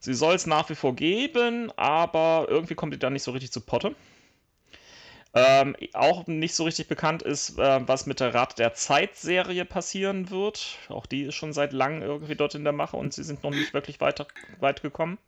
Sie 0.00 0.14
soll 0.14 0.34
es 0.34 0.46
nach 0.46 0.68
wie 0.68 0.74
vor 0.74 0.94
geben, 0.94 1.72
aber 1.76 2.46
irgendwie 2.48 2.74
kommt 2.74 2.92
die 2.92 2.98
da 2.98 3.08
nicht 3.08 3.22
so 3.22 3.30
richtig 3.30 3.52
zu 3.52 3.62
Potte. 3.62 3.94
Ähm, 5.36 5.74
auch 5.94 6.26
nicht 6.28 6.54
so 6.54 6.62
richtig 6.64 6.86
bekannt 6.86 7.22
ist, 7.22 7.58
äh, 7.58 7.80
was 7.88 8.06
mit 8.06 8.20
der 8.20 8.34
Rat 8.34 8.58
der 8.58 8.74
Zeit-Serie 8.74 9.64
passieren 9.64 10.30
wird. 10.30 10.78
Auch 10.88 11.06
die 11.06 11.22
ist 11.22 11.34
schon 11.34 11.52
seit 11.52 11.72
langem 11.72 12.02
irgendwie 12.02 12.36
dort 12.36 12.54
in 12.54 12.62
der 12.62 12.72
Mache 12.72 12.96
und 12.96 13.12
sie 13.12 13.24
sind 13.24 13.42
noch 13.42 13.50
nicht 13.50 13.74
wirklich 13.74 14.00
weiter, 14.00 14.28
weit 14.60 14.82
gekommen. 14.82 15.18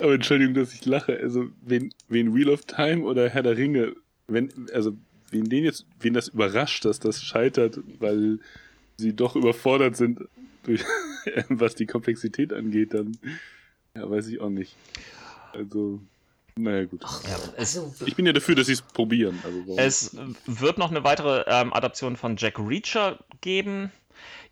Aber 0.00 0.14
Entschuldigung, 0.14 0.54
dass 0.54 0.74
ich 0.74 0.84
lache. 0.84 1.16
Also, 1.16 1.46
wen, 1.60 1.94
wen 2.08 2.34
Wheel 2.34 2.48
of 2.48 2.64
Time 2.64 3.04
oder 3.04 3.28
Herr 3.28 3.44
der 3.44 3.56
Ringe, 3.56 3.94
wenn, 4.26 4.50
also, 4.72 4.94
wen 5.30 5.48
den 5.48 5.64
jetzt, 5.64 5.86
wen 6.00 6.14
das 6.14 6.28
überrascht, 6.28 6.84
dass 6.84 7.00
das 7.00 7.22
scheitert, 7.22 7.78
weil 7.98 8.38
sie 8.96 9.14
doch 9.14 9.36
überfordert 9.36 9.96
sind, 9.96 10.20
durch, 10.64 10.84
was 11.48 11.74
die 11.74 11.86
Komplexität 11.86 12.52
angeht, 12.52 12.94
dann, 12.94 13.16
ja, 13.96 14.08
weiß 14.08 14.28
ich 14.28 14.40
auch 14.40 14.50
nicht. 14.50 14.76
Also, 15.52 16.00
naja, 16.56 16.84
gut. 16.84 17.02
es, 17.56 17.78
Also, 17.78 17.94
Ich 18.06 18.16
bin 18.16 18.26
ja 18.26 18.32
dafür, 18.32 18.54
dass 18.54 18.66
sie 18.66 18.74
es 18.74 18.82
probieren. 18.82 19.40
Also, 19.44 19.58
warum? 19.66 19.78
Es 19.78 20.16
wird 20.46 20.78
noch 20.78 20.90
eine 20.90 21.04
weitere 21.04 21.44
ähm, 21.46 21.72
Adaption 21.72 22.16
von 22.16 22.36
Jack 22.36 22.58
Reacher 22.58 23.18
geben. 23.40 23.90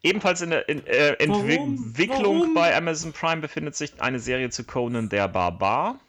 Ebenfalls 0.03 0.41
in 0.41 0.51
der 0.51 0.69
in, 0.69 0.85
äh, 0.87 1.17
Warum? 1.27 1.49
Entwicklung 1.49 2.41
Warum? 2.41 2.55
bei 2.55 2.77
Amazon 2.77 3.13
Prime 3.13 3.41
befindet 3.41 3.77
sich 3.77 4.01
eine 4.01 4.19
Serie 4.19 4.51
zu 4.51 4.65
Conan 4.65 5.09
der 5.09 5.29
Barbar, 5.29 6.01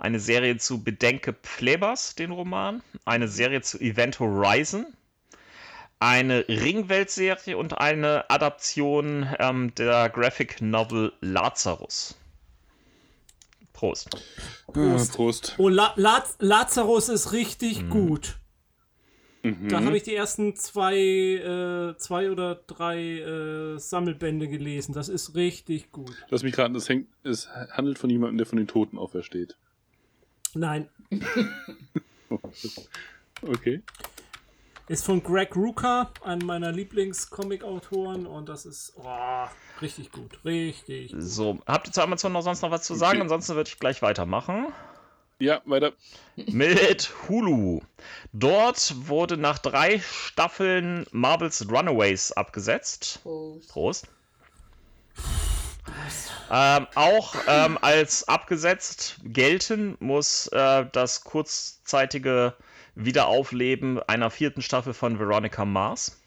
eine 0.00 0.20
Serie 0.20 0.56
zu 0.56 0.82
Bedenke 0.82 1.32
Plebas, 1.32 2.14
den 2.14 2.30
Roman, 2.30 2.82
eine 3.04 3.28
Serie 3.28 3.62
zu 3.62 3.78
Event 3.80 4.18
Horizon, 4.20 4.86
eine 5.98 6.46
Ringwelt-Serie 6.48 7.56
und 7.56 7.78
eine 7.78 8.28
Adaption 8.30 9.28
ähm, 9.38 9.74
der 9.74 10.08
Graphic 10.08 10.60
Novel 10.62 11.12
Lazarus. 11.20 12.16
Prost. 13.72 14.08
Ah, 14.68 15.04
Prost. 15.14 15.54
Oh, 15.58 15.68
La 15.68 15.92
La 15.96 16.22
Lazarus 16.38 17.08
ist 17.08 17.32
richtig 17.32 17.82
Mhm. 17.84 17.90
gut. 17.90 18.36
Mhm. 19.42 19.68
Da 19.70 19.82
habe 19.82 19.96
ich 19.96 20.02
die 20.02 20.14
ersten 20.14 20.54
zwei, 20.54 20.96
äh, 20.98 21.96
zwei 21.96 22.30
oder 22.30 22.56
drei 22.56 23.20
äh, 23.20 23.78
Sammelbände 23.78 24.48
gelesen. 24.48 24.92
Das 24.92 25.08
ist 25.08 25.34
richtig 25.34 25.92
gut. 25.92 26.14
Lass 26.28 26.42
mich 26.42 26.58
raten, 26.58 26.74
es, 26.74 26.90
hängt, 26.90 27.08
es 27.24 27.48
handelt 27.48 27.98
von 27.98 28.10
jemandem, 28.10 28.36
der 28.36 28.46
von 28.46 28.58
den 28.58 28.66
Toten 28.68 28.98
aufersteht. 28.98 29.56
Nein, 30.54 30.88
Okay. 33.42 33.82
ist 34.88 35.04
von 35.04 35.22
Greg 35.22 35.56
Rucka, 35.56 36.10
einem 36.22 36.46
meiner 36.46 36.72
Lieblings-Comic-Autoren. 36.72 38.26
Und 38.26 38.48
das 38.48 38.66
ist 38.66 38.92
oh, 38.96 39.46
richtig 39.80 40.12
gut. 40.12 40.38
Richtig. 40.44 41.12
gut. 41.12 41.22
So, 41.22 41.58
habt 41.66 41.88
ihr 41.88 41.92
zu 41.92 42.02
Amazon 42.02 42.32
noch 42.32 42.42
sonst 42.42 42.62
noch 42.62 42.70
was 42.70 42.84
zu 42.84 42.94
sagen? 42.94 43.18
Okay. 43.18 43.22
Ansonsten 43.22 43.56
würde 43.56 43.68
ich 43.68 43.78
gleich 43.78 44.02
weitermachen. 44.02 44.66
Ja, 45.38 45.62
weiter. 45.64 45.92
mit 46.36 47.10
Hulu. 47.28 47.80
Dort 48.34 48.94
wurde 49.08 49.38
nach 49.38 49.58
drei 49.58 49.98
Staffeln 50.00 51.06
Marvel's 51.12 51.66
Runaways 51.66 52.32
abgesetzt. 52.32 53.20
Prost. 53.22 53.68
Prost. 53.70 54.06
Ähm, 56.50 56.86
auch 56.94 57.34
ähm, 57.46 57.78
als 57.80 58.26
abgesetzt 58.28 59.16
gelten 59.24 59.96
muss 60.00 60.48
äh, 60.48 60.86
das 60.92 61.22
kurzzeitige 61.22 62.54
Wiederaufleben 62.94 64.02
einer 64.02 64.30
vierten 64.30 64.62
Staffel 64.62 64.94
von 64.94 65.18
Veronica 65.18 65.64
Mars. 65.64 66.20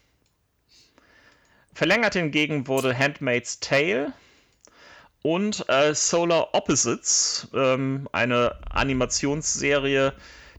Verlängert 1.74 2.14
hingegen 2.14 2.68
wurde 2.68 2.96
Handmaid's 2.96 3.60
Tale 3.60 4.12
und 5.22 5.68
äh, 5.68 5.94
Solar 5.94 6.54
Opposites, 6.54 7.48
ähm, 7.52 8.08
eine 8.12 8.58
Animationsserie, 8.70 10.12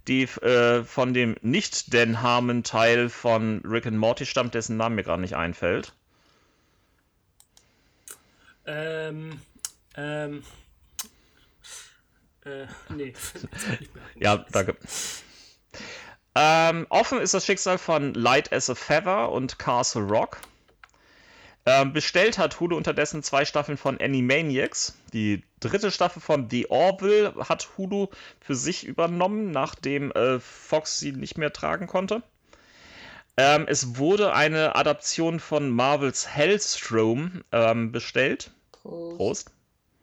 die 0.08 0.24
äh, 0.24 0.84
von 0.84 1.14
dem 1.14 1.36
nicht 1.42 1.94
Dan 1.94 2.22
Harmon 2.22 2.64
Teil 2.64 3.10
von 3.10 3.62
Rick 3.66 3.88
and 3.88 3.98
Morty 3.98 4.26
stammt, 4.26 4.54
dessen 4.54 4.78
Name 4.78 4.96
mir 4.96 5.04
gerade 5.04 5.22
nicht 5.22 5.36
einfällt. 5.36 5.94
Ähm, 8.66 9.40
ähm, 9.96 10.44
äh, 12.46 12.66
nee. 12.90 13.14
Ja, 14.20 14.38
danke. 14.52 14.76
Ähm, 16.36 16.86
offen 16.90 17.20
ist 17.20 17.34
das 17.34 17.46
Schicksal 17.46 17.78
von 17.78 18.14
Light 18.14 18.52
as 18.52 18.70
a 18.70 18.76
Feather 18.76 19.32
und 19.32 19.58
Castle 19.58 20.04
Rock. 20.04 20.40
Ähm, 21.68 21.94
bestellt 21.94 22.38
hat 22.38 22.60
Hulu 22.60 22.78
unterdessen 22.78 23.24
zwei 23.24 23.44
Staffeln 23.44 23.78
von 23.78 24.00
Animaniacs. 24.00 25.00
Die 25.14 25.44
dritte 25.60 25.90
Staffel 25.90 26.22
von 26.22 26.48
The 26.50 26.70
Orville 26.70 27.34
hat 27.50 27.70
Hulu 27.78 28.10
für 28.40 28.54
sich 28.54 28.86
übernommen, 28.86 29.50
nachdem 29.50 30.12
äh, 30.12 30.40
Fox 30.40 31.00
sie 31.00 31.12
nicht 31.12 31.38
mehr 31.38 31.54
tragen 31.54 31.88
konnte. 31.88 32.22
Ähm, 33.38 33.66
es 33.68 33.98
wurde 33.98 34.34
eine 34.34 34.76
Adaption 34.76 35.40
von 35.40 35.70
Marvels 35.70 36.28
Hellstrom 36.28 37.44
ähm, 37.52 37.92
bestellt. 37.92 38.52
Prost. 38.72 39.18
Prost. 39.18 39.52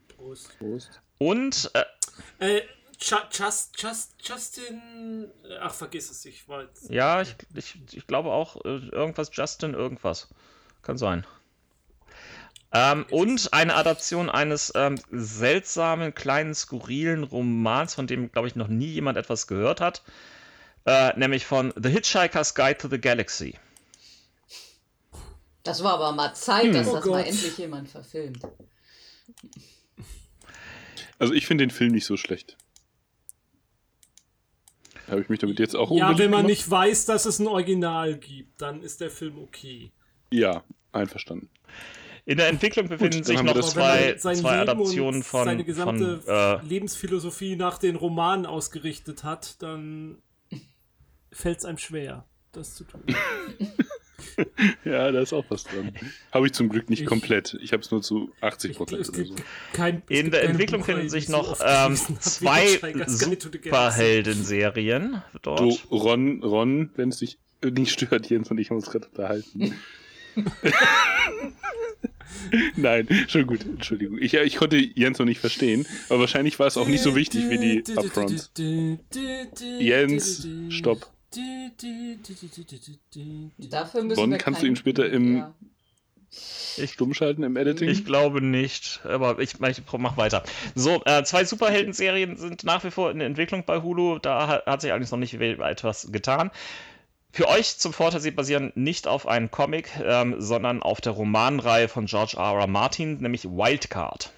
Prost. 0.09 0.59
Prost. 0.59 1.01
Und 1.19 1.71
äh, 1.75 1.85
Äh, 2.59 2.63
Ju- 3.01 3.17
Just, 3.33 3.81
Just, 3.83 4.15
Justin. 4.23 5.31
äh, 5.49 5.57
Ach, 5.61 5.73
vergiss 5.75 6.11
es, 6.11 6.25
ich 6.25 6.45
jetzt. 6.47 6.91
Ja, 6.91 7.23
ich, 7.23 7.35
ich, 7.55 7.77
ich 7.93 8.07
glaube 8.07 8.31
auch 8.31 8.57
äh, 8.65 8.69
irgendwas 8.89 9.31
Justin, 9.33 9.75
irgendwas. 9.75 10.29
Kann 10.83 10.99
sein. 10.99 11.27
Ähm, 12.73 13.05
und 13.11 13.53
eine 13.53 13.75
Adaption 13.75 14.31
eines 14.31 14.73
ähm, 14.75 14.99
seltsamen, 15.11 16.15
kleinen, 16.15 16.55
skurrilen 16.55 17.23
Romans, 17.25 17.95
von 17.95 18.07
dem, 18.07 18.31
glaube 18.33 18.49
ich, 18.49 18.57
noch 18.57 18.69
nie 18.69 18.87
jemand 18.87 19.19
etwas 19.19 19.47
gehört 19.47 19.81
hat. 19.81 20.03
Äh, 20.85 21.19
nämlich 21.19 21.47
von 21.47 21.73
The 21.81 21.89
Hitchhiker's 21.89 22.55
Guide 22.55 22.79
to 22.79 22.89
the 22.89 23.01
Galaxy. 23.01 23.55
Das 25.63 25.85
war 25.85 25.95
aber 25.95 26.13
mal 26.13 26.35
Zeit, 26.35 26.75
dass 26.75 26.89
Oh 26.89 26.95
das 26.95 27.05
mal 27.05 27.19
Gott. 27.23 27.27
endlich 27.27 27.57
jemand 27.59 27.89
verfilmt. 27.89 28.43
Also 31.19 31.35
ich 31.35 31.47
finde 31.47 31.65
den 31.65 31.71
Film 31.71 31.93
nicht 31.93 32.05
so 32.05 32.17
schlecht. 32.17 32.57
Habe 35.09 35.21
ich 35.21 35.29
mich 35.29 35.39
damit 35.39 35.59
jetzt 35.61 35.77
auch 35.77 35.91
Ja, 35.93 36.19
wenn 36.19 36.31
man 36.31 36.41
gemacht? 36.41 36.47
nicht 36.47 36.71
weiß, 36.71 37.05
dass 37.07 37.27
es 37.27 37.39
ein 37.39 37.47
Original 37.47 38.17
gibt, 38.17 38.61
dann 38.61 38.83
ist 38.83 39.01
der 39.01 39.11
Film 39.11 39.39
okay. 39.39 39.93
Ja, 40.33 40.65
einverstanden. 40.91 41.49
In 42.25 42.39
der 42.39 42.49
Entwicklung 42.49 42.89
befinden 42.89 43.19
dann 43.19 43.25
sich 43.25 43.43
noch 43.43 43.55
wenn 43.55 43.63
zwei, 43.63 44.15
zwei 44.15 44.59
Adaptionen 44.61 45.23
von, 45.23 45.45
seine 45.45 45.65
gesamte 45.65 46.21
von 46.21 46.35
äh, 46.35 46.63
Lebensphilosophie 46.63 47.57
nach 47.57 47.79
den 47.79 47.97
Romanen 47.97 48.47
ausgerichtet 48.47 49.25
hat, 49.25 49.61
dann 49.63 50.23
fällt 51.33 51.59
es 51.59 51.65
einem 51.65 51.79
schwer, 51.79 52.25
das 52.53 52.75
zu 52.75 52.85
tun. 52.85 53.03
Ja, 54.85 55.11
da 55.11 55.21
ist 55.21 55.33
auch 55.33 55.45
was 55.49 55.65
dran. 55.65 55.93
Habe 56.31 56.47
ich 56.47 56.53
zum 56.53 56.69
Glück 56.69 56.89
nicht 56.89 57.01
Ich- 57.03 57.07
komplett. 57.07 57.59
Ich 57.61 57.73
habe 57.73 57.83
es 57.83 57.91
nur 57.91 58.03
zu 58.03 58.33
80 58.41 58.71
Ich, 58.71 58.77
Prozent 58.77 59.05
so. 59.05 59.13
in 60.09 60.31
der 60.31 60.45
Entwicklung 60.45 60.85
finden 60.85 61.09
sich 61.11 61.27
so 61.27 61.33
noch 61.33 61.51
oft 61.51 61.63
ähm, 61.67 61.97
zwei. 62.21 62.79
Superhelden-Serien 63.07 65.23
dort. 65.43 65.59
Du, 65.61 65.77
Ron, 65.91 66.41
Ron, 66.43 66.91
wenn 66.97 67.09
es 67.11 67.19
dich 67.19 67.39
nicht 67.65 67.93
stört, 67.93 68.31
Jens 68.31 68.51
und 68.51 68.59
ich 68.59 68.71
haben 68.71 68.77
uns 68.79 68.91
gerade 68.91 69.07
unterhalten. 69.09 69.75
Nein, 72.77 73.07
schon 73.29 73.47
gut, 73.47 73.65
Entschuldigung. 73.65 74.19
Ich, 74.19 74.35
ich 74.35 74.57
konnte 74.57 74.77
Jens 74.77 75.19
noch 75.19 75.27
nicht 75.27 75.41
verstehen, 75.41 75.87
aber 76.09 76.21
wahrscheinlich 76.21 76.59
war 76.59 76.67
es 76.67 76.77
auch 76.77 76.89
nicht 76.89 77.03
so 77.03 77.15
wichtig 77.17 77.49
wie 77.51 77.59
die 77.59 77.85
Upfronts. 77.97 78.51
Jens, 79.79 80.49
stopp. 80.71 81.11
Dafür 83.59 84.03
müssen 84.03 84.21
Ron, 84.21 84.31
wir 84.31 84.39
kannst 84.39 84.63
du 84.63 84.67
ihn 84.67 84.77
später 84.77 85.09
im- 85.11 85.37
Ja. 85.37 85.55
Stummschalten 86.87 87.45
im 87.45 87.57
Editing? 87.57 87.91
Ich 87.91 88.07
glaube 88.07 88.41
nicht, 88.41 89.01
aber 89.05 89.39
ich, 89.39 89.61
ich 89.61 89.83
mach 89.99 90.17
weiter. 90.17 90.43
So, 90.75 91.03
äh, 91.05 91.23
zwei 91.25 91.45
Superhelden-Serien 91.45 92.39
sind 92.39 92.65
nach 92.65 92.83
wie 92.85 92.91
vor 92.91 93.11
in 93.11 93.19
der 93.19 93.27
Entwicklung 93.27 93.65
bei 93.67 93.83
Hulu. 93.83 94.19
Da 94.19 94.47
hat, 94.47 94.67
hat 94.67 94.81
sich 94.81 94.93
eigentlich 94.93 95.11
noch 95.11 95.19
nicht 95.19 95.35
etwas 95.35 96.11
getan. 96.11 96.51
Für 97.33 97.49
euch 97.49 97.77
zum 97.79 97.93
Vorteil, 97.93 98.21
sie 98.21 98.31
basieren 98.31 98.73
nicht 98.75 99.07
auf 99.07 99.27
einem 99.29 99.51
Comic, 99.51 99.91
ähm, 100.03 100.37
sondern 100.39 100.83
auf 100.83 101.01
der 101.03 101.13
Romanreihe 101.13 101.89
von 101.89 102.07
George 102.07 102.37
R. 102.39 102.61
R. 102.61 102.67
Martin, 102.67 103.19
nämlich 103.21 103.45
Wildcard. 103.45 104.33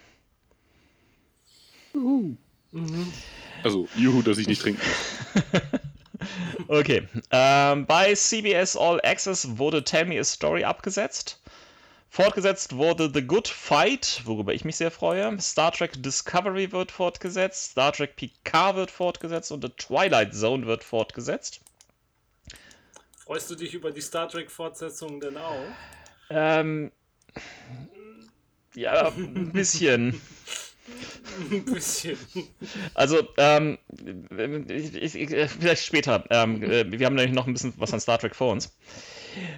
Also, 3.62 3.88
juhu, 3.96 4.22
dass 4.22 4.38
ich 4.38 4.48
nicht 4.48 4.62
trinken. 4.62 4.82
Okay. 6.68 7.08
Ähm, 7.30 7.86
bei 7.86 8.14
CBS 8.14 8.76
All 8.76 9.00
Access 9.02 9.58
wurde 9.58 9.84
Tell 9.84 10.06
Me 10.06 10.18
a 10.18 10.24
Story 10.24 10.64
abgesetzt. 10.64 11.40
Fortgesetzt 12.08 12.76
wurde 12.76 13.10
The 13.12 13.26
Good 13.26 13.48
Fight, 13.48 14.22
worüber 14.24 14.54
ich 14.54 14.64
mich 14.64 14.76
sehr 14.76 14.92
freue. 14.92 15.36
Star 15.40 15.72
Trek 15.72 16.00
Discovery 16.00 16.70
wird 16.70 16.92
fortgesetzt. 16.92 17.72
Star 17.72 17.92
Trek 17.92 18.14
Picard 18.14 18.76
wird 18.76 18.90
fortgesetzt 18.92 19.50
und 19.50 19.64
The 19.64 19.70
Twilight 19.70 20.32
Zone 20.32 20.66
wird 20.66 20.84
fortgesetzt. 20.84 21.60
Freust 23.24 23.50
du 23.50 23.54
dich 23.56 23.74
über 23.74 23.90
die 23.90 24.00
Star 24.00 24.28
Trek-Fortsetzung 24.28 25.18
denn 25.18 25.38
auch? 25.38 25.64
Ähm, 26.30 26.92
ja, 28.74 29.08
ein 29.08 29.50
bisschen. 29.52 30.20
Ein 31.50 31.64
bisschen. 31.64 32.18
Also, 32.94 33.26
ähm, 33.38 33.78
ich, 34.68 34.94
ich, 34.94 35.14
ich, 35.14 35.50
vielleicht 35.50 35.84
später. 35.84 36.24
Ähm, 36.30 36.62
äh, 36.62 36.90
wir 36.90 37.06
haben 37.06 37.14
nämlich 37.14 37.34
noch 37.34 37.46
ein 37.46 37.54
bisschen 37.54 37.74
was 37.78 37.92
an 37.92 38.00
Star 38.00 38.18
Trek 38.18 38.34
vor 38.34 38.52
uns. 38.52 38.76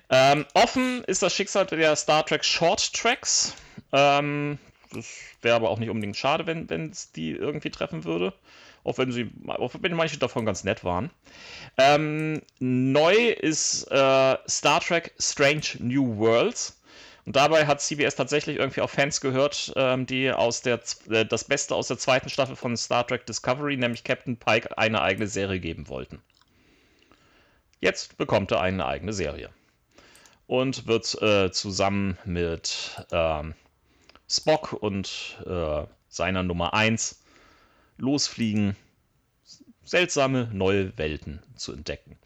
Ähm, 0.08 0.46
offen 0.54 1.04
ist 1.04 1.22
das 1.22 1.34
Schicksal 1.34 1.66
der 1.66 1.96
Star 1.96 2.24
Trek 2.24 2.44
Short 2.44 2.92
Tracks. 2.94 3.54
Ähm, 3.92 4.58
das 4.92 5.06
wäre 5.42 5.56
aber 5.56 5.70
auch 5.70 5.78
nicht 5.78 5.90
unbedingt 5.90 6.16
schade, 6.16 6.46
wenn 6.46 6.90
es 6.90 7.12
die 7.12 7.32
irgendwie 7.32 7.70
treffen 7.70 8.04
würde. 8.04 8.32
Auch 8.84 8.98
wenn 8.98 9.10
sie, 9.10 9.30
auch 9.48 9.74
wenn 9.80 9.94
manche 9.94 10.18
davon 10.18 10.46
ganz 10.46 10.62
nett 10.62 10.84
waren. 10.84 11.10
Ähm, 11.76 12.40
neu 12.60 13.14
ist 13.14 13.90
äh, 13.90 14.36
Star 14.48 14.80
Trek 14.80 15.12
Strange 15.18 15.66
New 15.80 16.16
Worlds. 16.18 16.80
Und 17.26 17.34
dabei 17.34 17.66
hat 17.66 17.80
CBS 17.80 18.14
tatsächlich 18.14 18.56
irgendwie 18.56 18.80
auf 18.80 18.92
Fans 18.92 19.20
gehört, 19.20 19.72
ähm, 19.74 20.06
die 20.06 20.30
aus 20.30 20.62
der, 20.62 20.80
äh, 21.10 21.26
das 21.26 21.42
Beste 21.42 21.74
aus 21.74 21.88
der 21.88 21.98
zweiten 21.98 22.28
Staffel 22.28 22.54
von 22.54 22.76
Star 22.76 23.04
Trek 23.04 23.26
Discovery, 23.26 23.76
nämlich 23.76 24.04
Captain 24.04 24.36
Pike, 24.36 24.78
eine 24.78 25.02
eigene 25.02 25.26
Serie 25.26 25.58
geben 25.58 25.88
wollten. 25.88 26.22
Jetzt 27.80 28.16
bekommt 28.16 28.52
er 28.52 28.60
eine 28.60 28.86
eigene 28.86 29.12
Serie. 29.12 29.50
Und 30.46 30.86
wird 30.86 31.20
äh, 31.20 31.50
zusammen 31.50 32.16
mit 32.24 33.04
ähm, 33.10 33.54
Spock 34.30 34.72
und 34.72 35.42
äh, 35.44 35.82
seiner 36.08 36.44
Nummer 36.44 36.74
1 36.74 37.20
losfliegen, 37.98 38.76
seltsame 39.86 40.50
neue 40.52 40.96
Welten 40.98 41.42
zu 41.54 41.72
entdecken. 41.72 42.18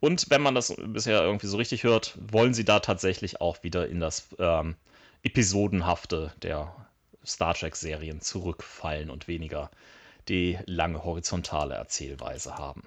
Und 0.00 0.30
wenn 0.30 0.40
man 0.40 0.54
das 0.54 0.74
bisher 0.78 1.22
irgendwie 1.22 1.48
so 1.48 1.56
richtig 1.56 1.82
hört, 1.82 2.16
wollen 2.20 2.54
sie 2.54 2.64
da 2.64 2.80
tatsächlich 2.80 3.40
auch 3.40 3.62
wieder 3.62 3.88
in 3.88 4.00
das 4.00 4.28
ähm, 4.38 4.76
Episodenhafte 5.22 6.32
der 6.42 6.74
Star 7.26 7.54
Trek-Serien 7.54 8.20
zurückfallen 8.20 9.10
und 9.10 9.28
weniger 9.28 9.70
die 10.28 10.58
lange 10.66 11.04
horizontale 11.04 11.74
Erzählweise 11.74 12.56
haben. 12.56 12.82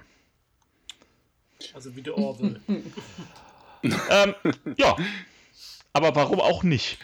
Also 1.73 1.95
wie 1.95 2.01
der 2.01 2.17
Orwell. 2.17 2.61
ähm, 3.83 4.35
ja, 4.77 4.95
aber 5.93 6.15
warum 6.15 6.39
auch 6.39 6.63
nicht? 6.63 6.97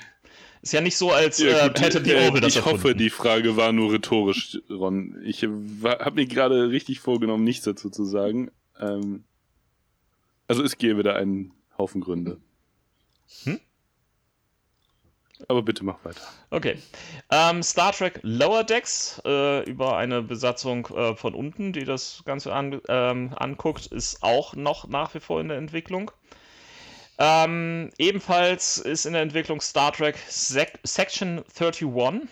Ist 0.67 0.73
ja 0.73 0.81
nicht 0.81 0.97
so, 0.97 1.13
als 1.13 1.37
Ja, 1.37 1.65
äh, 1.65 1.67
gut, 1.69 1.79
hätte 1.79 2.01
die 2.01 2.11
äh, 2.11 2.27
Orwell 2.27 2.41
das 2.41 2.53
Ich 2.57 2.65
hoffe, 2.65 2.71
erfunden. 2.71 2.97
die 2.97 3.09
Frage 3.09 3.55
war 3.55 3.71
nur 3.71 3.93
rhetorisch, 3.93 4.59
Ron. 4.69 5.15
Ich 5.23 5.41
habe 5.43 6.11
mir 6.15 6.25
gerade 6.25 6.71
richtig 6.71 6.99
vorgenommen, 6.99 7.45
nichts 7.45 7.63
dazu 7.63 7.89
zu 7.89 8.03
sagen. 8.03 8.51
Ähm, 8.77 9.23
also 10.45 10.63
es 10.63 10.77
gäbe 10.77 11.03
da 11.03 11.13
einen 11.13 11.53
Haufen 11.77 12.01
Gründe. 12.01 12.41
Hm? 13.45 13.61
Aber 15.47 15.61
bitte 15.61 15.85
mach 15.85 16.03
weiter. 16.03 16.19
Okay. 16.49 16.77
Ähm, 17.31 17.63
Star 17.63 17.93
Trek 17.93 18.19
Lower 18.23 18.65
Decks 18.65 19.21
äh, 19.23 19.63
über 19.69 19.95
eine 19.95 20.21
Besatzung 20.21 20.85
äh, 20.87 21.15
von 21.15 21.33
unten, 21.33 21.71
die 21.71 21.85
das 21.85 22.23
Ganze 22.25 22.51
an, 22.51 22.81
ähm, 22.89 23.33
anguckt, 23.37 23.85
ist 23.85 24.21
auch 24.21 24.53
noch 24.53 24.85
nach 24.85 25.13
wie 25.15 25.21
vor 25.21 25.39
in 25.39 25.47
der 25.47 25.59
Entwicklung. 25.59 26.11
Ähm, 27.19 27.89
ebenfalls 27.97 28.77
ist 28.77 29.05
in 29.05 29.13
der 29.13 29.21
Entwicklung 29.23 29.59
Star 29.61 29.91
Trek 29.91 30.17
Sec 30.29 30.79
Section 30.83 31.43
31. 31.59 32.29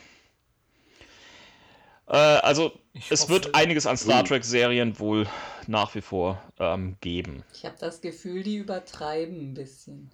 Äh, 2.07 2.13
also 2.15 2.71
Ich 2.93 3.11
es 3.11 3.23
hoffe- 3.23 3.31
wird 3.31 3.55
einiges 3.55 3.87
an 3.87 3.97
Star 3.97 4.21
Uh. 4.21 4.27
Trek-Serien 4.27 4.99
wohl 4.99 5.27
nach 5.67 5.95
wie 5.95 6.01
vor 6.01 6.41
ähm, 6.59 6.97
geben. 7.01 7.43
Ich 7.53 7.65
habe 7.65 7.75
das 7.79 8.01
Gefühl, 8.01 8.43
die 8.43 8.57
übertreiben 8.57 9.51
ein 9.51 9.53
bisschen. 9.55 10.11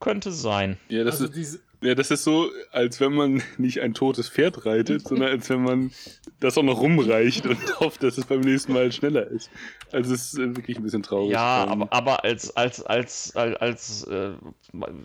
Könnte 0.00 0.32
sein. 0.32 0.78
Ja, 0.88 1.04
das 1.04 1.16
Also 1.16 1.26
ist, 1.26 1.36
diese, 1.36 1.60
ja, 1.82 1.94
das 1.94 2.10
ist 2.10 2.24
so, 2.24 2.50
als 2.72 3.00
wenn 3.00 3.12
man 3.12 3.42
nicht 3.58 3.80
ein 3.80 3.94
totes 3.94 4.28
Pferd 4.28 4.66
reitet, 4.66 5.06
sondern 5.08 5.30
als 5.30 5.48
wenn 5.48 5.62
man 5.62 5.92
das 6.38 6.58
auch 6.58 6.62
noch 6.62 6.80
rumreicht 6.80 7.46
und 7.46 7.58
hofft, 7.80 8.02
dass 8.02 8.18
es 8.18 8.26
beim 8.26 8.40
nächsten 8.40 8.72
Mal 8.72 8.92
schneller 8.92 9.26
ist. 9.26 9.50
Also 9.92 10.14
es 10.14 10.32
ist 10.32 10.38
äh, 10.38 10.56
wirklich 10.56 10.76
ein 10.76 10.82
bisschen 10.82 11.02
traurig. 11.02 11.32
Ja, 11.32 11.64
Ähm, 11.64 11.82
aber, 11.82 11.92
aber 11.92 12.24
als, 12.24 12.54
als, 12.56 12.82
als, 12.82 13.34
als, 13.34 13.56
als 13.56 14.02
äh, 14.04 14.32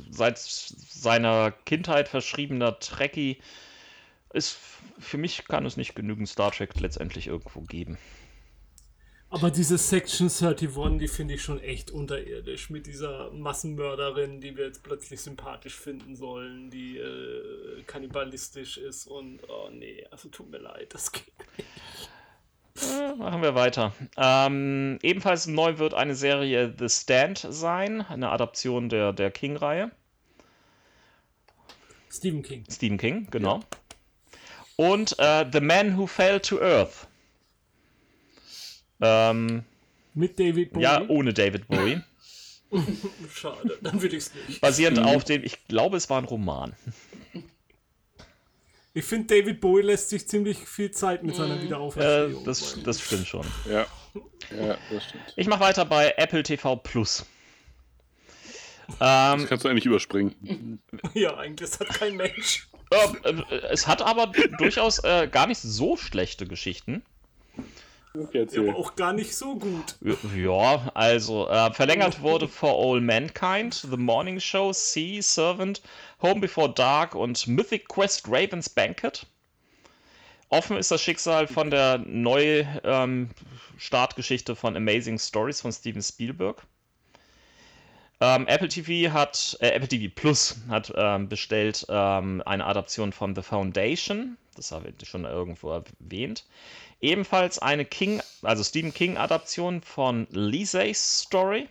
seit 0.09 0.38
seiner 0.38 1.51
Kindheit 1.51 2.07
verschriebener 2.07 2.80
Trekkie 2.80 3.38
ist 4.34 4.57
für 4.99 5.17
mich 5.17 5.45
kann 5.47 5.65
es 5.65 5.78
nicht 5.78 5.95
genügend 5.95 6.30
Star 6.30 6.51
Trek 6.51 6.80
letztendlich 6.80 7.28
irgendwo 7.28 7.61
geben. 7.61 7.97
Aber 9.36 9.51
diese 9.51 9.77
Section 9.77 10.29
31, 10.29 10.97
die 10.97 11.07
finde 11.09 11.33
ich 11.33 11.41
schon 11.41 11.59
echt 11.59 11.91
unterirdisch 11.91 12.69
mit 12.69 12.88
dieser 12.88 13.31
Massenmörderin, 13.31 14.39
die 14.39 14.55
wir 14.55 14.65
jetzt 14.65 14.81
plötzlich 14.81 15.19
sympathisch 15.19 15.75
finden 15.75 16.15
sollen, 16.15 16.69
die 16.69 16.97
äh, 16.97 17.83
kannibalistisch 17.86 18.77
ist 18.77 19.07
und 19.07 19.41
oh 19.49 19.69
nee, 19.71 20.05
also 20.09 20.29
tut 20.29 20.49
mir 20.49 20.59
leid, 20.59 20.93
das 20.93 21.11
geht 21.11 21.33
nicht. 21.57 21.69
Äh, 22.89 23.15
machen 23.15 23.41
wir 23.41 23.55
weiter. 23.55 23.93
Ähm, 24.15 24.99
ebenfalls 25.01 25.47
neu 25.47 25.79
wird 25.79 25.93
eine 25.93 26.15
Serie 26.15 26.73
The 26.79 26.88
Stand 26.88 27.45
sein, 27.49 28.01
eine 28.03 28.29
Adaption 28.29 28.88
der, 28.88 29.11
der 29.11 29.31
King-Reihe. 29.31 29.91
Stephen 32.09 32.41
King. 32.41 32.63
Stephen 32.71 32.97
King, 32.97 33.27
genau. 33.31 33.59
Und 34.77 35.19
äh, 35.19 35.45
The 35.51 35.59
Man 35.59 35.97
Who 35.97 36.07
Fell 36.07 36.39
to 36.39 36.61
Earth. 36.61 37.07
Ähm, 39.06 39.64
Mit 40.14 40.39
David 40.39 40.74
Bowie. 40.74 40.84
ja, 40.84 41.01
ohne 41.08 41.34
David 41.34 41.68
Bowie. 41.68 42.01
Schade, 43.34 43.78
dann 43.82 44.01
würde 44.01 44.16
ich 44.18 44.24
es 44.26 44.32
nicht. 44.47 44.62
Basierend 44.62 44.99
auf 44.99 45.24
dem, 45.24 45.43
ich 45.43 45.68
glaube, 45.68 45.97
es 45.97 46.10
war 46.10 46.18
ein 46.22 46.26
Roman. 46.26 46.74
Ich 48.97 49.03
finde, 49.03 49.28
David 49.38 49.60
Bowie 49.60 49.82
lässt 49.82 50.08
sich 50.10 50.26
ziemlich 50.26 50.58
viel 50.60 50.89
Zeit 50.89 51.22
mit 51.22 51.36
seiner 51.36 51.60
Äh, 51.60 51.64
Wiederauferstehung. 51.64 52.45
das, 52.45 52.80
das 52.82 53.01
stimmt 53.01 53.28
schon. 53.28 53.45
Ja, 53.70 53.86
ja, 54.58 54.78
das 54.89 55.03
stimmt. 55.03 55.34
Ich 55.36 55.47
mache 55.47 55.60
weiter 55.60 55.84
bei 55.84 56.14
Apple 56.16 56.43
TV 56.43 56.78
Plus. 56.78 57.26
Ähm, 59.01 59.39
Das 59.39 59.47
kannst 59.47 59.66
du 59.66 59.70
eigentlich 59.70 59.86
überspringen. 59.86 60.80
Ja, 61.14 61.36
eigentlich, 61.36 61.70
das 61.72 61.80
hat 61.82 61.89
kein 61.89 62.16
Mensch. 62.16 62.70
äh, 62.91 63.30
äh, 63.32 63.43
es 63.70 63.86
hat 63.86 64.01
aber 64.01 64.32
durchaus 64.60 64.99
äh, 64.99 65.28
gar 65.30 65.47
nicht 65.47 65.60
so 65.60 65.97
schlechte 65.97 66.45
Geschichten. 66.47 67.03
Ja, 68.34 68.43
aber 68.61 68.76
auch 68.76 68.95
gar 68.95 69.13
nicht 69.13 69.36
so 69.36 69.55
gut. 69.55 69.95
Ja, 70.36 70.91
also 70.93 71.47
äh, 71.49 71.74
verlängert 71.74 72.22
wurde 72.22 72.47
For 72.47 72.72
All 72.72 73.01
Mankind, 73.01 73.88
The 73.89 73.97
Morning 73.97 74.39
Show, 74.39 74.72
Sea 74.74 75.22
Servant, 75.22 75.82
Home 76.22 76.39
Before 76.39 76.72
Dark 76.74 77.16
und 77.16 77.45
Mythic 77.47 77.89
Quest 77.89 78.28
Raven's 78.28 78.70
Banquet. 78.70 79.26
Offen 80.49 80.78
ist 80.78 80.91
das 80.91 81.01
Schicksal 81.01 81.47
von 81.47 81.72
der 81.72 81.97
Neu-Startgeschichte 81.97 84.55
von 84.55 84.78
Amazing 84.78 85.20
Stories 85.20 85.61
von 85.61 85.72
Steven 85.72 86.01
Spielberg. 86.01 86.61
Ähm, 88.22 88.47
Apple 88.47 88.70
TV 88.70 89.11
hat, 89.11 89.57
äh, 89.59 89.72
Apple 89.72 89.89
TV 89.89 90.13
Plus 90.13 90.57
hat 90.70 90.93
ähm, 90.95 91.28
bestellt 91.28 91.86
ähm, 91.89 92.41
eine 92.45 92.66
Adaption 92.66 93.11
von 93.11 93.36
The 93.36 93.41
Foundation. 93.41 94.38
Das 94.55 94.72
habe 94.72 94.93
ich 94.97 95.09
schon 95.09 95.26
irgendwo 95.26 95.72
erwähnt. 95.72 96.45
Ebenfalls 97.02 97.60
eine 97.60 97.86
King, 97.86 98.22
also 98.41 98.64
Stephen 98.64 98.93
King 98.93 99.18
Adaption 99.18 99.82
von 99.82 100.28
Lisey's 100.32 101.22
Story. 101.22 101.68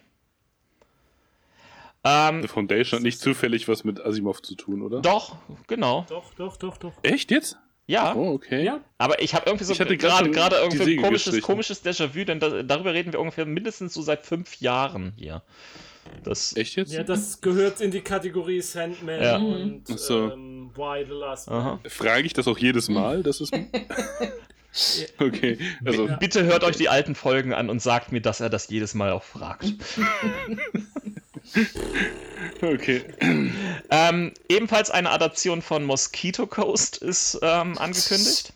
Ähm, 2.05 2.43
The 2.43 2.49
Foundation 2.49 2.99
hat 2.99 3.03
nicht 3.03 3.19
zufällig 3.19 3.67
was 3.67 3.83
mit 3.85 3.99
Asimov 4.05 4.43
zu 4.43 4.55
tun, 4.55 4.83
oder? 4.83 5.01
doch, 5.01 5.37
genau. 5.67 6.05
Doch, 6.09 6.35
doch, 6.35 6.57
doch, 6.59 6.77
doch. 6.77 6.93
Echt 7.03 7.31
jetzt? 7.31 7.57
Ja, 7.87 8.15
Oh, 8.15 8.33
okay. 8.33 8.65
Ja, 8.65 8.81
aber 8.99 9.21
ich 9.21 9.35
habe 9.35 9.45
irgendwie 9.47 9.65
so 9.65 9.73
Ich 9.73 9.81
hatte 9.81 9.97
grad 9.97 10.31
gerade 10.33 10.57
irgendwie 10.57 10.97
ein 10.97 11.03
komisches, 11.03 11.41
komisches 11.43 11.85
Déjà-vu, 11.85 12.25
denn 12.25 12.41
da, 12.41 12.63
darüber 12.63 12.95
reden 12.95 13.13
wir 13.13 13.21
ungefähr 13.21 13.45
mindestens 13.47 13.93
so 13.95 14.01
seit 14.03 14.25
fünf 14.25 14.61
Jahren 14.61 15.13
hier. 15.17 15.43
Das, 16.23 16.55
Echt 16.57 16.77
jetzt? 16.77 16.93
ja, 16.93 17.03
das 17.03 17.41
gehört 17.41 17.81
in 17.81 17.91
die 17.91 18.01
Kategorie 18.03 18.61
Sandman 18.61 19.23
Ja. 19.23 19.37
und 19.37 19.87
so. 19.87 20.31
ähm, 20.33 20.71
Why 20.75 21.05
the 21.07 21.13
Last. 21.13 21.49
Man. 21.49 21.81
Frage 21.89 22.27
ich 22.27 22.33
das 22.35 22.47
auch 22.49 22.59
jedes 22.59 22.89
Mal? 22.91 23.23
Das 23.23 23.41
ist. 23.41 23.53
okay. 25.19 25.59
Also, 25.85 26.09
Ja. 26.09 26.17
Bitte 26.17 26.45
hört 26.45 26.65
euch 26.65 26.77
die 26.77 26.89
alten 26.89 27.15
Folgen 27.15 27.53
an 27.55 27.71
und 27.71 27.81
sagt 27.81 28.13
mir, 28.13 28.21
dass 28.21 28.41
er 28.41 28.51
das 28.51 28.69
jedes 28.69 28.95
Mal 28.95 29.13
auch 29.13 29.23
fragt. 29.23 29.73
okay. 32.63 33.05
ähm, 33.91 34.33
ebenfalls 34.49 34.91
eine 34.91 35.11
Adaption 35.11 35.63
von 35.63 35.85
Mosquito 35.85 36.47
Coast 36.47 36.97
ist 36.97 37.39
ähm, 37.43 37.79
angekündigt. 37.79 38.53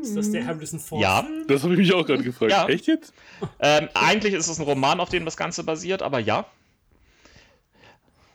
Ist 0.00 0.16
das 0.16 0.30
der 0.30 0.46
Harrison 0.46 0.78
Ford? 0.78 1.02
Ja. 1.02 1.26
Das 1.48 1.64
habe 1.64 1.74
ich 1.74 1.80
mich 1.80 1.92
auch 1.92 2.06
gerade 2.06 2.22
gefragt. 2.22 2.52
Ja. 2.52 2.68
Echt 2.68 2.86
jetzt? 2.86 3.12
Ähm, 3.60 3.88
eigentlich 3.94 4.34
ist 4.34 4.48
es 4.48 4.58
ein 4.58 4.64
Roman, 4.64 5.00
auf 5.00 5.08
dem 5.08 5.24
das 5.24 5.36
Ganze 5.36 5.64
basiert, 5.64 6.02
aber 6.02 6.18
ja. 6.18 6.46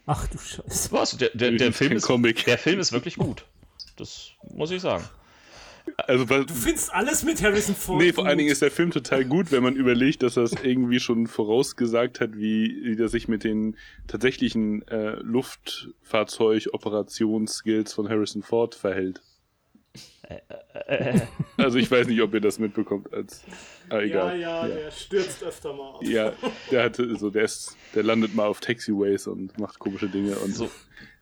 Ach 0.06 0.28
du 0.28 0.38
Scheiße. 0.38 0.92
Was? 0.92 1.18
Der, 1.18 1.30
der, 1.34 1.52
der, 1.52 1.72
Film, 1.72 1.94
ist, 1.94 2.06
Comic. 2.06 2.44
der 2.46 2.58
Film 2.58 2.80
ist 2.80 2.92
wirklich 2.92 3.16
gut. 3.16 3.46
Das 3.96 4.32
muss 4.54 4.72
ich 4.72 4.82
sagen. 4.82 5.08
Also, 5.98 6.30
weil, 6.30 6.46
Du 6.46 6.54
findest 6.54 6.94
alles 6.94 7.24
mit 7.24 7.42
Harrison 7.44 7.76
Ford. 7.76 8.02
nee, 8.02 8.14
vor 8.14 8.26
allen 8.26 8.38
Dingen 8.38 8.50
ist 8.52 8.62
der 8.62 8.72
Film 8.72 8.92
total 8.92 9.26
gut, 9.26 9.52
wenn 9.52 9.64
man 9.64 9.76
überlegt, 9.76 10.24
dass 10.24 10.38
er 10.38 10.44
es 10.44 10.54
irgendwie 10.64 11.00
schon 11.00 11.28
vorausgesagt 11.28 12.20
hat, 12.22 12.36
wie, 12.38 12.80
wie 12.84 12.96
der 12.96 13.10
sich 13.10 13.28
mit 13.28 13.44
den 13.44 13.76
tatsächlichen 14.08 14.88
äh, 14.88 15.16
Luftfahrzeug-Operationsskills 15.22 17.94
von 17.94 18.10
Harrison 18.10 18.44
Ford 18.44 18.76
verhält. 18.76 19.22
Äh, 20.24 21.20
Also 21.58 21.78
ich 21.78 21.90
weiß 21.92 22.08
nicht, 22.08 22.22
ob 22.22 22.34
ihr 22.34 22.42
das 22.42 22.58
mitbekommt 22.60 23.14
als. 23.14 23.44
Ah, 23.90 23.98
Ja, 23.98 24.02
egal. 24.02 24.40
ja, 24.40 24.68
der 24.68 24.92
stürzt 24.92 25.44
öfter 25.44 25.74
mal 25.74 25.96
ab. 25.96 26.04
Ja, 26.04 26.34
der 26.72 26.84
hatte 26.84 27.16
so, 27.18 27.30
der 27.30 27.44
ist, 27.44 27.78
der 27.94 28.04
landet 28.04 28.34
mal 28.34 28.46
auf 28.48 28.60
Taxiways 28.60 29.28
und 29.28 29.58
macht 29.60 29.78
komische 29.80 30.10
Dinge 30.10 30.36
und 30.40 30.56
So. 30.56 30.70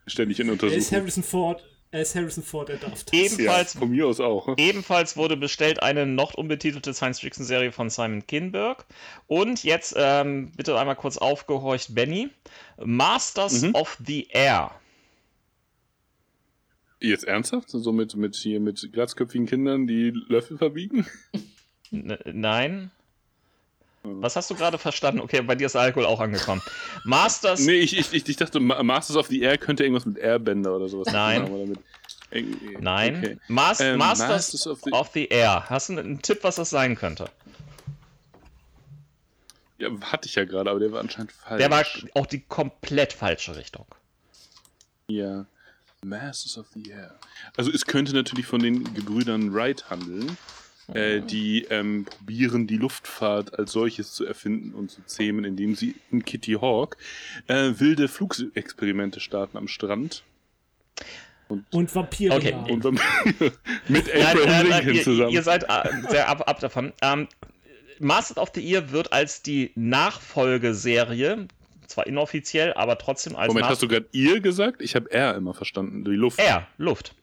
ständig 0.07 0.39
in 0.39 0.47
Er 0.47 0.53
ist 0.53 0.63
Untersuchung. 0.63 0.97
Harrison 0.99 1.23
Ford. 1.23 1.67
Er 1.93 2.01
ist 2.03 2.15
Harrison 2.15 2.41
Ford, 2.43 2.69
er 2.69 2.77
darf 2.77 3.03
das. 3.03 3.11
Ja, 3.13 3.19
Ebenfalls, 3.25 3.77
von 3.77 3.89
mir 3.89 4.07
aus 4.07 4.21
auch. 4.21 4.53
ebenfalls 4.57 5.17
wurde 5.17 5.35
bestellt 5.35 5.83
eine 5.83 6.05
noch 6.05 6.33
unbetitelte 6.33 6.93
Science-Fiction-Serie 6.93 7.73
von 7.73 7.89
Simon 7.89 8.25
Kinberg. 8.25 8.85
Und 9.27 9.63
jetzt 9.65 9.93
ähm, 9.97 10.53
bitte 10.55 10.79
einmal 10.79 10.95
kurz 10.95 11.17
aufgehorcht, 11.17 11.93
Benny. 11.93 12.29
Masters 12.81 13.61
Mhm. 13.63 13.75
of 13.75 13.97
the 14.05 14.27
Air. 14.31 14.71
Jetzt 17.01 17.25
ernsthaft? 17.25 17.69
So 17.69 17.91
mit, 17.91 18.15
mit 18.15 18.35
hier 18.35 18.59
mit 18.61 18.89
glatzköpfigen 18.93 19.47
Kindern, 19.47 19.85
die 19.85 20.11
Löffel 20.27 20.57
verbiegen? 20.57 21.05
N 21.91 22.17
nein. 22.31 22.91
Was 24.03 24.35
hast 24.35 24.49
du 24.49 24.55
gerade 24.55 24.77
verstanden? 24.79 25.21
Okay, 25.21 25.41
bei 25.41 25.53
dir 25.55 25.67
ist 25.67 25.75
Alkohol 25.75 26.05
auch 26.07 26.19
angekommen. 26.19 26.61
Masters. 27.03 27.59
Nee, 27.59 27.79
ich, 27.79 27.95
ich, 27.97 28.27
ich, 28.27 28.35
dachte, 28.35 28.59
Ma- 28.59 28.81
Masters 28.81 29.15
of 29.15 29.27
the 29.27 29.41
Air 29.41 29.57
könnte 29.59 29.83
irgendwas 29.83 30.05
mit 30.05 30.17
Airbender 30.17 30.75
oder 30.75 30.89
sowas 30.89 31.13
Nein. 31.13 31.43
haben, 31.43 31.77
irgendwie- 32.31 32.77
Nein. 32.79 33.17
Okay. 33.17 33.37
Mas 33.47 33.79
Ähm, 33.79 33.97
Masters, 33.99 34.27
Masters 34.29 34.67
of, 34.67 34.79
of 34.91 35.09
the... 35.13 35.21
the- 35.21 35.27
Air. 35.29 35.69
Hast 35.69 35.89
du 35.89 35.97
einen 35.99 36.21
Tipp, 36.21 36.39
was 36.41 36.55
das 36.55 36.69
sein 36.71 36.95
könnte? 36.95 37.29
Ja, 39.77 39.89
hatte 40.01 40.27
ich 40.27 40.35
ja 40.35 40.45
gerade, 40.45 40.69
aber 40.69 40.79
der 40.79 40.91
war 40.91 40.99
anscheinend 40.99 41.31
falsch. 41.31 41.59
Der 41.59 41.71
war 41.71 41.83
auch 42.15 42.25
die 42.27 42.41
komplett 42.41 43.13
falsche 43.13 43.55
Richtung. 43.55 43.85
Ja. 45.07 45.45
Masters 46.03 46.57
of 46.57 46.65
the 46.73 46.89
Air. 46.89 47.15
Also 47.57 47.71
es 47.71 47.85
könnte 47.85 48.13
natürlich 48.13 48.45
von 48.47 48.61
den 48.61 48.93
Gebrüdern 48.95 49.53
Wright 49.53 49.89
handeln, 49.89 50.37
äh, 50.93 51.21
die 51.21 51.63
ähm, 51.69 52.05
probieren, 52.05 52.67
die 52.67 52.77
Luftfahrt 52.77 53.57
als 53.57 53.71
solches 53.71 54.13
zu 54.13 54.25
erfinden 54.25 54.73
und 54.73 54.91
zu 54.91 55.01
zähmen, 55.05 55.45
indem 55.45 55.75
sie 55.75 55.95
in 56.11 56.25
Kitty 56.25 56.53
Hawk 56.53 56.97
äh, 57.47 57.73
wilde 57.77 58.07
Flugexperimente 58.07 59.19
starten 59.19 59.57
am 59.57 59.67
Strand. 59.67 60.23
Und 61.71 61.93
Vampire. 61.93 62.35
Okay. 62.35 62.55
Und 62.69 62.85
dann 62.85 62.93
mit 63.87 64.07
Nein, 64.07 64.25
Abraham 64.25 64.37
äh, 64.37 64.45
nein, 64.45 64.67
Lincoln 64.67 64.95
ihr, 64.95 65.03
zusammen. 65.03 65.31
ihr 65.31 65.43
seid 65.43 65.63
äh, 65.63 65.89
sehr 66.09 66.29
ab, 66.29 66.47
ab 66.47 66.59
davon. 66.59 66.93
Ähm, 67.01 67.27
Masters 67.99 68.37
of 68.37 68.51
the 68.55 68.61
Year 68.61 68.91
wird 68.91 69.13
als 69.13 69.41
die 69.41 69.71
Nachfolgeserie, 69.75 71.47
zwar 71.87 72.07
inoffiziell, 72.07 72.73
aber 72.73 72.97
trotzdem 72.97 73.35
als 73.35 73.49
Moment, 73.49 73.65
Nach 73.65 73.71
hast 73.71 73.81
du 73.81 73.87
gerade 73.87 74.07
ihr 74.11 74.39
gesagt? 74.39 74.81
Ich 74.81 74.95
habe 74.95 75.11
er 75.11 75.35
immer 75.35 75.53
verstanden, 75.53 76.03
die 76.03 76.11
Luft. 76.11 76.39
Air, 76.39 76.67
Luft. 76.77 77.13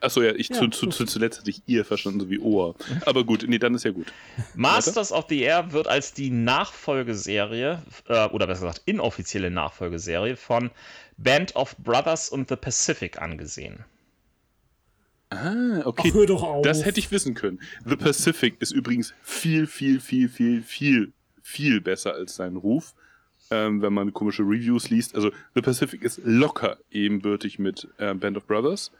Achso, 0.00 0.22
ja, 0.22 0.32
ich 0.32 0.48
Ja, 0.48 0.56
zu, 0.56 0.68
zu, 0.68 0.86
zu, 0.88 1.04
zuletzt 1.04 1.40
hatte 1.40 1.50
ich 1.50 1.62
ihr 1.66 1.84
verstanden, 1.84 2.20
so 2.20 2.30
wie 2.30 2.38
Ohr. 2.38 2.76
Aber 3.04 3.24
gut, 3.24 3.44
nee, 3.48 3.58
dann 3.58 3.74
ist 3.74 3.84
ja 3.84 3.90
gut. 3.90 4.12
Masters 4.54 5.10
of 5.10 5.26
the 5.28 5.40
Air 5.40 5.72
wird 5.72 5.88
als 5.88 6.14
die 6.14 6.30
Nachfolgeserie, 6.30 7.82
äh, 8.06 8.28
oder 8.28 8.46
besser 8.46 8.62
gesagt, 8.62 8.82
inoffizielle 8.84 9.50
Nachfolgeserie 9.50 10.36
von 10.36 10.70
Band 11.16 11.56
of 11.56 11.76
Brothers 11.78 12.28
und 12.28 12.48
the 12.48 12.56
Pacific 12.56 13.20
angesehen. 13.20 13.84
Ah, 15.30 15.80
Ach, 15.80 15.86
okay. 15.86 16.12
hör 16.12 16.26
doch 16.26 16.42
auf. 16.42 16.62
Das 16.62 16.84
hätte 16.84 17.00
ich 17.00 17.10
wissen 17.10 17.34
können. 17.34 17.60
The 17.84 17.96
Pacific 17.96 18.56
ist 18.60 18.70
übrigens 18.70 19.12
viel, 19.22 19.66
viel, 19.66 20.00
viel, 20.00 20.28
viel, 20.28 20.62
viel, 20.62 21.12
viel 21.42 21.80
besser 21.80 22.14
als 22.14 22.36
sein 22.36 22.56
Ruf, 22.56 22.94
ähm, 23.50 23.82
wenn 23.82 23.92
man 23.92 24.14
komische 24.14 24.42
Reviews 24.42 24.90
liest. 24.90 25.14
Also 25.14 25.30
The 25.54 25.60
Pacific 25.60 26.02
ist 26.02 26.20
locker 26.24 26.78
ebenbürtig 26.90 27.58
mit 27.58 27.88
äh, 27.98 28.14
Band 28.14 28.36
of 28.36 28.46
Brothers. 28.46 28.90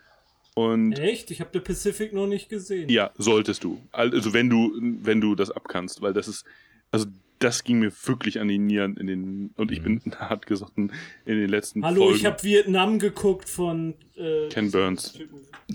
Und 0.67 0.99
Echt? 0.99 1.31
Ich 1.31 1.41
habe 1.41 1.51
The 1.53 1.61
Pacific 1.61 2.13
noch 2.13 2.27
nicht 2.27 2.49
gesehen. 2.49 2.89
ja, 2.89 3.11
solltest 3.19 3.63
du. 3.65 3.81
Also 3.93 4.33
wenn 4.33 4.49
du, 4.51 4.73
wenn 5.03 5.21
du 5.21 5.35
das 5.35 5.51
abkannst, 5.51 6.03
weil 6.03 6.13
das 6.13 6.27
ist, 6.29 6.45
also 6.91 7.07
das 7.39 7.63
ging 7.63 7.79
mir 7.79 7.93
wirklich 8.07 8.41
an 8.41 8.49
die 8.49 8.59
Nieren 8.59 8.97
in 8.97 9.07
den, 9.07 9.51
und 9.57 9.71
ich 9.71 9.83
bin 9.83 10.01
hart 10.19 10.47
gesagt 10.47 10.73
in 10.77 10.91
den 11.27 11.49
letzten 11.49 11.85
Hallo, 11.85 12.03
Folgen. 12.03 12.17
ich 12.17 12.27
habe 12.27 12.43
Vietnam 12.43 12.99
geguckt 12.99 13.49
von 13.49 13.95
äh, 14.17 14.49
Ken 14.49 14.71
Burns. 14.73 15.13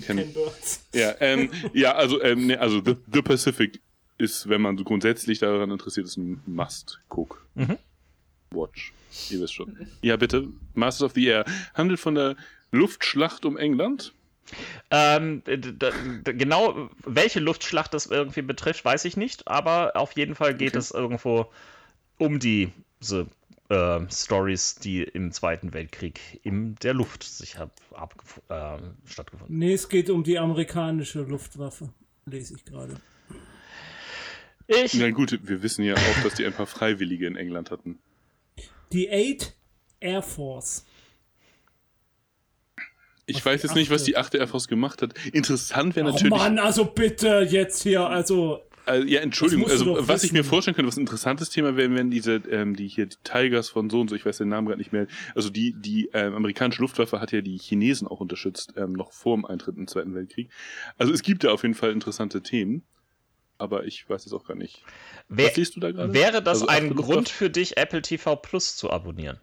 Ken, 0.05 0.17
Ken- 0.17 0.33
Burns. 0.33 0.85
Ja, 0.93 1.15
ähm, 1.21 1.49
ja, 1.73 1.95
also, 1.95 2.21
ähm, 2.21 2.47
nee, 2.47 2.55
also 2.57 2.81
The, 2.83 2.95
The 3.13 3.21
Pacific 3.21 3.79
ist, 4.17 4.49
wenn 4.49 4.61
man 4.61 4.77
so 4.77 4.83
grundsätzlich 4.83 5.39
daran 5.39 5.71
interessiert 5.71 6.05
ist, 6.07 6.17
ein 6.17 6.41
Must-Guck. 6.45 7.45
Mhm. 7.55 7.77
Watch. 8.51 8.91
Ihr 9.29 9.39
wisst 9.41 9.53
schon. 9.53 9.87
Ja, 10.01 10.15
bitte. 10.17 10.47
Masters 10.73 11.03
of 11.03 11.13
the 11.13 11.25
Air 11.25 11.45
handelt 11.73 11.99
von 11.99 12.15
der 12.15 12.35
Luftschlacht 12.71 13.45
um 13.45 13.57
England. 13.57 14.13
Ähm, 14.91 15.41
genau, 16.23 16.89
welche 17.05 17.39
Luftschlacht 17.39 17.93
das 17.93 18.05
irgendwie 18.05 18.41
betrifft, 18.41 18.83
weiß 18.85 19.05
ich 19.05 19.17
nicht, 19.17 19.47
aber 19.47 19.95
auf 19.95 20.11
jeden 20.13 20.35
Fall 20.35 20.53
geht 20.55 20.69
Okay. 20.71 20.77
es 20.79 20.91
irgendwo 20.91 21.47
um 22.17 22.39
die, 22.39 22.71
diese 23.01 23.27
äh, 23.69 23.99
Stories, 24.11 24.75
die 24.75 25.01
im 25.03 25.31
Zweiten 25.31 25.73
Weltkrieg 25.73 26.19
in 26.43 26.75
der 26.75 26.93
Luft 26.93 27.23
sich 27.23 27.57
hab, 27.57 27.71
abgef- 27.93 28.41
äh, 28.49 28.79
stattgefunden 29.05 29.57
Nee, 29.57 29.73
es 29.73 29.89
geht 29.89 30.09
um 30.09 30.23
die 30.23 30.37
amerikanische 30.37 31.21
Luftwaffe. 31.21 31.89
Lese 32.25 32.55
ich 32.55 32.65
gerade. 32.65 32.95
Ich, 34.67 34.93
Na 34.93 35.09
gut, 35.09 35.39
wir 35.43 35.61
wissen 35.61 35.83
ja 35.83 35.95
auch, 35.95 36.23
dass 36.23 36.35
die 36.35 36.45
ein 36.45 36.53
paar 36.53 36.67
Freiwillige 36.67 37.27
in 37.27 37.35
England 37.35 37.71
hatten. 37.71 37.99
Die 38.91 39.09
8 39.11 39.53
Air 39.99 40.21
Force. 40.21 40.85
Ich 43.25 43.37
Was 43.37 43.45
weiß 43.45 43.63
jetzt 43.63 43.75
nicht, 43.75 43.89
was 43.89 44.01
achte? 44.01 44.11
die 44.11 44.17
8. 44.17 44.35
Air 44.35 44.47
Force 44.47 44.67
gemacht 44.67 45.01
hat. 45.01 45.13
Interessant 45.31 45.95
wäre 45.95 46.07
Oh 46.07 46.11
natürlich. 46.11 46.31
Mann, 46.31 46.59
also 46.59 46.85
bitte 46.85 47.47
jetzt 47.49 47.83
hier, 47.83 48.05
also 48.07 48.61
Also, 48.85 49.07
ja, 49.07 49.21
Entschuldigung, 49.21 49.69
also 49.69 49.95
was 50.07 50.25
ich 50.25 50.33
mir 50.33 50.39
wissen. 50.39 50.49
vorstellen 50.49 50.75
könnte, 50.75 50.89
was 50.89 50.97
ein 50.97 51.01
interessantes 51.01 51.49
Thema 51.49 51.77
wäre, 51.77 51.93
wenn 51.95 52.11
diese, 52.11 52.35
ähm, 52.51 52.75
die 52.75 52.89
hier, 52.89 53.05
die 53.05 53.15
Tigers 53.23 53.69
von 53.69 53.89
so 53.89 54.01
und 54.01 54.09
so, 54.09 54.15
ich 54.17 54.25
weiß 54.25 54.39
den 54.39 54.49
Namen 54.49 54.67
gerade 54.67 54.79
nicht 54.79 54.91
mehr, 54.91 55.07
also 55.35 55.49
die, 55.49 55.73
die 55.77 56.09
ähm, 56.13 56.33
amerikanische 56.35 56.81
Luftwaffe 56.81 57.21
hat 57.21 57.31
ja 57.31 57.39
die 57.39 57.57
Chinesen 57.57 58.09
auch 58.09 58.19
unterstützt, 58.19 58.73
ähm, 58.75 58.91
noch 58.91 59.13
vor 59.13 59.37
dem 59.37 59.45
Eintritt 59.45 59.77
im 59.77 59.87
Zweiten 59.87 60.13
Weltkrieg. 60.15 60.49
Also 60.97 61.13
es 61.13 61.21
gibt 61.21 61.45
da 61.45 61.51
auf 61.53 61.61
jeden 61.63 61.75
Fall 61.75 61.91
interessante 61.91 62.41
Themen, 62.41 62.83
aber 63.57 63.85
ich 63.85 64.09
weiß 64.09 64.25
es 64.25 64.33
auch 64.33 64.43
gar 64.45 64.55
nicht. 64.55 64.83
Wär, 65.29 65.47
was 65.47 65.55
siehst 65.55 65.77
du 65.77 65.79
da 65.79 65.91
gerade? 65.93 66.13
wäre 66.13 66.43
das 66.43 66.59
Also, 66.63 66.67
ein 66.67 66.87
achte 66.87 66.95
Grund 66.95 67.29
für 67.29 67.49
dich, 67.49 67.77
Apple 67.77 68.01
TV 68.01 68.35
Plus 68.35 68.75
zu 68.75 68.89
abonnieren? 68.89 69.39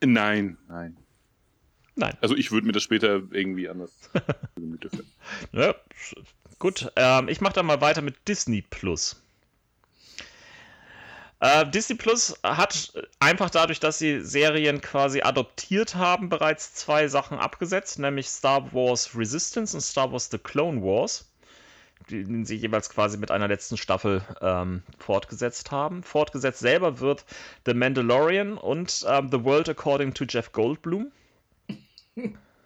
Nein, 0.00 0.58
nein. 0.68 0.96
Nein. 1.96 2.16
Also 2.20 2.36
ich 2.36 2.50
würde 2.50 2.66
mir 2.66 2.72
das 2.72 2.82
später 2.82 3.22
irgendwie 3.30 3.68
anders. 3.68 3.90
Ja, 5.52 5.74
gut, 6.58 6.90
ähm, 6.96 7.28
ich 7.28 7.40
mache 7.40 7.54
dann 7.54 7.66
mal 7.66 7.80
weiter 7.80 8.02
mit 8.02 8.16
Disney 8.28 8.62
Plus. 8.62 9.20
Äh, 11.40 11.66
Disney 11.70 11.96
Plus 11.96 12.38
hat 12.42 12.92
einfach 13.18 13.48
dadurch, 13.48 13.80
dass 13.80 13.98
sie 13.98 14.20
Serien 14.20 14.82
quasi 14.82 15.22
adoptiert 15.22 15.94
haben, 15.94 16.28
bereits 16.28 16.74
zwei 16.74 17.08
Sachen 17.08 17.38
abgesetzt, 17.38 17.98
nämlich 17.98 18.28
Star 18.28 18.72
Wars 18.74 19.16
Resistance 19.16 19.74
und 19.74 19.80
Star 19.80 20.12
Wars 20.12 20.28
The 20.30 20.38
Clone 20.38 20.82
Wars, 20.82 21.30
die 22.10 22.24
die 22.24 22.44
sie 22.44 22.56
jeweils 22.56 22.90
quasi 22.90 23.16
mit 23.16 23.30
einer 23.30 23.48
letzten 23.48 23.78
Staffel 23.78 24.22
ähm, 24.42 24.82
fortgesetzt 24.98 25.70
haben. 25.70 26.02
Fortgesetzt 26.02 26.60
selber 26.60 27.00
wird 27.00 27.24
The 27.64 27.72
Mandalorian 27.72 28.58
und 28.58 29.06
ähm, 29.08 29.30
The 29.30 29.42
World 29.42 29.70
According 29.70 30.12
to 30.12 30.24
Jeff 30.28 30.52
Goldblum. 30.52 31.10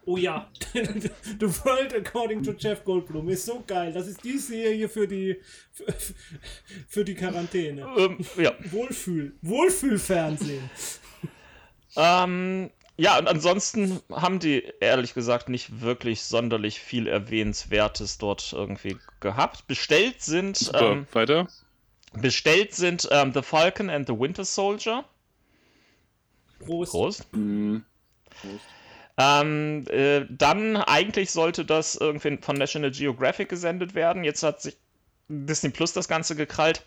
Oh 0.06 0.18
ja, 0.18 0.50
The 0.74 1.46
World 1.64 1.94
According 1.94 2.42
to 2.42 2.52
Jeff 2.52 2.84
Goldblum 2.84 3.28
ist 3.30 3.46
so 3.46 3.64
geil. 3.66 3.92
Das 3.92 4.06
ist 4.06 4.22
die 4.22 4.36
Serie 4.38 4.88
für 4.88 5.08
die 5.08 5.40
für, 5.72 5.86
für 6.88 7.04
die 7.04 7.14
Quarantäne. 7.14 7.86
Ähm, 7.96 8.18
ja, 8.36 8.52
Wohlfühl, 8.70 9.32
Wohlfühlfernsehen. 9.40 10.68
Ähm, 11.96 12.70
ja, 12.96 13.18
und 13.18 13.28
ansonsten 13.28 14.00
haben 14.10 14.38
die 14.38 14.62
ehrlich 14.80 15.14
gesagt 15.14 15.48
nicht 15.48 15.80
wirklich 15.80 16.22
sonderlich 16.22 16.80
viel 16.80 17.08
Erwähnenswertes 17.08 18.18
dort 18.18 18.52
irgendwie 18.52 18.98
gehabt. 19.20 19.66
Bestellt 19.66 20.22
sind, 20.22 20.56
Super, 20.58 20.92
ähm, 20.92 21.06
weiter. 21.12 21.48
bestellt 22.12 22.74
sind 22.74 23.08
ähm, 23.10 23.32
The 23.32 23.42
Falcon 23.42 23.90
and 23.90 24.06
the 24.06 24.18
Winter 24.18 24.44
Soldier. 24.44 25.04
Prost. 26.60 26.92
Prost. 26.92 27.26
Hm, 27.32 27.84
Ähm, 29.16 29.84
äh, 29.90 30.26
dann 30.28 30.76
eigentlich 30.76 31.30
sollte 31.30 31.64
das 31.64 31.94
irgendwie 31.94 32.38
von 32.40 32.56
National 32.56 32.90
Geographic 32.90 33.48
gesendet 33.48 33.94
werden. 33.94 34.24
Jetzt 34.24 34.42
hat 34.42 34.60
sich 34.60 34.76
Disney 35.28 35.70
Plus 35.70 35.92
das 35.92 36.08
Ganze 36.08 36.34
gekrallt. 36.36 36.82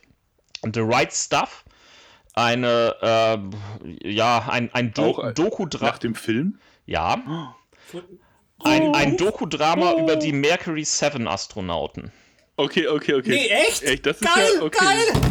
The 0.64 0.82
Right 0.82 1.14
Stuff. 1.14 1.64
Eine, 2.34 2.96
ähm, 3.02 3.52
ja, 4.04 4.48
ein, 4.50 4.72
ein 4.74 4.94
Do 4.94 5.04
Auch, 5.06 5.24
äh, 5.24 5.34
Doku-Drama. 5.34 5.92
nach 5.92 5.98
dem 5.98 6.14
Film? 6.16 6.60
Ja, 6.86 7.22
Ein, 8.64 8.84
Oh. 8.88 8.92
ein 8.94 9.18
Dokudrama 9.18 9.94
über 9.94 10.16
die 10.16 10.32
Mercury 10.34 10.84
7 10.84 11.28
Astronauten. 11.28 12.12
Okay, 12.58 12.88
okay, 12.88 13.14
okay. 13.14 13.30
Nee, 13.30 13.48
echt? 13.50 13.84
Echt, 13.84 14.06
das 14.06 14.20
ist 14.20 14.28
Geil, 14.34 14.48
ja 14.56 14.62
okay. 14.64 14.78
geil! 14.84 15.22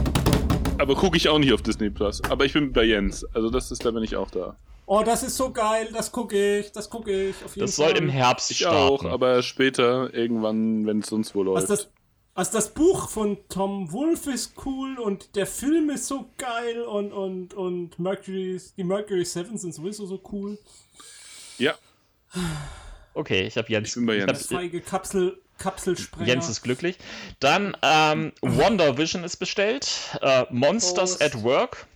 Aber 0.78 0.94
gucke 0.94 1.16
ich 1.16 1.28
auch 1.28 1.38
nicht 1.38 1.53
auf 1.53 1.62
Disney 1.62 1.90
Plus. 1.90 2.22
Aber 2.24 2.44
ich 2.44 2.53
bin 2.53 2.72
bei 2.72 2.84
Jens. 2.84 3.24
Also 3.34 3.51
das 3.51 3.70
ist, 3.70 3.84
da 3.84 3.90
bin 3.90 4.03
ich 4.05 4.14
auch 4.16 4.30
da. 4.30 4.57
Oh, 4.89 5.03
das 5.05 5.22
ist 5.24 5.37
so 5.37 5.53
geil, 5.53 5.89
das 5.93 6.12
gucke 6.12 6.59
ich, 6.61 6.70
das 6.72 6.89
gucke 6.89 7.30
ich. 7.30 7.45
Auf 7.45 7.57
jeden 7.57 7.66
Das 7.66 7.74
soll 7.76 7.89
Fall. 7.91 7.97
im 7.99 8.09
Herbst 8.09 8.51
Ich 8.53 8.59
starten. 8.59 8.76
auch, 8.78 9.05
aber 9.05 9.43
später, 9.43 10.14
irgendwann, 10.14 10.87
wenn 10.87 11.01
es 11.01 11.09
sonst 11.09 11.34
wo 11.34 11.43
läuft. 11.43 11.62
Also 11.68 11.74
das, 11.74 11.91
also 12.34 12.53
das 12.53 12.72
Buch 12.72 13.09
von 13.09 13.39
Tom 13.49 13.91
Wolfe 13.93 14.30
ist 14.30 14.53
cool 14.64 14.99
und 15.01 15.34
der 15.34 15.47
Film 15.47 15.91
ist 15.91 16.07
so 16.07 16.30
geil 16.39 16.82
und, 16.82 17.12
und, 17.12 17.55
und 17.55 17.99
Mercury, 17.99 18.61
die 18.76 18.84
Mercury 18.84 19.24
7 19.24 19.59
sind 19.59 19.74
sowieso 19.74 20.07
so 20.07 20.20
cool. 20.30 20.57
ja, 21.59 21.74
okay, 23.14 23.47
ich 23.47 23.57
habe 23.57 23.68
Jens. 23.70 23.89
Ich 23.89 23.95
bin 23.95 24.07
bei 24.07 24.14
ich 24.18 24.20
Jens. 24.26 24.51
hab, 24.51 24.59
Feige 24.59 24.80
Kapsel, 24.82 25.41
Kapselsprenger. 25.59 26.26
Jens 26.28 26.49
ist 26.49 26.62
glücklich. 26.62 26.99
Dann 27.41 27.76
ähm, 27.82 28.32
Wonder 28.43 28.99
Vision 28.99 29.24
ist 29.24 29.39
bestellt. 29.39 29.89
Äh, 30.20 30.45
Monsters 30.51 31.18
Prost. 31.18 31.22
at 31.37 31.43
Work. 31.43 31.87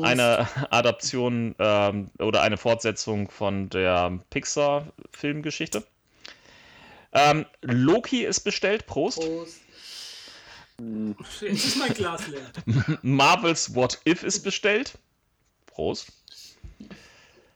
Prost. 0.00 0.06
Eine 0.06 0.48
Adaption 0.72 1.54
ähm, 1.58 2.10
oder 2.18 2.42
eine 2.42 2.56
Fortsetzung 2.56 3.30
von 3.30 3.68
der 3.68 4.18
Pixar-Filmgeschichte. 4.30 5.84
Ähm, 7.12 7.46
Loki 7.62 8.24
ist 8.24 8.40
bestellt. 8.40 8.86
Prost. 8.86 9.20
Prost. 9.20 9.60
Jetzt 11.40 11.64
ist 11.64 11.76
mein 11.78 11.94
Glas 11.94 12.26
leer. 12.26 12.40
Marvels 13.02 13.74
What 13.74 14.00
If 14.06 14.24
ist 14.24 14.42
bestellt. 14.42 14.98
Prost. 15.66 16.08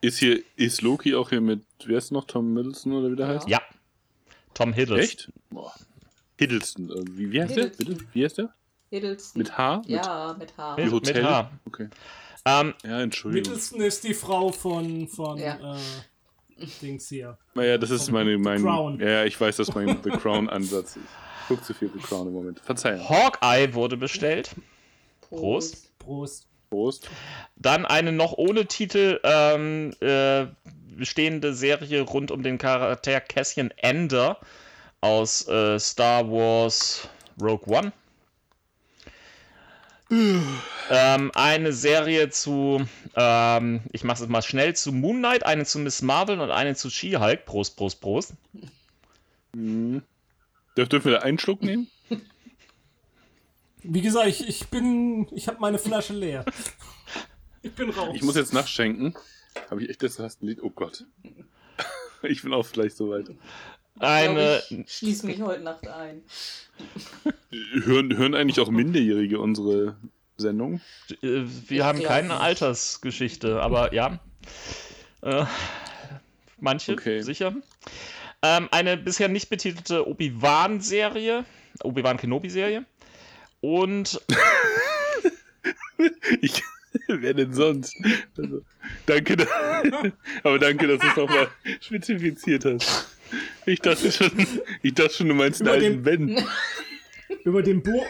ist 0.01 0.19
hier, 0.19 0.43
ist 0.57 0.83
Loki 0.83 1.15
auch 1.17 1.31
hier 1.31 1.41
mit, 1.41 1.65
wer 1.85 1.99
ist 1.99 2.13
noch, 2.13 2.25
Tom 2.25 2.55
Middleton 2.55 2.93
oder 2.93 3.11
wie 3.11 3.17
der 3.17 3.27
Ja. 3.27 3.35
heißt? 3.35 3.49
Ja. 3.49 3.61
Tom 4.55 4.73
Hiddleston. 4.73 5.05
Echt? 5.05 5.33
Boah. 5.51 5.75
Hiddleston, 6.39 6.91
äh, 6.91 7.05
wie, 7.17 7.33
wie 7.33 7.43
heißt 7.43 7.57
der? 7.57 7.65
Hiddleston. 7.65 7.97
Bitte? 7.97 8.07
Wie 8.13 8.25
heißt 8.25 8.39
der? 8.39 8.55
Hiddleston. 8.91 9.39
Mit 9.43 9.59
H? 9.59 9.83
Ja, 9.87 10.37
mit 10.39 10.57
H. 10.57 10.77
Mit- 10.77 10.85
Mit, 10.85 10.87
wie 10.87 10.95
Hotel? 10.95 11.23
mit 11.23 11.31
H. 11.31 11.51
Okay. 11.67 11.89
Ähm, 12.45 12.75
Ja, 12.85 13.01
Entschuldigung. 13.01 13.53
Middleton 13.53 13.81
ist 13.81 14.05
die 14.05 14.15
Frau 14.15 14.51
von, 14.53 15.09
von 15.09 15.39
Ja. 15.39 15.75
äh, 15.77 16.67
Dings 16.83 17.09
hier. 17.09 17.39
Naja, 17.55 17.79
das 17.79 17.91
ist 17.91 18.11
meine, 18.11 18.37
mein, 18.39 18.63
Crown. 18.63 18.99
ja, 19.01 19.25
ich 19.25 19.41
weiß, 19.41 19.57
dass 19.57 19.75
mein 19.75 19.99
The 20.03 20.11
Crown-Ansatz 20.11 20.97
ist. 20.97 21.05
Ich 21.05 21.49
guck 21.49 21.65
zu 21.65 21.73
viel 21.73 21.91
The 21.95 22.01
Crown 22.01 22.27
im 22.27 22.33
Moment. 22.33 22.61
Verzeihung. 22.61 23.09
Hawkeye 23.09 23.73
wurde 23.75 23.97
bestellt. 23.97 24.51
Prost. 25.21 25.97
Prost. 25.99 26.47
Prost. 26.69 27.09
Dann 27.57 27.87
eine 27.87 28.13
noch 28.13 28.33
ohne 28.33 28.67
Titel 28.67 29.21
ähm, 29.23 29.93
äh, 30.01 30.47
bestehende 30.97 31.55
Serie 31.55 32.03
rund 32.03 32.31
um 32.31 32.43
den 32.43 32.59
Charakter 32.59 33.21
Cassian 33.21 33.71
Ender 33.77 34.39
aus 35.01 35.47
äh, 35.49 35.79
Star 35.79 36.29
Wars 36.31 37.09
Rogue 37.41 37.67
One. 37.75 37.93
Ähm, 40.11 41.31
eine 41.35 41.73
Serie 41.73 42.31
zu, 42.31 42.87
ähm, 43.15 43.81
ich 43.93 44.05
mache 44.05 44.23
es 44.23 44.29
mal 44.29 44.43
schnell, 44.43 44.75
zu 44.75 44.93
Moon 44.93 45.19
Knight, 45.19 45.45
eine 45.45 45.65
zu 45.65 45.79
Miss 45.79 46.03
Marvel 46.03 46.41
und 46.41 46.51
eine 46.51 46.75
zu 46.75 46.91
She-Hulk. 46.91 47.45
Prost, 47.45 47.77
Prost, 47.77 48.01
Prost. 48.01 48.33
Mhm. 49.55 50.03
Dürf- 50.77 50.89
Dürfen 50.89 51.11
wir 51.11 51.19
da 51.19 51.25
einen 51.25 51.39
Schluck 51.39 51.63
nehmen? 51.63 51.89
Wie 53.83 54.01
gesagt, 54.01 54.27
ich, 54.29 54.49
ich 54.49 54.69
bin. 54.69 55.29
Ich 55.33 55.49
habe 55.49 55.61
meine 55.61 55.79
Flasche 55.79 56.13
leer. 56.13 56.45
Ich 57.63 57.73
bin 57.73 57.91
raus. 57.91 58.11
Ich 58.15 58.23
muss 58.23 58.37
jetzt 58.37 58.53
nachschenken. 58.53 59.15
Habe 59.71 59.83
ich 59.83 59.91
echt 59.91 60.03
das 60.03 60.19
hast 60.19 60.43
ein 60.43 60.47
Lied? 60.47 60.63
Oh 60.63 60.71
Gott. 60.71 61.05
Ich 62.23 62.43
bin 62.43 62.53
auch 62.53 62.67
vielleicht 62.67 62.97
so 62.97 63.11
weit. 63.11 63.31
Eine, 64.01 64.63
Ich 64.71 64.79
ich 64.79 64.93
schließe 64.93 65.27
mich 65.27 65.41
heute 65.43 65.63
Nacht 65.63 65.87
ein. 65.89 66.23
Hören, 67.85 68.17
hören 68.17 68.35
eigentlich 68.35 68.61
auch 68.61 68.71
Minderjährige 68.71 69.41
unsere 69.41 69.97
Sendung? 70.37 70.81
äh, 71.23 71.43
wir 71.69 71.85
haben 71.85 71.99
glaub 71.99 72.11
keine 72.13 72.29
nicht. 72.29 72.41
Altersgeschichte, 72.41 73.61
aber 73.61 73.93
ja. 73.93 74.21
Äh, 75.23 75.45
manche, 76.61 76.93
Okay. 76.93 77.23
sicher. 77.23 77.55
Ähm, 78.43 78.69
eine 78.71 78.97
bisher 78.97 79.29
nicht 79.29 79.51
betitelte 79.51 80.07
Obi-Wan-Serie, 80.07 81.45
Obi-Wan 81.83 82.19
Kenobi-Serie. 82.19 82.85
Und 83.61 84.21
Ich, 86.41 86.63
wer 87.09 87.35
denn 87.35 87.53
sonst? 87.53 87.95
Also, 88.37 88.63
danke, 89.07 89.37
da, 89.37 89.47
aber 90.45 90.59
danke, 90.59 90.87
dass 90.87 91.01
du 91.01 91.07
es 91.09 91.17
nochmal 91.17 91.49
spezifiziert 91.81 92.65
hast. 92.65 93.18
Ich 93.67 93.81
dachte 93.81 94.11
schon, 94.13 94.31
ich 94.83 94.95
dachte 94.95 95.15
schon, 95.15 95.29
du 95.29 95.35
meinst 95.35 95.61
einen 95.61 95.69
Über 95.95 96.11
alten 96.11 96.27
den- 96.27 96.37
Ben. 96.37 96.45
Über 97.45 97.63
den, 97.63 97.83
Bo 97.83 98.03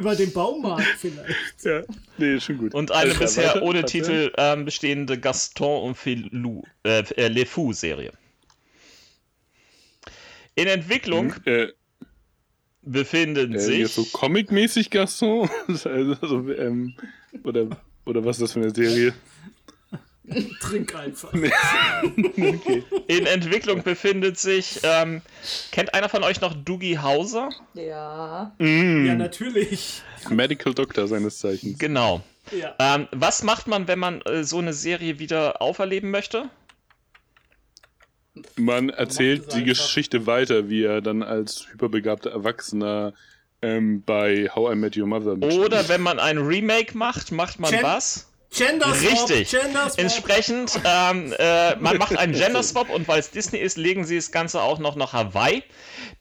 über 0.00 0.16
den 0.16 0.32
Baumarkt 0.32 0.84
vielleicht. 0.98 1.64
Ja, 1.64 1.82
nee, 2.18 2.40
schon 2.40 2.58
gut. 2.58 2.74
Und 2.74 2.90
eine 2.90 3.10
klar, 3.10 3.20
bisher 3.20 3.48
weiter. 3.50 3.62
ohne 3.62 3.78
Warte. 3.82 3.92
Titel 3.92 4.32
ähm, 4.36 4.64
bestehende 4.64 5.18
Gaston 5.18 5.82
und 5.88 5.94
Filou, 5.96 6.62
äh, 6.84 7.04
äh, 7.16 7.28
Le 7.28 7.46
Fou-Serie. 7.46 8.12
In 10.54 10.66
Entwicklung 10.66 11.32
Äh, 11.44 11.68
befinden 12.82 13.54
äh, 13.54 13.58
sich. 13.60 13.88
so 13.88 14.04
Comic-mäßig 14.04 14.90
Gaston? 14.90 15.48
also, 15.68 15.88
also, 15.88 16.52
ähm, 16.52 16.94
oder, 17.44 17.68
oder 18.04 18.24
was 18.24 18.36
ist 18.36 18.42
das 18.42 18.52
für 18.54 18.60
eine 18.60 18.74
Serie? 18.74 19.14
Trink 20.60 20.94
einfach. 20.94 21.32
Okay. 21.32 22.84
In 23.08 23.26
Entwicklung 23.26 23.82
befindet 23.82 24.38
sich. 24.38 24.78
Ähm, 24.84 25.20
kennt 25.72 25.94
einer 25.94 26.08
von 26.08 26.22
euch 26.22 26.40
noch 26.40 26.54
Doogie 26.54 26.98
Hauser? 26.98 27.50
Ja. 27.74 28.54
Mm, 28.58 29.06
Ja, 29.06 29.14
natürlich. 29.16 30.02
Medical 30.30 30.74
Doctor 30.74 31.08
seines 31.08 31.38
Zeichens. 31.38 31.78
Genau. 31.78 32.22
Ja. 32.52 32.74
Ähm, 32.78 33.08
was 33.10 33.42
macht 33.42 33.66
man, 33.66 33.88
wenn 33.88 33.98
man 33.98 34.20
äh, 34.22 34.44
so 34.44 34.58
eine 34.58 34.72
Serie 34.72 35.18
wieder 35.18 35.60
auferleben 35.60 36.10
möchte? 36.10 36.48
Man 38.56 38.88
erzählt 38.90 39.52
die. 39.54 39.64
Geschichte 39.64 40.26
weiter, 40.26 40.68
wie 40.68 40.84
er 40.84 41.00
dann 41.02 41.22
als 41.22 41.66
hyperbegabter 41.70 42.30
Erwachsener 42.30 43.12
Ähm, 43.64 44.02
bei 44.04 44.48
How 44.52 44.72
I 44.72 44.76
Met 44.76 44.96
Your 44.96 45.06
Mother. 45.06 45.36
Oder 45.40 45.88
wenn 45.88 46.00
man 46.00 46.18
ein 46.18 46.38
Remake 46.38 46.96
macht, 46.98 47.30
macht 47.30 47.60
man 47.60 47.70
Gen- 47.70 47.82
was? 47.84 48.28
Gender 48.54 48.94
Swap, 48.94 49.30
Richtig. 49.30 49.50
Gender 49.50 49.88
Swap. 49.88 49.98
Entsprechend, 49.98 50.80
ähm, 50.84 51.34
äh, 51.38 51.74
man 51.76 51.96
macht 51.96 52.18
einen 52.18 52.34
Gender 52.34 52.62
Swap 52.62 52.90
und 52.90 53.08
weil 53.08 53.20
es 53.20 53.30
Disney 53.30 53.58
ist, 53.58 53.78
legen 53.78 54.04
sie 54.04 54.16
das 54.16 54.30
Ganze 54.30 54.60
auch 54.60 54.78
noch 54.78 54.94
nach 54.96 55.12
Hawaii. 55.14 55.62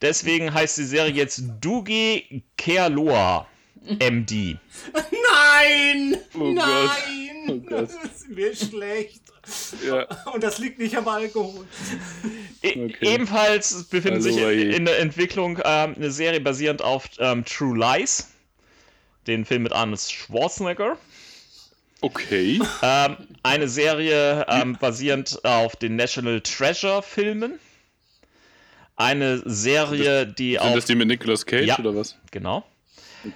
Deswegen 0.01 0.53
heißt 0.53 0.77
die 0.77 0.86
Serie 0.86 1.13
jetzt 1.13 1.43
Dugi 1.59 2.43
Kealoa 2.57 3.47
MD. 3.99 4.57
Nein! 4.93 6.17
Oh 6.34 6.39
Gott. 6.39 6.55
Nein! 6.55 7.49
Oh 7.49 7.57
Gott. 7.57 7.89
Das 8.01 8.11
ist 8.11 8.29
mir 8.29 8.55
schlecht. 8.55 9.21
Ja, 9.86 10.05
Und 10.32 10.43
das 10.43 10.59
liegt 10.59 10.77
nicht 10.77 10.95
am 10.95 11.07
Alkohol. 11.07 11.65
E 12.61 12.69
Okay. 12.86 12.95
Ebenfalls 13.01 13.86
befindet 13.86 14.23
Also, 14.23 14.29
sich 14.32 14.39
ey. 14.39 14.75
in 14.75 14.86
der 14.86 14.99
Entwicklung 14.99 15.57
ähm, 15.65 15.95
eine 15.95 16.11
Serie 16.11 16.39
basierend 16.39 16.84
auf 16.84 17.09
ähm, 17.17 17.43
True 17.43 17.75
Lies, 17.77 18.27
den 19.25 19.43
Film 19.45 19.63
mit 19.63 19.73
Arnold 19.73 19.99
Schwarzenegger. 19.99 20.97
Okay. 22.01 22.59
Ähm, 22.81 23.17
eine 23.43 23.67
Serie 23.67 24.45
ähm, 24.47 24.77
basierend 24.79 25.43
auf 25.45 25.75
den 25.75 25.95
National 25.95 26.41
Treasure 26.41 27.01
Filmen. 27.01 27.59
Eine 28.95 29.41
Serie, 29.45 30.27
die 30.27 30.53
Sind 30.53 30.61
auf 30.61 30.75
das 30.75 30.85
die 30.85 30.95
mit 30.95 31.07
Nicolas 31.07 31.45
Cage 31.45 31.65
Ja. 31.65 31.79
oder 31.79 31.95
was? 31.95 32.17
genau 32.31 32.63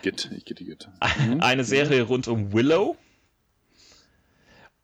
Geht, 0.01 0.30
ich 0.36 0.45
geht, 0.45 0.57
geht. 0.57 0.88
eine 1.41 1.63
Serie 1.63 2.03
rund 2.03 2.28
um 2.28 2.53
Willow 2.53 2.97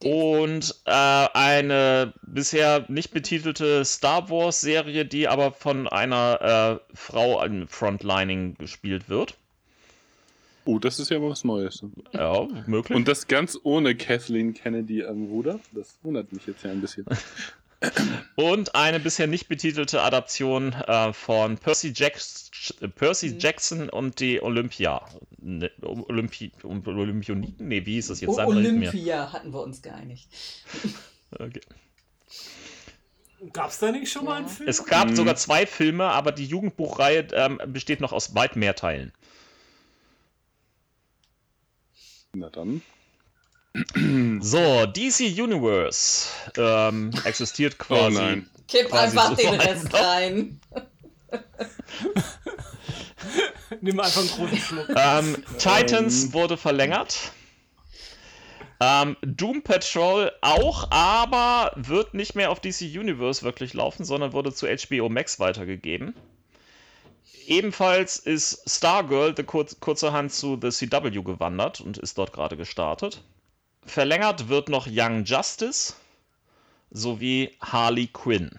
und 0.03 0.75
äh, 0.85 0.91
eine 0.91 2.13
bisher 2.23 2.85
nicht 2.87 3.11
betitelte 3.11 3.85
Star 3.85 4.29
Wars 4.29 4.61
Serie, 4.61 5.05
die 5.05 5.27
aber 5.27 5.51
von 5.51 5.87
einer 5.87 6.81
äh, 6.91 6.95
Frau 6.95 7.43
im 7.43 7.67
Frontlining 7.67 8.55
gespielt 8.57 9.09
wird. 9.09 9.35
Oh, 10.65 10.77
das 10.79 10.99
ist 10.99 11.09
ja 11.09 11.19
mal 11.19 11.29
was 11.31 11.43
Neues. 11.43 11.83
Ja, 12.11 12.47
möglich. 12.67 12.95
Und 12.95 13.07
das 13.07 13.27
ganz 13.27 13.57
ohne 13.63 13.95
Kathleen 13.95 14.53
Kennedy 14.53 15.03
am 15.03 15.25
Ruder? 15.25 15.59
Das 15.71 15.97
wundert 16.03 16.31
mich 16.31 16.45
jetzt 16.45 16.63
ja 16.63 16.71
ein 16.71 16.81
bisschen. 16.81 17.05
Und 18.35 18.75
eine 18.75 18.99
bisher 18.99 19.25
nicht 19.25 19.47
betitelte 19.47 20.01
Adaption 20.03 20.71
äh, 20.73 21.13
von 21.13 21.57
Percy, 21.57 21.93
Jacks 21.95 22.51
Percy 22.95 23.37
Jackson 23.39 23.89
und 23.89 24.19
die 24.19 24.39
Olympia. 24.43 25.01
Ne, 25.39 25.71
Olympi 25.81 26.51
Olympioniken? 26.63 27.67
Nee, 27.67 27.83
wie 27.87 27.93
hieß 27.93 28.09
das 28.09 28.21
jetzt? 28.21 28.37
Oh. 28.37 28.45
Olympia 28.45 29.33
hatten 29.33 29.51
wir 29.51 29.61
uns 29.63 29.81
geeinigt. 29.81 30.27
Okay. 31.39 31.61
Gab's 33.53 33.79
da 33.79 33.91
nicht 33.91 34.11
schon 34.11 34.25
mal 34.25 34.37
einen 34.37 34.47
Film? 34.47 34.69
Es 34.69 34.85
gab 34.85 35.09
Mhm. 35.09 35.15
sogar 35.15 35.35
zwei 35.35 35.65
Filme, 35.65 36.03
aber 36.05 36.31
die 36.31 36.45
Jugendbuchreihe 36.45 37.27
ähm, 37.33 37.59
besteht 37.67 37.99
noch 37.99 38.11
aus 38.13 38.35
weit 38.35 38.55
mehr 38.55 38.75
Teilen. 38.75 39.11
Na 42.33 42.49
dann. 42.49 42.81
So, 44.41 44.85
DC 44.85 45.19
Universe 45.37 46.29
ähm, 46.57 47.11
existiert 47.25 47.75
Oh 47.79 47.83
quasi. 47.83 48.17
nein. 48.17 48.49
Kipp 48.67 48.89
Quasi 48.89 49.17
einfach 49.17 49.29
so 49.29 49.35
den. 49.35 49.59
Rest 49.59 49.93
rein. 49.93 50.59
Nimm 53.81 53.99
einfach 53.99 54.21
einen 54.21 54.29
großen 54.29 54.57
Schluck. 54.57 54.87
Ähm, 54.95 55.43
Titans 55.57 56.33
wurde 56.33 56.57
verlängert. 56.57 57.31
Ähm, 58.79 59.15
Doom 59.21 59.61
Patrol 59.61 60.31
auch, 60.41 60.89
aber 60.89 61.71
wird 61.75 62.13
nicht 62.13 62.35
mehr 62.35 62.49
auf 62.49 62.59
DC 62.59 62.81
Universe 62.81 63.43
wirklich 63.43 63.73
laufen, 63.73 64.05
sondern 64.05 64.33
wurde 64.33 64.53
zu 64.53 64.67
HBO 64.67 65.09
Max 65.09 65.39
weitergegeben. 65.39 66.15
Ebenfalls 67.51 68.17
ist 68.17 68.63
Stargirl 68.65 69.33
the 69.35 69.43
kurz, 69.43 69.77
kurzerhand 69.81 70.31
zu 70.31 70.57
The 70.61 70.69
CW 70.69 71.21
gewandert 71.21 71.81
und 71.81 71.97
ist 71.97 72.17
dort 72.17 72.31
gerade 72.31 72.55
gestartet. 72.55 73.21
Verlängert 73.85 74.47
wird 74.47 74.69
noch 74.69 74.87
Young 74.89 75.25
Justice 75.25 75.93
sowie 76.91 77.51
Harley 77.59 78.07
Quinn. 78.07 78.51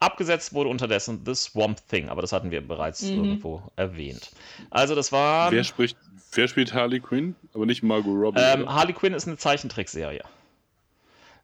Abgesetzt 0.00 0.54
wurde 0.54 0.70
unterdessen 0.70 1.22
The 1.26 1.34
Swamp 1.34 1.86
Thing, 1.88 2.08
aber 2.08 2.22
das 2.22 2.32
hatten 2.32 2.50
wir 2.50 2.66
bereits 2.66 3.02
irgendwo 3.02 3.62
erwähnt. 3.76 4.30
Also 4.70 4.94
das 4.94 5.12
war 5.12 5.52
Wer 5.52 5.64
spricht, 5.64 5.98
wer 6.32 6.48
spielt 6.48 6.72
Harley 6.72 7.00
Quinn? 7.00 7.36
Aber 7.52 7.66
nicht 7.66 7.82
Margot 7.82 8.14
Robbie. 8.16 8.40
ähm? 8.40 8.72
Harley 8.72 8.94
Quinn 8.94 9.12
ist 9.12 9.26
eine 9.26 9.36
Zeichentrickserie. 9.36 10.24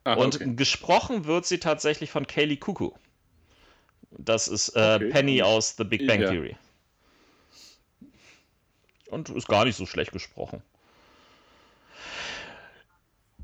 Ah, 0.05 0.15
Und 0.15 0.35
okay. 0.37 0.55
gesprochen 0.55 1.25
wird 1.25 1.45
sie 1.45 1.59
tatsächlich 1.59 2.09
von 2.09 2.25
Kaylee 2.25 2.57
Cuckoo. 2.57 2.93
Das 4.17 4.47
ist 4.47 4.69
äh, 4.75 4.95
Okay. 4.95 5.09
Penny 5.09 5.41
aus 5.41 5.75
The 5.77 5.83
Big 5.83 6.07
Bang 6.07 6.21
Ja. 6.21 6.29
Theory. 6.31 6.55
Und 9.09 9.29
ist 9.29 9.47
gar 9.47 9.65
nicht 9.65 9.75
so 9.75 9.85
schlecht 9.85 10.11
gesprochen. 10.11 10.61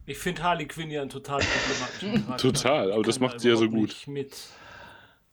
Ich 0.05 0.17
finde 0.17 0.43
Harley 0.43 0.67
Quinn 0.67 0.89
ja 0.89 1.01
einen 1.01 1.09
total 1.09 1.39
problematischen 1.39 2.13
Charakter. 2.25 2.37
Total, 2.51 2.91
aber 2.91 3.01
Ich 3.01 3.07
das 3.07 3.19
macht 3.19 3.39
sie 3.39 3.49
ja 3.49 3.55
so 3.55 3.69
gut. 3.69 3.89
nicht 3.89 4.07
Mit. 4.07 4.37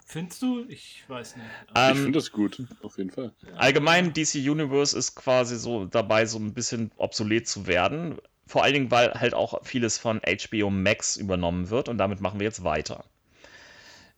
Findest 0.04 0.40
du? 0.40 0.64
Ich 0.68 1.04
weiß 1.08 1.36
nicht. 1.36 1.46
ich 1.66 1.72
Ähm, 1.74 1.96
finde 1.96 2.12
das 2.12 2.32
gut, 2.32 2.62
auf 2.82 2.96
jeden 2.96 3.10
Fall. 3.10 3.32
allgemein, 3.56 4.12
DC 4.14 4.36
Universe 4.36 4.96
ist 4.96 5.14
quasi 5.16 5.56
so 5.58 5.84
dabei, 5.84 6.24
so 6.24 6.38
ein 6.38 6.54
bisschen 6.54 6.90
obsolet 6.96 7.46
zu 7.46 7.66
werden. 7.66 8.16
Vor 8.46 8.62
allen 8.64 8.72
Dingen, 8.72 8.90
weil 8.90 9.12
halt 9.12 9.34
auch 9.34 9.62
vieles 9.64 9.98
von 9.98 10.20
HBO 10.20 10.70
Max 10.70 11.16
übernommen 11.18 11.68
wird 11.68 11.90
und 11.90 11.98
damit 11.98 12.20
machen 12.22 12.40
wir 12.40 12.44
jetzt 12.46 12.64
weiter. 12.64 13.04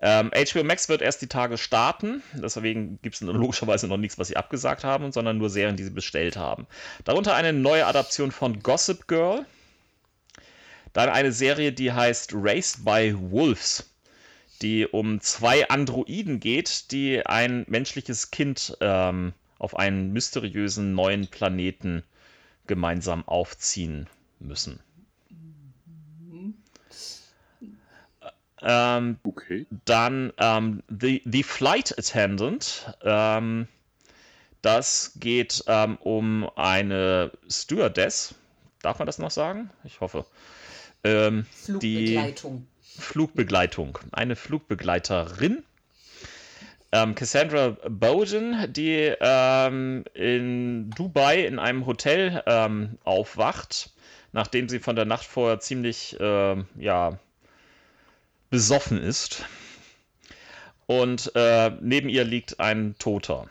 Ähm, 0.03 0.31
HBO 0.31 0.65
Max 0.65 0.89
wird 0.89 1.03
erst 1.03 1.21
die 1.21 1.27
Tage 1.27 1.59
starten, 1.59 2.23
deswegen 2.33 2.99
gibt 3.03 3.17
es 3.17 3.21
logischerweise 3.21 3.87
noch 3.87 3.99
nichts, 3.99 4.19
was 4.19 4.29
sie 4.29 4.37
abgesagt 4.37 4.83
haben, 4.83 5.13
sondern 5.13 5.37
nur 5.37 5.51
Serien, 5.51 5.77
die 5.77 5.85
sie 5.85 5.91
bestellt 5.91 6.37
haben. 6.37 6.67
Darunter 7.05 7.35
eine 7.35 7.53
neue 7.53 7.87
Adaption 7.87 8.33
von 8.33 8.63
Gossip 8.63 9.09
Girl, 9.09 9.45
dann 10.95 11.11
eine 11.11 11.33
Serie, 11.33 11.73
die 11.73 11.93
heißt 11.93 12.33
Raised 12.35 12.85
by 12.85 13.15
Wolves, 13.15 13.91
die 14.63 14.87
um 14.87 15.21
zwei 15.21 15.69
Androiden 15.69 16.41
geht, 16.41 16.91
die 16.93 17.25
ein 17.27 17.65
menschliches 17.69 18.31
Kind 18.31 18.77
ähm, 18.81 19.35
auf 19.59 19.77
einen 19.77 20.13
mysteriösen 20.13 20.95
neuen 20.95 21.29
Planeten 21.29 22.03
gemeinsam 22.67 23.27
aufziehen 23.29 24.09
müssen. 24.39 24.81
Ähm, 28.63 29.19
Okay. 29.23 29.67
dann 29.85 30.33
ähm, 30.39 30.83
the, 30.89 31.23
the 31.25 31.43
Flight 31.43 31.99
Attendant. 31.99 32.95
Ähm, 33.03 33.69
das 34.63 35.13
geht 35.17 35.65
ähm, 35.67 35.97
um 35.97 36.51
eine 36.57 37.33
Stewardess. 37.49 38.35
Darf 38.83 38.99
man 38.99 39.07
das 39.07 39.19
noch 39.19 39.31
sagen? 39.31 39.71
Ich 39.85 40.01
hoffe. 40.01 40.27
Ähm, 41.05 41.47
die 41.81 42.07
Flugbegleitung. 42.07 42.67
Flugbegleitung. 42.99 43.99
Eine 44.13 44.37
Flugbegleiterin. 44.37 45.63
Ähm, 46.93 47.15
Cassandra 47.15 47.77
Bowden, 47.89 48.73
die 48.73 49.15
ähm, 49.21 50.05
in 50.13 50.91
Dubai 50.91 51.45
in 51.47 51.59
einem 51.59 51.87
Hotel 51.87 52.43
ähm, 52.47 52.99
aufwacht, 53.05 53.91
nachdem 54.33 54.69
sie 54.69 54.81
von 54.81 54.97
der 54.97 55.05
Nacht 55.05 55.25
vorher 55.25 55.61
ziemlich 55.61 56.17
ähm, 56.19 56.67
ja, 56.77 57.19
besoffen 58.51 58.99
ist. 58.99 59.45
Und 60.87 61.33
äh, 61.37 61.71
neben 61.81 62.09
ihr 62.09 62.25
liegt 62.25 62.59
ein 62.61 62.97
Toter. 62.99 63.49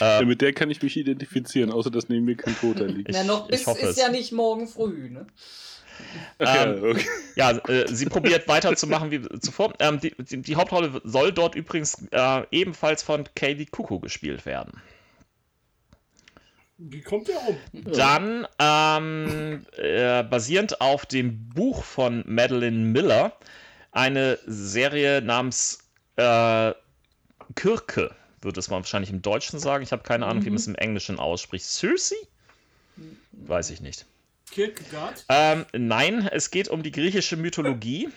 Ja, 0.00 0.22
mit 0.22 0.40
der 0.40 0.52
kann 0.52 0.70
ich 0.70 0.82
mich 0.82 0.96
identifizieren, 0.96 1.70
außer 1.70 1.90
dass 1.90 2.08
neben 2.08 2.24
mir 2.24 2.36
kein 2.36 2.56
Toter 2.56 2.86
liegt. 2.88 3.10
Ich, 3.10 3.16
Na, 3.16 3.22
noch 3.24 3.46
bis 3.46 3.60
ich 3.60 3.66
hoffe 3.66 3.80
ist 3.82 3.90
es. 3.90 3.96
ja 3.96 4.08
nicht 4.08 4.32
morgen 4.32 4.66
früh, 4.66 5.10
ne? 5.10 5.26
Ähm, 6.40 6.46
ja, 6.46 6.90
okay. 6.90 7.06
Ja, 7.36 7.50
äh, 7.68 7.86
sie 7.94 8.06
probiert 8.06 8.48
weiterzumachen 8.48 9.12
wie 9.12 9.22
zuvor. 9.38 9.74
Ähm, 9.78 10.00
die, 10.00 10.12
die, 10.18 10.42
die 10.42 10.56
Hauptrolle 10.56 11.00
soll 11.04 11.32
dort 11.32 11.54
übrigens 11.54 12.04
äh, 12.10 12.42
ebenfalls 12.50 13.04
von 13.04 13.28
Kaylee 13.36 13.66
Kuku 13.66 14.00
gespielt 14.00 14.44
werden. 14.44 14.80
Wie 16.78 17.02
kommt 17.02 17.28
der 17.28 17.40
um? 17.46 17.56
Dann, 17.92 18.46
ähm, 18.58 19.64
äh, 19.76 20.24
basierend 20.24 20.80
auf 20.80 21.06
dem 21.06 21.48
Buch 21.50 21.84
von 21.84 22.24
Madeline 22.26 22.78
Miller, 22.78 23.36
eine 23.92 24.38
Serie 24.46 25.22
namens 25.22 25.78
äh, 26.16 26.72
Kirke, 27.54 28.14
wird 28.40 28.58
es 28.58 28.68
man 28.68 28.80
wahrscheinlich 28.80 29.10
im 29.10 29.22
Deutschen 29.22 29.58
sagen. 29.58 29.84
Ich 29.84 29.92
habe 29.92 30.02
keine 30.02 30.26
Ahnung, 30.26 30.44
wie 30.44 30.50
man 30.50 30.58
es 30.58 30.66
im 30.66 30.74
Englischen 30.74 31.18
ausspricht. 31.18 31.64
Circe? 31.64 32.14
Weiß 33.32 33.70
ich 33.70 33.80
nicht. 33.80 34.06
Kierkegaard? 34.50 35.24
Ähm, 35.28 35.64
nein, 35.72 36.28
es 36.30 36.50
geht 36.50 36.68
um 36.68 36.82
die 36.82 36.92
griechische 36.92 37.36
Mythologie. 37.36 38.08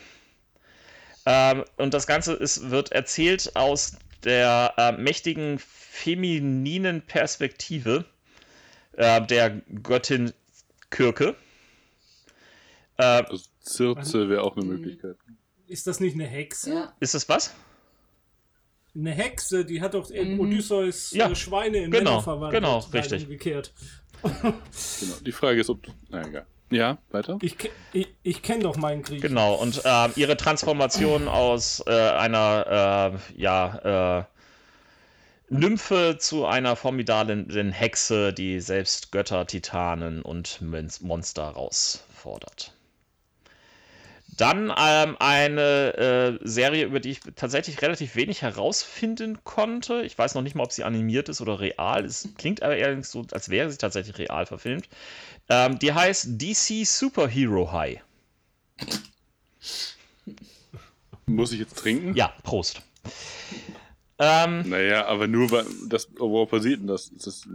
Ähm, 1.25 1.63
und 1.77 1.93
das 1.93 2.07
Ganze 2.07 2.33
ist, 2.33 2.69
wird 2.69 2.91
erzählt 2.91 3.55
aus 3.55 3.97
der 4.23 4.73
äh, 4.77 4.91
mächtigen 4.93 5.59
femininen 5.59 7.01
Perspektive 7.01 8.05
äh, 8.97 9.25
der 9.25 9.61
Göttin 9.81 10.33
Kirke. 10.91 11.35
Äh, 12.97 13.03
Also 13.03 13.39
Circe 13.65 14.29
wäre 14.29 14.43
auch 14.43 14.55
eine 14.57 14.65
Möglichkeit. 14.65 15.15
Ist 15.67 15.87
das 15.87 15.99
nicht 15.99 16.13
eine 16.15 16.25
Hexe? 16.27 16.73
Ja. 16.73 16.93
ist 16.99 17.15
es 17.15 17.27
was? 17.29 17.53
eine 18.95 19.11
Hexe, 19.11 19.63
die 19.63 19.79
hat 19.81 19.93
doch 19.93 20.09
Mhm. 20.09 20.39
Odysseus 20.39 21.11
Ja, 21.11 21.29
äh, 21.29 21.35
Schweine 21.35 21.77
in 21.77 21.91
genau, 21.91 22.11
Männer 22.11 22.23
verwandelt. 22.23 22.63
genau, 22.63 22.79
richtig. 22.93 23.23
Umgekehrt. 23.23 23.71
Genau. 24.23 24.53
Die 25.23 25.31
Frage 25.31 25.61
ist, 25.61 25.69
ob. 25.69 25.85
Na 26.09 26.25
egal. 26.27 26.47
Ja, 26.71 26.97
weiter? 27.11 27.37
Ich, 27.41 27.55
ich, 27.93 28.07
ich 28.23 28.41
kenne 28.41 28.63
doch 28.63 28.75
meinen 28.75 29.03
Krieg. 29.03 29.21
Genau, 29.21 29.53
und 29.53 29.81
ähm, 29.85 30.11
ihre 30.15 30.35
Transformation 30.35 31.27
aus 31.27 31.83
äh, 31.85 31.91
einer 31.91 33.13
äh, 33.35 33.39
ja, 33.41 34.27
Nymphe 35.49 36.17
zu 36.19 36.45
einer 36.45 36.75
formidablen 36.75 37.71
Hexe, 37.71 38.33
die 38.33 38.59
selbst 38.59 39.11
Götter, 39.11 39.47
Titanen 39.47 40.21
und 40.21 40.61
Mon- 40.61 40.91
Monster 41.01 41.45
herausfordert. 41.45 42.73
Dann 44.35 44.71
ähm, 44.77 45.15
eine 45.19 46.39
äh, 46.41 46.47
Serie, 46.47 46.85
über 46.85 46.99
die 46.99 47.11
ich 47.11 47.21
tatsächlich 47.35 47.81
relativ 47.81 48.15
wenig 48.15 48.43
herausfinden 48.43 49.39
konnte. 49.43 50.03
Ich 50.03 50.15
weiß 50.17 50.35
noch 50.35 50.43
nicht 50.43 50.53
mal, 50.53 50.63
ob 50.63 50.71
sie 50.71 50.83
animiert 50.83 51.27
ist 51.29 51.41
oder 51.41 51.59
real. 51.59 52.05
Es 52.05 52.27
klingt 52.37 52.61
aber 52.61 52.75
eher 52.75 53.01
so, 53.03 53.25
als 53.31 53.49
wäre 53.49 53.71
sie 53.71 53.77
tatsächlich 53.77 54.17
real 54.19 54.45
verfilmt. 54.45 54.89
Ähm, 55.49 55.79
die 55.79 55.91
heißt 55.93 56.39
DC 56.39 56.85
Superhero 56.85 57.71
High. 57.71 57.99
Muss 61.25 61.51
ich 61.51 61.59
jetzt 61.59 61.77
trinken? 61.77 62.13
Ja, 62.15 62.33
Prost. 62.43 62.81
Ähm, 64.20 64.68
Naja, 64.70 65.05
aber 65.05 65.28
nur 65.28 65.51
weil. 65.51 65.65
Das, 65.88 66.09
worauf 66.18 66.49
basiert 66.49 66.80
denn 66.80 66.88
das? 66.88 67.07
Ist 67.09 67.28
das, 67.28 67.47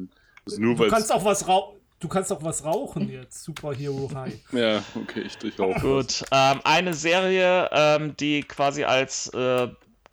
das 0.44 0.54
ist 0.54 0.58
nur 0.60 0.74
Du 0.74 0.80
weil. 0.80 0.90
kannst 0.90 1.12
auch 1.12 1.24
was 1.24 1.46
rauchen. 1.48 1.78
Du 2.00 2.08
kannst 2.08 2.32
auch 2.32 2.42
was 2.42 2.64
rauchen 2.64 3.08
jetzt, 3.08 3.44
Superhero 3.44 4.10
High. 4.12 4.34
Ja, 4.52 4.82
okay, 4.96 5.20
ich 5.20 5.38
durchlaufe. 5.38 5.78
gut. 5.80 6.24
Ähm, 6.32 6.60
eine 6.64 6.94
Serie, 6.94 7.68
ähm, 7.72 8.16
die 8.16 8.42
quasi 8.42 8.82
als 8.82 9.28
äh, 9.34 9.68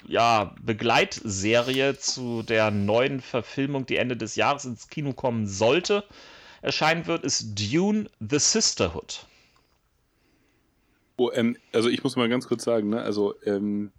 ja, 0.05 0.55
Begleitserie 0.61 1.97
zu 1.97 2.43
der 2.43 2.69
neuen 2.69 3.21
Verfilmung, 3.21 3.87
die 3.87 3.97
Ende 3.97 4.15
des 4.15 4.35
Jahres 4.35 4.65
ins 4.65 4.87
Kino 4.87 5.13
kommen 5.13 5.47
sollte, 5.47 6.03
erscheinen 6.61 7.07
wird, 7.07 7.23
ist 7.23 7.55
Dune 7.59 8.07
The 8.19 8.37
Sisterhood. 8.37 9.25
Oh, 11.17 11.31
ähm, 11.33 11.57
also 11.73 11.89
ich 11.89 12.03
muss 12.03 12.15
mal 12.15 12.29
ganz 12.29 12.47
kurz 12.47 12.63
sagen, 12.63 12.89
ne? 12.89 13.01
Also, 13.01 13.33
ähm, 13.45 13.91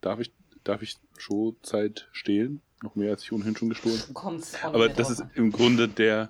darf 0.00 0.18
ich, 0.18 0.32
darf 0.64 0.82
ich 0.82 0.96
Showzeit 1.22 2.08
stehlen? 2.12 2.60
Noch 2.82 2.96
mehr 2.96 3.10
als 3.10 3.22
ich 3.22 3.32
ohnehin 3.32 3.56
schon 3.56 3.68
gestohlen 3.68 4.00
habe. 4.62 4.74
Aber 4.74 4.88
das 4.88 5.10
ist 5.10 5.24
im 5.34 5.52
Grunde 5.52 5.88
der 5.88 6.28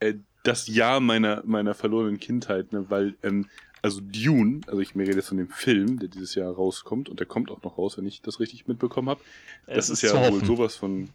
äh, 0.00 0.14
das 0.42 0.66
Jahr 0.66 1.00
meiner 1.00 1.42
meiner 1.44 1.74
verlorenen 1.74 2.18
Kindheit, 2.18 2.72
ne? 2.72 2.86
weil 2.88 3.14
ähm, 3.22 3.46
also 3.82 4.00
Dune, 4.00 4.62
also 4.66 4.80
ich 4.80 4.94
mir 4.94 5.04
rede 5.04 5.16
jetzt 5.16 5.28
von 5.28 5.38
dem 5.38 5.48
Film, 5.48 5.98
der 5.98 6.08
dieses 6.08 6.34
Jahr 6.34 6.52
rauskommt 6.52 7.08
und 7.08 7.20
der 7.20 7.26
kommt 7.26 7.50
auch 7.50 7.62
noch 7.62 7.78
raus, 7.78 7.98
wenn 7.98 8.06
ich 8.06 8.22
das 8.22 8.40
richtig 8.40 8.66
mitbekommen 8.66 9.08
habe. 9.08 9.20
Das 9.66 9.88
Es 9.88 10.02
ist, 10.02 10.02
ja 10.02 10.32
wohl 10.32 10.44
sowas 10.44 10.74
von 10.74 11.10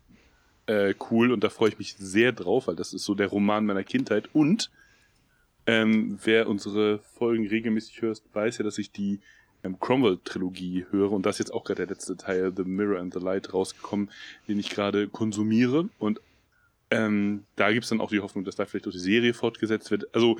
äh, 0.67 0.93
cool 1.09 1.31
und 1.31 1.43
da 1.43 1.49
freue 1.49 1.69
ich 1.69 1.79
mich 1.79 1.95
sehr 1.97 2.31
drauf, 2.31 2.67
weil 2.67 2.75
das 2.75 2.93
ist 2.93 3.05
so 3.05 3.15
der 3.15 3.27
Roman 3.27 3.65
meiner 3.65 3.83
Kindheit 3.83 4.29
und 4.33 4.71
ähm, 5.67 6.19
wer 6.23 6.47
unsere 6.47 6.99
Folgen 6.99 7.47
regelmäßig 7.47 8.01
hört, 8.01 8.21
weiß 8.33 8.59
ja, 8.59 8.63
dass 8.63 8.77
ich 8.77 8.91
die 8.91 9.19
ähm, 9.65 9.79
Cromwell-Trilogie 9.79 10.85
höre 10.91 11.11
und 11.11 11.25
da 11.25 11.31
ist 11.31 11.39
jetzt 11.39 11.53
auch 11.53 11.63
gerade 11.63 11.85
der 11.85 11.95
letzte 11.95 12.15
Teil, 12.15 12.53
The 12.55 12.63
Mirror 12.63 12.99
and 12.99 13.13
the 13.13 13.19
Light, 13.19 13.53
rausgekommen, 13.53 14.11
den 14.47 14.59
ich 14.59 14.69
gerade 14.69 15.07
konsumiere 15.07 15.89
und 15.97 16.21
ähm, 16.91 17.45
da 17.55 17.71
gibt's 17.71 17.89
dann 17.89 17.99
auch 17.99 18.11
die 18.11 18.19
Hoffnung, 18.19 18.45
dass 18.45 18.55
da 18.55 18.65
vielleicht 18.65 18.87
auch 18.87 18.91
die 18.91 18.99
Serie 18.99 19.33
fortgesetzt 19.33 19.89
wird. 19.89 20.13
Also 20.13 20.37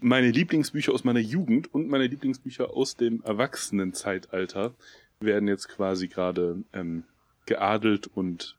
meine 0.00 0.30
Lieblingsbücher 0.30 0.92
aus 0.92 1.02
meiner 1.02 1.20
Jugend 1.20 1.72
und 1.72 1.88
meine 1.88 2.06
Lieblingsbücher 2.06 2.70
aus 2.76 2.96
dem 2.96 3.22
Erwachsenenzeitalter 3.22 4.74
werden 5.20 5.48
jetzt 5.48 5.68
quasi 5.68 6.08
gerade 6.08 6.62
ähm, 6.74 7.04
geadelt 7.46 8.06
und 8.06 8.56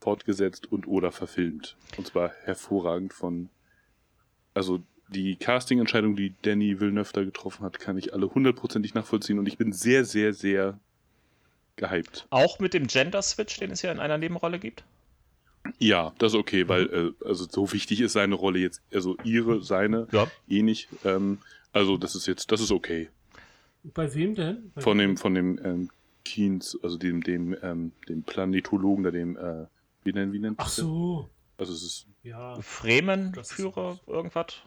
fortgesetzt 0.00 0.70
und 0.70 0.86
oder 0.86 1.12
verfilmt. 1.12 1.76
Und 1.96 2.06
zwar 2.06 2.32
hervorragend 2.44 3.14
von, 3.14 3.48
also 4.54 4.82
die 5.10 5.36
Casting-Entscheidung, 5.36 6.16
die 6.16 6.34
Danny 6.42 6.80
Villeneuve 6.80 7.12
da 7.12 7.24
getroffen 7.24 7.64
hat, 7.64 7.78
kann 7.78 7.98
ich 7.98 8.14
alle 8.14 8.32
hundertprozentig 8.32 8.94
nachvollziehen 8.94 9.38
und 9.38 9.46
ich 9.46 9.58
bin 9.58 9.72
sehr, 9.72 10.04
sehr, 10.04 10.32
sehr 10.32 10.78
gehypt. 11.76 12.26
Auch 12.30 12.58
mit 12.58 12.74
dem 12.74 12.86
Gender-Switch, 12.86 13.58
den 13.58 13.70
es 13.72 13.82
ja 13.82 13.90
in 13.92 13.98
einer 13.98 14.18
Nebenrolle 14.18 14.58
gibt. 14.58 14.84
Ja, 15.78 16.12
das 16.18 16.32
ist 16.32 16.38
okay, 16.38 16.68
weil 16.68 17.14
äh, 17.22 17.26
also 17.26 17.46
so 17.48 17.72
wichtig 17.72 18.00
ist 18.00 18.14
seine 18.14 18.34
Rolle 18.34 18.58
jetzt, 18.60 18.82
also 18.92 19.16
ihre, 19.24 19.62
seine, 19.62 20.08
Ja. 20.12 20.26
eh 20.48 20.62
nicht. 20.62 20.88
Ähm, 21.04 21.38
also 21.72 21.96
das 21.96 22.14
ist 22.14 22.26
jetzt, 22.26 22.50
das 22.50 22.60
ist 22.60 22.72
okay. 22.72 23.08
Bei 23.82 24.12
wem 24.14 24.34
denn? 24.34 24.72
Bei 24.74 24.80
Von 24.80 24.98
dem, 24.98 25.16
von 25.16 25.34
dem 25.34 25.60
ähm, 25.64 25.90
Keynes, 26.24 26.78
also 26.82 26.96
dem, 26.98 27.22
dem, 27.22 27.56
ähm, 27.62 27.92
dem 28.08 28.22
Planetologen, 28.22 29.04
da 29.04 29.10
dem, 29.10 29.36
äh, 29.36 29.66
wie 30.04 30.12
nennt, 30.12 30.32
wie 30.32 30.38
nennt 30.38 30.58
Ach 30.58 30.68
so. 30.68 31.28
Also 31.58 31.72
es 31.74 31.82
ist. 31.82 32.06
Ja. 32.22 32.58
Fremen-Führer, 32.60 34.00
irgendwas? 34.06 34.62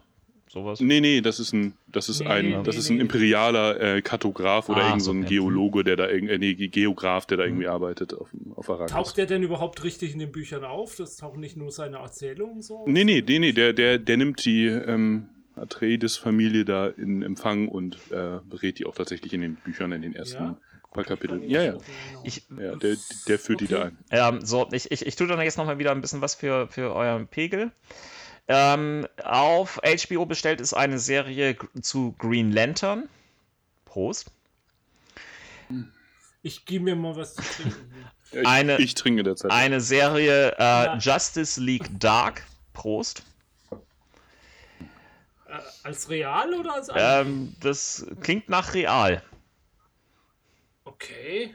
Sowas. 0.54 0.80
Nee, 0.80 1.00
nee, 1.00 1.20
das 1.20 1.40
ist 1.40 1.52
ein, 1.52 1.74
das 1.88 2.08
ist 2.08 2.20
Nee, 2.20 2.28
ein, 2.28 2.48
nee, 2.50 2.62
das 2.62 2.76
ist 2.76 2.88
nee. 2.88 2.96
ein 2.96 3.00
imperialer 3.00 3.80
äh, 3.96 4.02
Kartograf 4.02 4.68
oder 4.68 4.82
Ah, 4.84 4.86
irgend 4.86 5.02
so 5.02 5.10
ein. 5.10 5.24
Geologe, 5.26 5.82
der 5.82 5.96
da 5.96 6.08
irgendwie, 6.08 6.32
äh, 6.34 6.38
nee, 6.38 6.54
Geograf, 6.54 7.26
der 7.26 7.38
da 7.38 7.44
irgendwie 7.44 7.66
arbeitet 7.66 8.14
auf, 8.14 8.28
auf 8.54 8.70
Arrakis. 8.70 8.92
Taucht 8.94 9.16
der 9.16 9.26
denn 9.26 9.42
überhaupt 9.42 9.82
richtig 9.82 10.12
in 10.12 10.20
den 10.20 10.30
Büchern 10.30 10.64
auf? 10.64 10.94
Das 10.96 11.16
tauchen 11.16 11.40
nicht 11.40 11.56
nur 11.56 11.72
seine 11.72 11.96
Erzählungen 11.98 12.62
so? 12.62 12.78
auf? 12.78 12.86
Nee, 12.86 13.02
nee, 13.04 13.22
nee, 13.26 13.40
nee, 13.40 13.52
der, 13.52 13.72
der, 13.72 13.98
der 13.98 14.16
nimmt 14.16 14.44
die 14.44 14.66
ähm, 14.66 15.28
Atreides-Familie 15.56 16.64
da 16.64 16.86
in 16.86 17.22
Empfang 17.22 17.68
und 17.68 17.96
äh, 18.10 18.38
berät 18.48 18.78
die 18.78 18.86
auch 18.86 18.94
tatsächlich 18.94 19.32
in 19.32 19.40
den 19.40 19.56
Büchern, 19.56 19.90
in 19.92 20.02
den 20.02 20.14
ersten 20.14 20.42
Ja? 20.42 20.58
paar 20.92 21.04
Kapiteln. 21.04 21.42
Ja, 21.50 21.62
ja. 21.62 21.74
Ich, 22.22 22.42
ja 22.56 22.76
der, 22.76 22.96
der 23.26 23.38
führt 23.40 23.60
die 23.60 23.66
da 23.66 23.78
Okay. 23.78 23.86
ein. 23.86 23.98
Ähm, 24.36 24.40
so, 24.46 24.68
ich, 24.70 24.92
ich, 24.92 25.04
ich 25.04 25.16
tue 25.16 25.26
dann 25.26 25.40
jetzt 25.40 25.58
nochmal 25.58 25.78
wieder 25.78 25.90
ein 25.90 26.00
bisschen 26.00 26.20
was 26.20 26.36
für, 26.36 26.68
für 26.68 26.94
euren 26.94 27.26
Pegel. 27.26 27.72
Ähm, 28.46 29.06
auf 29.22 29.80
HBO 29.84 30.26
bestellt 30.26 30.60
ist 30.60 30.74
eine 30.74 30.98
Serie 30.98 31.56
zu 31.80 32.14
Green 32.18 32.52
Lantern. 32.52 33.08
Prost. 33.86 34.30
Ich 36.42 36.66
gebe 36.66 36.84
mir 36.84 36.96
mal 36.96 37.16
was 37.16 37.34
zu 37.34 37.42
trinken. 37.42 38.04
Ja, 38.32 38.40
ich, 38.40 38.46
Eine- 38.48 38.76
ich 38.78 38.94
trinke 38.94 39.22
derzeit. 39.22 39.50
Eine 39.50 39.80
Serie 39.80 40.52
äh, 40.58 40.58
Ja. 40.58 40.96
Justice 40.98 41.60
League 41.60 41.88
Dark. 42.00 42.42
Prost. 42.74 43.22
äh, 43.70 43.76
als 45.84 46.08
real 46.10 46.52
oder 46.54 46.74
als 46.74 46.88
Ähm, 46.94 47.54
das 47.60 48.04
klingt 48.20 48.48
nach 48.48 48.74
real. 48.74 49.22
Okay. 50.84 51.54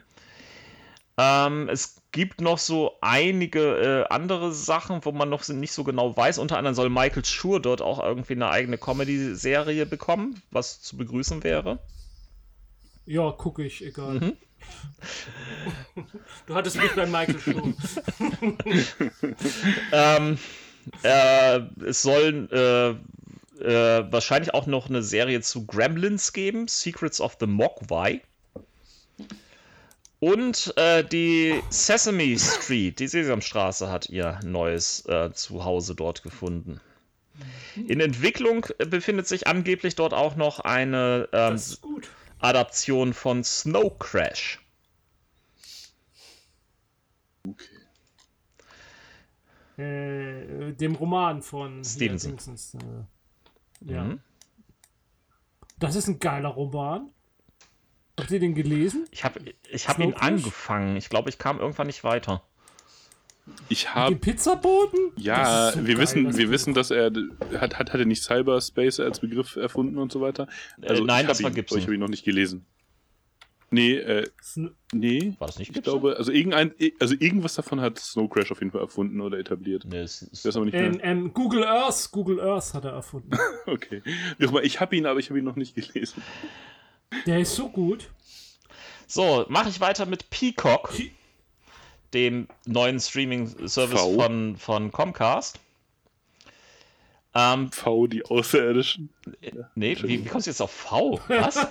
Ähm, 1.22 1.67
es 1.67 2.01
gibt 2.13 2.39
noch 2.39 2.57
so 2.57 2.93
einige 3.01 4.05
äh, 4.09 4.13
andere 4.13 4.53
Sachen, 4.53 5.03
wo 5.03 5.11
man 5.11 5.28
noch 5.28 5.45
nicht 5.49 5.74
so 5.74 5.84
genau 5.84 6.15
weiß. 6.15 6.38
Unter 6.38 6.57
anderem 6.57 6.76
soll 6.76 6.89
Michael 6.89 7.26
Schur 7.26 7.61
dort 7.61 7.82
auch 7.82 8.01
irgendwie 8.01 8.34
eine 8.34 8.49
eigene 8.49 8.78
Comedy-Serie 8.78 9.86
bekommen, 9.86 10.41
was 10.49 10.82
zu 10.82 10.95
begrüßen 10.95 11.43
wäre. 11.43 11.80
Ja, 13.05 13.32
gucke 13.32 13.65
ich, 13.65 13.85
egal. 13.85 14.19
Mhm. 14.19 14.38
Du 16.48 16.56
hattest 16.56 16.77
mich 16.77 16.91
bei 16.95 17.06
Michael 17.06 17.39
schon. 17.39 17.76
Ähm, 19.91 20.38
äh, 21.03 21.60
es 21.85 22.02
sollen 22.02 22.49
äh, 22.52 22.89
äh, 22.89 24.11
wahrscheinlich 24.11 24.53
auch 24.53 24.68
noch 24.68 24.89
eine 24.89 25.03
Serie 25.03 25.41
zu 25.41 25.65
Gremlins 25.65 26.31
geben, 26.31 26.68
Secrets 26.68 27.19
of 27.19 27.35
the 27.39 27.48
Mogwai. 27.48 28.22
Und 30.20 30.74
äh, 30.76 31.04
die 31.04 31.62
Sesame 31.70 32.38
Street, 32.38 33.00
die 33.00 33.08
Sesamstraße, 33.08 33.90
hat 33.90 34.10
ihr 34.10 34.40
neues 34.44 35.06
äh, 35.06 35.32
Zuhause 35.32 35.96
dort 35.96 36.24
gefunden. 36.24 36.82
In 37.88 38.02
Entwicklung 38.02 38.66
äh, 38.80 38.86
befindet 38.86 39.28
sich 39.28 39.48
angeblich 39.48 39.96
dort 39.96 40.14
auch 40.14 40.36
noch 40.36 40.60
eine 40.60 41.30
ähm. 41.32 41.60
Adaption 42.40 43.14
von 43.14 43.44
Snow 43.44 43.98
Crash. 44.00 44.60
Okay. 47.48 47.80
Äh, 49.78 50.74
dem 50.74 50.96
Roman 50.96 51.41
von 51.41 51.84
Stevenson. 51.84 52.38
äh, 53.86 53.91
ja. 53.94 54.04
Mhm. 54.04 54.20
Das 55.80 55.96
ist 55.96 56.08
ein 56.08 56.20
geiler 56.20 56.50
Roman. 56.50 57.10
Habt 58.20 58.32
ihr 58.32 58.40
den 58.40 58.56
gelesen? 58.56 59.06
Ich 59.12 59.24
habe 59.24 59.40
ich 59.72 59.88
hab 59.88 60.00
ihn 60.00 60.14
angefangen. 60.14 60.96
Ich 60.98 61.10
glaube, 61.10 61.30
ich 61.30 61.38
kam 61.38 61.60
irgendwann 61.60 61.88
nicht 61.88 62.04
weiter. 62.04 62.44
Ich 63.68 63.96
habe 63.96 64.14
Den 64.14 64.22
Pizzaboten? 64.22 65.12
Ja, 65.16 65.66
Das 65.68 65.74
so 65.74 65.88
wir 65.88 65.96
geil, 65.96 66.04
wissen, 66.04 66.24
das 66.26 66.38
wir 66.38 66.52
wissen, 66.52 66.74
dass 66.76 66.91
er 66.91 67.06
hat, 67.60 67.62
hat, 67.62 67.90
hat 67.90 67.96
er 67.96 68.06
nicht 68.06 68.22
Cyberspace 68.24 69.00
als 69.00 69.20
Begriff 69.22 69.56
erfunden 69.56 69.98
und 69.98 70.12
so 70.12 70.22
weiter. 70.22 70.48
Also 70.82 71.02
Äh, 71.04 71.06
nein, 71.08 71.22
ich 71.22 71.28
das 71.30 71.41
war 71.44 71.50
Gibson. 71.50 71.80
Ich 71.80 71.86
habe 71.86 71.96
ihn 71.96 72.00
noch 72.00 72.10
nicht 72.10 72.24
gelesen. 72.24 72.66
Nee, 73.72 73.98
äh, 73.98 74.28
nee. 74.94 75.36
War 75.40 75.48
das 75.48 75.60
nicht 75.60 75.70
Ich 75.70 75.74
Gibson? 75.76 75.94
glaube, 76.02 76.18
also 76.18 76.32
irgendein, 76.32 76.74
also 77.00 77.16
irgendwas 77.20 77.54
davon 77.56 77.82
hat 77.82 78.00
Snow 78.00 78.28
Crash 78.30 78.52
auf 78.52 78.60
jeden 78.60 78.72
Fall 78.72 78.82
erfunden 78.82 79.22
oder 79.22 79.38
etabliert. 79.38 79.84
Nee, 79.88 79.98
es 80.00 80.22
ist- 80.24 80.40
Ich 80.40 80.46
weiß 80.46 80.56
aber 80.56 80.66
nicht 80.66 80.74
mehr. 80.74 81.04
ähm, 81.04 81.34
Google 81.34 81.64
Earth, 81.64 82.10
Google 82.12 82.40
Earth 82.41 82.74
hat 82.74 82.86
er 82.86 82.91
erfunden. 82.91 83.30
Okay. 83.68 84.02
Ich 84.64 84.80
habe 84.80 84.96
ihn, 84.96 85.06
aber 85.06 85.20
ich 85.20 85.30
habe 85.30 85.38
ihn 85.38 85.46
noch 85.46 85.56
nicht 85.56 85.76
gelesen. 85.76 86.24
Der 87.26 87.40
ist 87.40 87.56
so 87.56 87.69
gut. 87.69 88.10
So, 89.07 89.45
mache 89.49 89.69
ich 89.69 89.80
weiter 89.80 90.06
mit 90.06 90.30
Peacock. 90.30 90.90
Pe- 90.95 91.11
dem 92.14 92.48
neuen 92.65 92.99
Streaming-Service 92.99 94.02
von, 94.02 94.57
von 94.57 94.91
Comcast. 94.91 95.60
Ähm, 97.36 97.72
V, 97.72 98.07
die 98.07 98.26
Außerirdischen. 98.26 99.10
nee, 99.76 99.95
wie, 100.02 100.26
wie 100.26 100.27
kommst 100.27 100.48
du 100.48 100.52
jetzt 100.52 100.61
auf 100.61 100.72
V? 100.72 101.19
Was? 101.27 101.56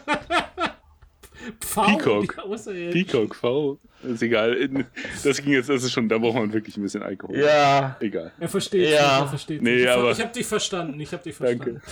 Pfau, 1.61 1.83
Peacock. 1.85 2.37
Peacock, 2.93 3.35
V. 3.35 3.79
Ist 4.05 4.23
egal. 4.23 4.57
Das 5.25 5.43
ging 5.43 5.53
jetzt, 5.55 5.69
das 5.69 5.83
ist 5.83 5.93
schon, 5.93 6.09
da 6.09 6.19
braucht 6.19 6.35
man 6.37 6.53
wirklich 6.53 6.77
ein 6.77 6.83
bisschen 6.83 7.03
Alkohol. 7.03 7.39
ja. 7.39 7.97
Egal. 8.01 8.33
Er 8.39 8.49
versteht 8.49 8.91
Ja. 8.91 9.21
er 9.21 9.27
versteht 9.29 9.61
Nee. 9.63 9.83
Ich, 9.83 9.91
aber- 9.91 10.13
ich 10.13 10.21
habe 10.21 10.33
dich 10.33 10.47
verstanden, 10.47 11.01
ich 11.01 11.13
habe 11.13 11.23
dich 11.23 11.35
verstanden. 11.35 11.83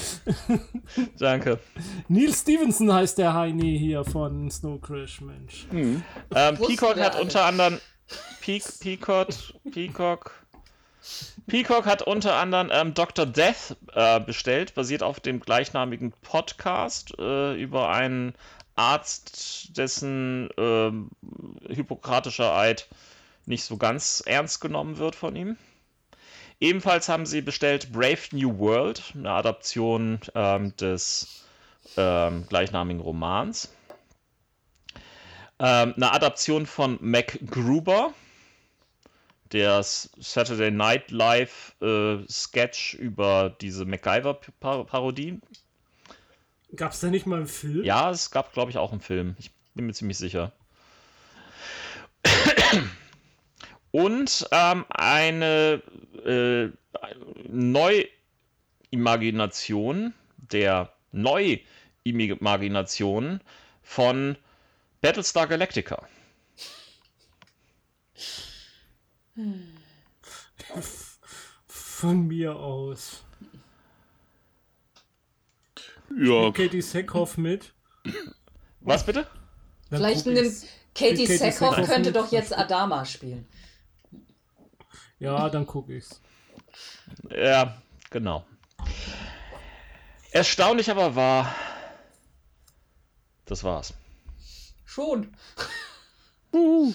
Danke. 0.46 0.60
Danke. 1.18 1.58
Neil 2.08 2.32
Stevenson 2.32 2.92
heißt 2.92 3.18
der 3.18 3.34
Heini 3.34 3.76
hier 3.78 4.04
von 4.04 4.50
Snow 4.50 4.80
Crash, 4.80 5.20
Mensch. 5.20 5.66
Ähm, 5.72 6.02
Wussten 6.58 6.76
Peacock 6.76 7.00
hat 7.00 7.20
unter 7.20 7.44
anderem 7.44 7.80
Peak, 8.40 8.62
Peacock, 8.80 9.28
Peacock, 9.72 10.30
Peacock 11.48 11.86
hat 11.86 12.02
unter 12.02 12.34
anderem 12.34 12.70
ähm, 12.72 12.94
Dr. 12.94 13.26
Death 13.26 13.76
äh, 13.94 14.20
bestellt, 14.20 14.74
basiert 14.74 15.02
auf 15.02 15.18
dem 15.20 15.40
gleichnamigen 15.40 16.12
Podcast 16.22 17.14
äh, 17.18 17.60
über 17.60 17.88
einen 17.90 18.34
Arzt, 18.76 19.76
dessen 19.76 20.50
ähm, 20.56 21.10
hippokratischer 21.68 22.54
Eid 22.54 22.88
nicht 23.46 23.64
so 23.64 23.76
ganz 23.76 24.22
ernst 24.24 24.60
genommen 24.60 24.98
wird 24.98 25.14
von 25.14 25.34
ihm. 25.34 25.56
Ebenfalls 26.60 27.08
haben 27.08 27.26
sie 27.26 27.42
bestellt 27.42 27.92
Brave 27.92 28.18
New 28.32 28.58
World, 28.58 29.12
eine 29.14 29.30
Adaption 29.30 30.20
ähm, 30.34 30.74
des 30.76 31.44
ähm, 31.96 32.46
gleichnamigen 32.48 33.00
Romans. 33.00 33.72
Ähm, 35.58 35.94
eine 35.96 36.12
Adaption 36.12 36.66
von 36.66 36.98
Mac 37.00 37.38
Gruber, 37.50 38.12
der 39.52 39.82
Saturday 39.82 40.70
Night 40.70 41.10
Live 41.10 41.74
äh, 41.80 42.18
Sketch 42.28 42.94
über 42.94 43.54
diese 43.60 43.84
MacGyver-Parodie. 43.84 45.40
Gab 46.76 46.92
es 46.92 47.00
da 47.00 47.08
nicht 47.08 47.26
mal 47.26 47.38
einen 47.38 47.46
Film? 47.46 47.84
Ja, 47.84 48.10
es 48.10 48.30
gab, 48.30 48.52
glaube 48.52 48.70
ich, 48.70 48.76
auch 48.78 48.92
einen 48.92 49.00
Film. 49.00 49.34
Ich 49.38 49.50
bin 49.74 49.86
mir 49.86 49.92
ziemlich 49.92 50.18
sicher. 50.18 50.52
Und 53.90 54.46
ähm, 54.50 54.84
eine 54.90 55.82
äh, 56.24 56.68
Neuimagination 57.48 60.12
der 60.36 60.92
Neuimagination 61.12 63.40
von 63.82 64.36
Battlestar 65.00 65.46
Galactica. 65.46 66.06
Von 71.68 72.26
mir 72.26 72.56
aus. 72.56 73.25
Ja, 76.14 76.50
Katie 76.52 76.82
Sackhoff 76.82 77.36
mit. 77.36 77.72
Was 78.80 79.04
bitte? 79.04 79.26
Dann 79.90 80.00
Vielleicht 80.00 80.26
nimmt. 80.26 80.52
Katie 80.94 81.26
Katie 81.26 81.36
Sackhoff 81.36 81.76
könnte 81.76 82.10
mit. 82.10 82.16
doch 82.16 82.32
jetzt 82.32 82.56
Adama 82.56 83.04
spielen. 83.04 83.46
Ja, 85.18 85.48
dann 85.48 85.66
guck 85.66 85.88
ich's. 85.88 86.20
Ja, 87.30 87.80
genau. 88.10 88.44
Erstaunlich 90.30 90.90
aber 90.90 91.14
wahr. 91.14 91.54
Das 93.46 93.64
war's. 93.64 93.94
Schon. 94.84 95.34
Oh 96.52 96.92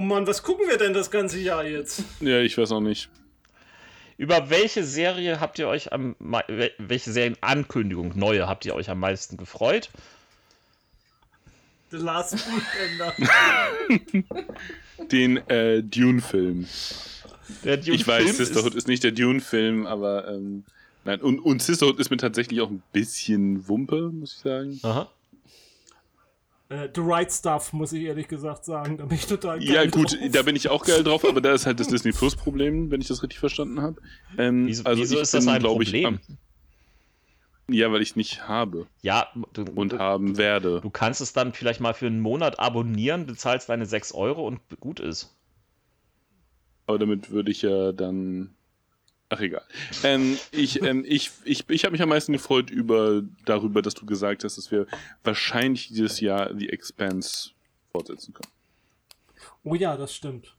Mann, 0.00 0.26
was 0.26 0.42
gucken 0.42 0.68
wir 0.68 0.78
denn 0.78 0.94
das 0.94 1.10
ganze 1.10 1.38
Jahr 1.38 1.64
jetzt? 1.64 2.02
ja, 2.20 2.40
ich 2.40 2.56
weiß 2.56 2.72
auch 2.72 2.80
nicht. 2.80 3.10
Über 4.22 4.50
welche 4.50 4.84
Serie 4.84 5.40
habt 5.40 5.58
ihr 5.58 5.66
euch 5.66 5.92
am 5.92 6.14
welche 6.46 7.10
Serienankündigung, 7.10 8.12
neue, 8.14 8.46
habt 8.46 8.64
ihr 8.64 8.72
euch 8.76 8.88
am 8.88 9.00
meisten 9.00 9.36
gefreut? 9.36 9.90
The 11.90 11.96
Last 11.96 12.36
Weekender. 12.46 13.14
Den 15.10 15.38
äh, 15.48 15.82
Dune-Film. 15.82 16.68
Der 17.64 17.78
Dune 17.78 17.96
Ich 17.96 18.06
weiß, 18.06 18.22
Film 18.22 18.36
Sisterhood 18.36 18.76
ist, 18.76 18.86
nicht 18.86 19.02
der 19.02 19.10
Dune-Film, 19.10 19.86
aber 19.86 20.28
ähm, 20.28 20.62
nein. 21.04 21.20
Und, 21.20 21.40
und 21.40 21.60
Sisterhood 21.60 21.98
ist 21.98 22.10
mir 22.10 22.16
tatsächlich 22.16 22.60
auch 22.60 22.70
ein 22.70 22.80
bisschen 22.92 23.66
Wumpe, 23.66 24.12
muss 24.12 24.34
ich 24.34 24.38
sagen. 24.38 24.78
Aha. 24.84 25.10
Äh, 26.72 26.88
The 26.94 27.00
Right 27.02 27.32
Stuff, 27.32 27.72
muss 27.72 27.92
ich 27.92 28.02
ehrlich 28.04 28.28
gesagt 28.28 28.64
sagen. 28.64 28.96
Da 28.98 29.04
bin 29.04 29.16
ich 29.18 29.26
total 29.26 29.58
geil 29.58 29.66
Ja, 29.66 29.86
gut, 29.86 30.12
drauf. 30.12 30.30
da 30.32 30.42
bin 30.42 30.56
ich 30.56 30.68
auch 30.68 30.84
geil 30.84 31.04
drauf, 31.04 31.24
aber 31.24 31.40
da 31.40 31.52
ist 31.52 31.66
halt 31.66 31.80
das 31.80 31.88
Disney 31.92 32.12
Plus-Problem, 32.12 32.90
wenn 32.90 33.00
ich 33.00 33.08
das 33.08 33.22
richtig 33.22 33.38
verstanden 33.38 33.80
habe. 33.80 34.00
Ähm, 34.38 34.66
Wieso, 34.66 34.84
also 34.84 35.02
wieso 35.02 35.14
ich 35.16 35.22
ist 35.22 35.34
das 35.34 35.44
bin, 35.44 35.54
ein 35.54 35.60
glaub 35.60 35.80
ich, 35.82 35.88
Problem? 35.88 36.06
am- 36.06 36.38
ja, 37.68 37.90
weil 37.92 38.02
ich 38.02 38.16
nicht 38.16 38.48
habe 38.48 38.86
ja, 39.02 39.28
du, 39.54 39.62
und 39.64 39.92
du, 39.92 39.98
haben 39.98 40.36
werde. 40.36 40.80
du 40.80 40.90
kannst 40.90 41.20
es 41.20 41.32
dann 41.32 41.52
vielleicht 41.52 41.80
mal 41.80 41.94
für 41.94 42.06
einen 42.06 42.20
Monat 42.20 42.58
abonnieren, 42.58 43.26
bezahlst 43.26 43.68
deine 43.68 43.86
6 43.86 44.12
Euro 44.12 44.46
und 44.46 44.60
gut 44.80 45.00
ist. 45.00 45.36
Aber 46.86 46.98
damit 46.98 47.30
würde 47.30 47.50
ich 47.50 47.62
ja 47.62 47.92
dann. 47.92 48.54
Ach 49.32 49.40
egal. 49.40 49.64
Ähm, 50.02 50.38
ich 50.50 50.82
ähm, 50.82 51.06
ich, 51.08 51.30
ich, 51.44 51.66
ich 51.70 51.84
habe 51.84 51.92
mich 51.92 52.02
am 52.02 52.10
meisten 52.10 52.34
gefreut 52.34 52.68
über 52.68 53.22
darüber, 53.46 53.80
dass 53.80 53.94
du 53.94 54.04
gesagt 54.04 54.44
hast, 54.44 54.58
dass 54.58 54.70
wir 54.70 54.86
wahrscheinlich 55.24 55.88
dieses 55.88 56.20
Jahr 56.20 56.54
The 56.54 56.68
Expanse 56.68 57.52
fortsetzen 57.92 58.34
können. 58.34 58.52
Oh 59.64 59.74
ja, 59.74 59.96
das 59.96 60.14
stimmt. 60.14 60.54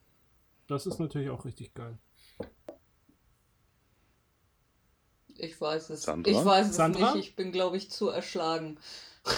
Das 0.65 0.87
ist 0.87 0.97
natürlich 0.97 1.29
auch 1.29 1.45
richtig 1.45 1.75
geil. 1.75 1.99
Ich 5.37 5.61
weiß 5.61 5.91
es. 5.91 6.01
Sandra? 6.01 6.31
Ich 6.31 6.43
weiß 6.43 6.71
es 6.71 6.75
Sandra? 6.75 7.13
nicht. 7.13 7.27
Ich 7.27 7.35
bin, 7.35 7.51
glaube 7.51 7.77
ich, 7.77 7.91
zu 7.91 8.09
erschlagen. 8.09 8.79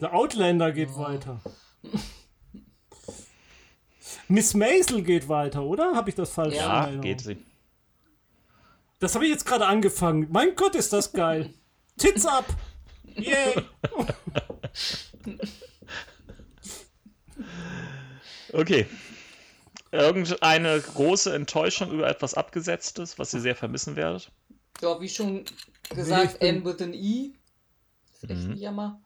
The 0.00 0.08
Outlander 0.08 0.72
geht 0.72 0.94
weiter. 0.94 1.40
Miss 4.30 4.54
Maisel 4.54 5.02
geht 5.02 5.28
weiter, 5.28 5.62
oder? 5.62 5.94
Habe 5.94 6.08
ich 6.10 6.14
das 6.16 6.30
falsch 6.30 6.54
Ja, 6.54 6.82
Erinnerung? 6.84 7.02
geht 7.02 7.20
sie. 7.20 7.36
Das 9.00 9.14
habe 9.14 9.24
ich 9.24 9.30
jetzt 9.32 9.44
gerade 9.44 9.66
angefangen. 9.66 10.28
Mein 10.30 10.54
Gott, 10.54 10.74
ist 10.74 10.92
das 10.92 11.12
geil. 11.12 11.52
Tits 11.98 12.24
up! 12.26 12.44
Yay! 13.16 13.54
Okay. 18.52 18.86
Irgendeine 19.92 20.80
große 20.80 21.34
Enttäuschung 21.34 21.90
über 21.92 22.08
etwas 22.08 22.34
Abgesetztes, 22.34 23.18
was 23.18 23.34
ihr 23.34 23.40
sehr 23.40 23.56
vermissen 23.56 23.96
werdet? 23.96 24.30
Ja, 24.80 25.00
wie 25.00 25.08
schon 25.08 25.44
gesagt, 25.88 26.34
ich 26.34 26.38
bin- 26.40 26.56
N 26.56 26.64
with 26.64 26.80
an 26.80 26.94
E. 26.94 27.32
Ist 28.14 28.24
echt 28.24 28.30
ein 28.32 28.56
Jammer. 28.56 29.00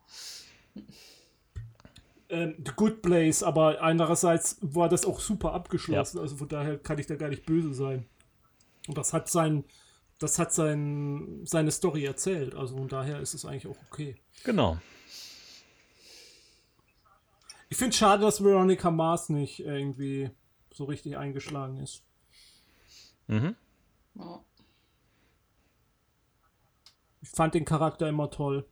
Ähm, 2.34 2.54
The 2.64 2.72
Good 2.74 3.02
Place, 3.02 3.42
aber 3.42 3.80
andererseits 3.82 4.58
war 4.60 4.88
das 4.88 5.06
auch 5.06 5.20
super 5.20 5.52
abgeschlossen. 5.52 6.18
Also 6.18 6.36
von 6.36 6.48
daher 6.48 6.78
kann 6.78 6.98
ich 6.98 7.06
da 7.06 7.16
gar 7.16 7.28
nicht 7.28 7.46
böse 7.46 7.72
sein. 7.72 8.06
Und 8.88 8.98
das 8.98 9.12
hat 9.12 9.30
sein, 9.30 9.64
das 10.18 10.38
hat 10.38 10.52
sein, 10.52 11.40
seine 11.44 11.70
Story 11.70 12.04
erzählt. 12.04 12.54
Also 12.54 12.76
von 12.76 12.88
daher 12.88 13.20
ist 13.20 13.34
es 13.34 13.44
eigentlich 13.44 13.66
auch 13.66 13.78
okay. 13.90 14.16
Genau. 14.44 14.78
Ich 17.68 17.76
finde 17.76 17.96
schade, 17.96 18.22
dass 18.22 18.44
Veronica 18.44 18.90
Mars 18.90 19.30
nicht 19.30 19.60
irgendwie 19.60 20.30
so 20.72 20.84
richtig 20.84 21.16
eingeschlagen 21.16 21.78
ist. 21.78 22.02
Mhm. 23.26 23.56
Ja. 24.14 24.44
Ich 27.22 27.30
fand 27.30 27.54
den 27.54 27.64
Charakter 27.64 28.08
immer 28.08 28.30
toll. 28.30 28.66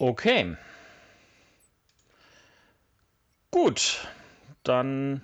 Okay. 0.00 0.56
Gut. 3.50 4.08
Dann 4.62 5.22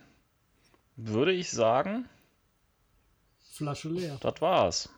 würde 0.97 1.33
ich 1.33 1.51
sagen, 1.51 2.07
Flasche 3.53 3.89
leer. 3.89 4.19
das 4.21 4.41
war's. 4.43 4.91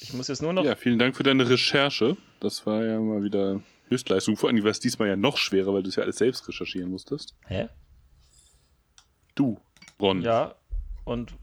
Ich 0.00 0.12
muss 0.12 0.28
jetzt 0.28 0.42
nur 0.42 0.52
noch. 0.52 0.64
Ja, 0.64 0.76
vielen 0.76 1.00
Dank 1.00 1.16
für 1.16 1.24
deine 1.24 1.48
Recherche. 1.48 2.16
Das 2.38 2.64
war 2.66 2.84
ja 2.84 3.00
mal 3.00 3.24
wieder 3.24 3.60
Höchstleistung. 3.88 4.36
Vor 4.36 4.48
allem 4.48 4.62
war 4.62 4.70
es 4.70 4.78
diesmal 4.78 5.08
ja 5.08 5.16
noch 5.16 5.36
schwerer, 5.36 5.74
weil 5.74 5.82
du 5.82 5.88
es 5.88 5.96
ja 5.96 6.04
alles 6.04 6.18
selbst 6.18 6.46
recherchieren 6.48 6.90
musstest. 6.90 7.34
Hä? 7.46 7.68
Du, 9.34 9.60
Ron. 10.00 10.22
Ja. 10.22 10.54
Und 11.04 11.34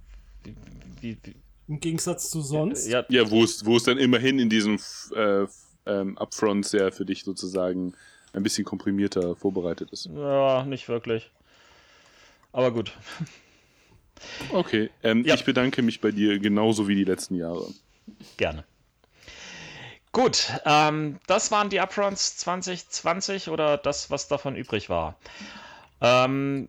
wie, 0.44 0.56
wie, 1.02 1.18
wie, 1.24 1.36
Im 1.68 1.82
Gegensatz 1.82 2.30
zu 2.30 2.42
sonst. 2.42 2.88
ja, 2.88 3.04
Ja, 3.10 3.30
wo 3.30 3.44
es, 3.44 3.66
wo 3.66 3.76
es 3.76 3.84
dann 3.84 3.98
immerhin 3.98 4.40
in 4.40 4.50
diesen 4.50 4.80
äh, 5.16 5.48
ähm, 5.86 6.18
Upfronts 6.18 6.72
ja 6.72 6.92
für 6.92 7.06
dich 7.06 7.24
sozusagen 7.24 7.94
ein 8.34 8.44
bisschen 8.44 8.64
komprimierter 8.66 9.36
vorbereitet 9.36 9.92
ist. 9.92 10.06
ja, 10.14 10.64
nicht 10.64 10.88
wirklich. 10.90 11.30
Aber 12.54 12.72
gut. 12.72 12.92
Okay, 14.52 14.90
ähm, 15.04 15.24
Ja. 15.26 15.36
ich 15.36 15.46
bedanke 15.46 15.82
mich 15.82 16.00
bei 16.02 16.12
dir 16.12 16.38
genauso 16.40 16.88
wie 16.88 16.96
die 16.96 17.04
letzten 17.06 17.36
Jahre. 17.36 17.66
Gerne. 18.38 18.64
Gut, 20.12 20.52
ähm, 20.66 21.20
das 21.28 21.52
waren 21.52 21.70
die 21.70 21.80
Upfronts 21.80 22.38
2020 22.38 23.48
oder 23.50 23.78
das, 23.78 24.12
was 24.12 24.28
davon 24.28 24.56
übrig 24.56 24.90
war. 24.90 25.18
Ähm, 26.02 26.68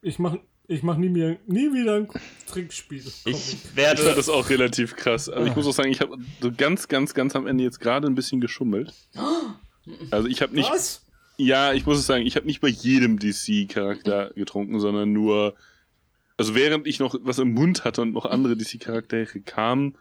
Ich 0.00 0.18
mache 0.18 0.40
ich 0.66 0.82
mach 0.82 0.96
nie, 0.96 1.08
mehr, 1.08 1.36
nie 1.46 1.72
wieder 1.72 1.96
ein 1.96 2.08
Trinkspiel. 2.46 2.98
ich 3.00 3.26
Ich 3.26 3.56
fand 3.56 3.76
werde. 3.76 4.02
das 4.14 4.28
auch 4.28 4.48
relativ 4.48 4.96
krass. 4.96 5.28
Aber 5.28 5.46
ich 5.46 5.54
muss 5.56 5.66
auch 5.66 5.72
sagen, 5.74 5.90
ich 5.90 6.00
habe 6.00 6.16
so 6.40 6.50
ganz, 6.52 6.88
ganz, 6.88 7.14
ganz 7.14 7.36
am 7.36 7.46
Ende 7.46 7.64
jetzt 7.64 7.80
gerade 7.80 8.06
ein 8.06 8.14
bisschen 8.14 8.40
geschummelt. 8.40 8.92
Also 10.10 10.28
ich 10.28 10.40
habe 10.40 10.54
nicht, 10.54 10.70
Was? 10.70 11.04
ja, 11.36 11.72
ich 11.74 11.84
muss 11.86 11.98
es 11.98 12.06
sagen, 12.06 12.24
ich 12.26 12.36
habe 12.36 12.46
nicht 12.46 12.60
bei 12.60 12.68
jedem 12.68 13.18
DC-Charakter 13.18 14.30
getrunken, 14.34 14.80
sondern 14.80 15.12
nur, 15.12 15.54
also 16.38 16.54
während 16.54 16.86
ich 16.86 16.98
noch 16.98 17.14
was 17.22 17.38
im 17.38 17.52
Mund 17.52 17.84
hatte 17.84 18.00
und 18.02 18.12
noch 18.12 18.24
andere 18.24 18.56
DC-Charaktere 18.56 19.40
kamen, 19.40 19.96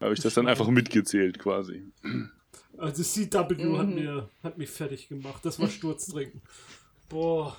habe 0.00 0.12
ich 0.14 0.20
das 0.20 0.34
dann 0.34 0.46
einfach 0.46 0.68
mitgezählt 0.68 1.38
quasi. 1.38 1.82
Also 2.76 3.02
CW 3.02 3.28
hat, 3.78 3.88
Mhm. 3.88 3.94
mir, 3.94 4.28
hat 4.42 4.58
mich 4.58 4.70
fertig 4.70 5.08
gemacht. 5.08 5.44
Das 5.44 5.58
war 5.58 5.68
Sturztrinken. 5.68 6.42
Boah. 7.08 7.56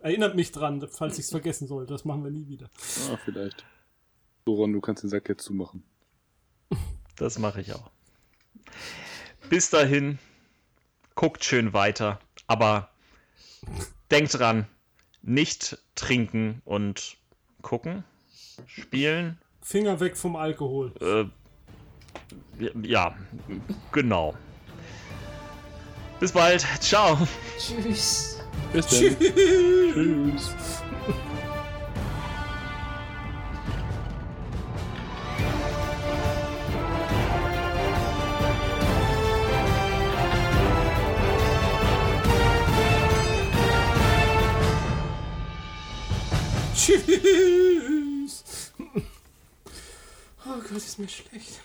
Erinnert 0.00 0.36
mich 0.36 0.52
dran, 0.52 0.86
falls 0.90 1.18
ich 1.18 1.24
es 1.24 1.30
vergessen 1.30 1.66
sollte. 1.66 1.92
Das 1.92 2.04
machen 2.04 2.22
wir 2.24 2.30
nie 2.30 2.46
wieder. 2.48 2.70
Ah, 3.10 3.18
vielleicht. 3.24 3.64
So, 4.44 4.54
Ron, 4.54 4.72
du 4.72 4.80
kannst 4.80 5.02
den 5.02 5.10
Sack 5.10 5.28
jetzt 5.28 5.44
zumachen. 5.44 5.82
Das 7.16 7.38
mache 7.38 7.60
ich 7.60 7.72
auch. 7.72 7.90
Bis 9.48 9.70
dahin, 9.70 10.18
guckt 11.14 11.44
schön 11.44 11.72
weiter, 11.72 12.20
aber 12.46 12.90
denkt 14.10 14.38
dran, 14.38 14.66
nicht 15.22 15.78
trinken 15.94 16.62
und 16.64 17.16
gucken, 17.62 18.04
spielen. 18.66 19.38
Finger 19.60 19.98
weg 19.98 20.16
vom 20.16 20.36
Alkohol. 20.36 20.92
Äh, 21.00 21.24
ja, 22.82 23.16
genau. 23.92 24.34
Bis 26.20 26.32
bald. 26.32 26.64
Ciao. 26.80 27.18
Tschüss. 27.58 28.35
Bis 28.72 28.86
dann. 28.86 29.16
Tschüss. 29.94 30.50
Tschüss. 46.74 48.44
Oh 50.46 50.60
Gott, 50.60 50.76
ist 50.76 50.98
mir 50.98 51.08
schlecht. 51.08 51.60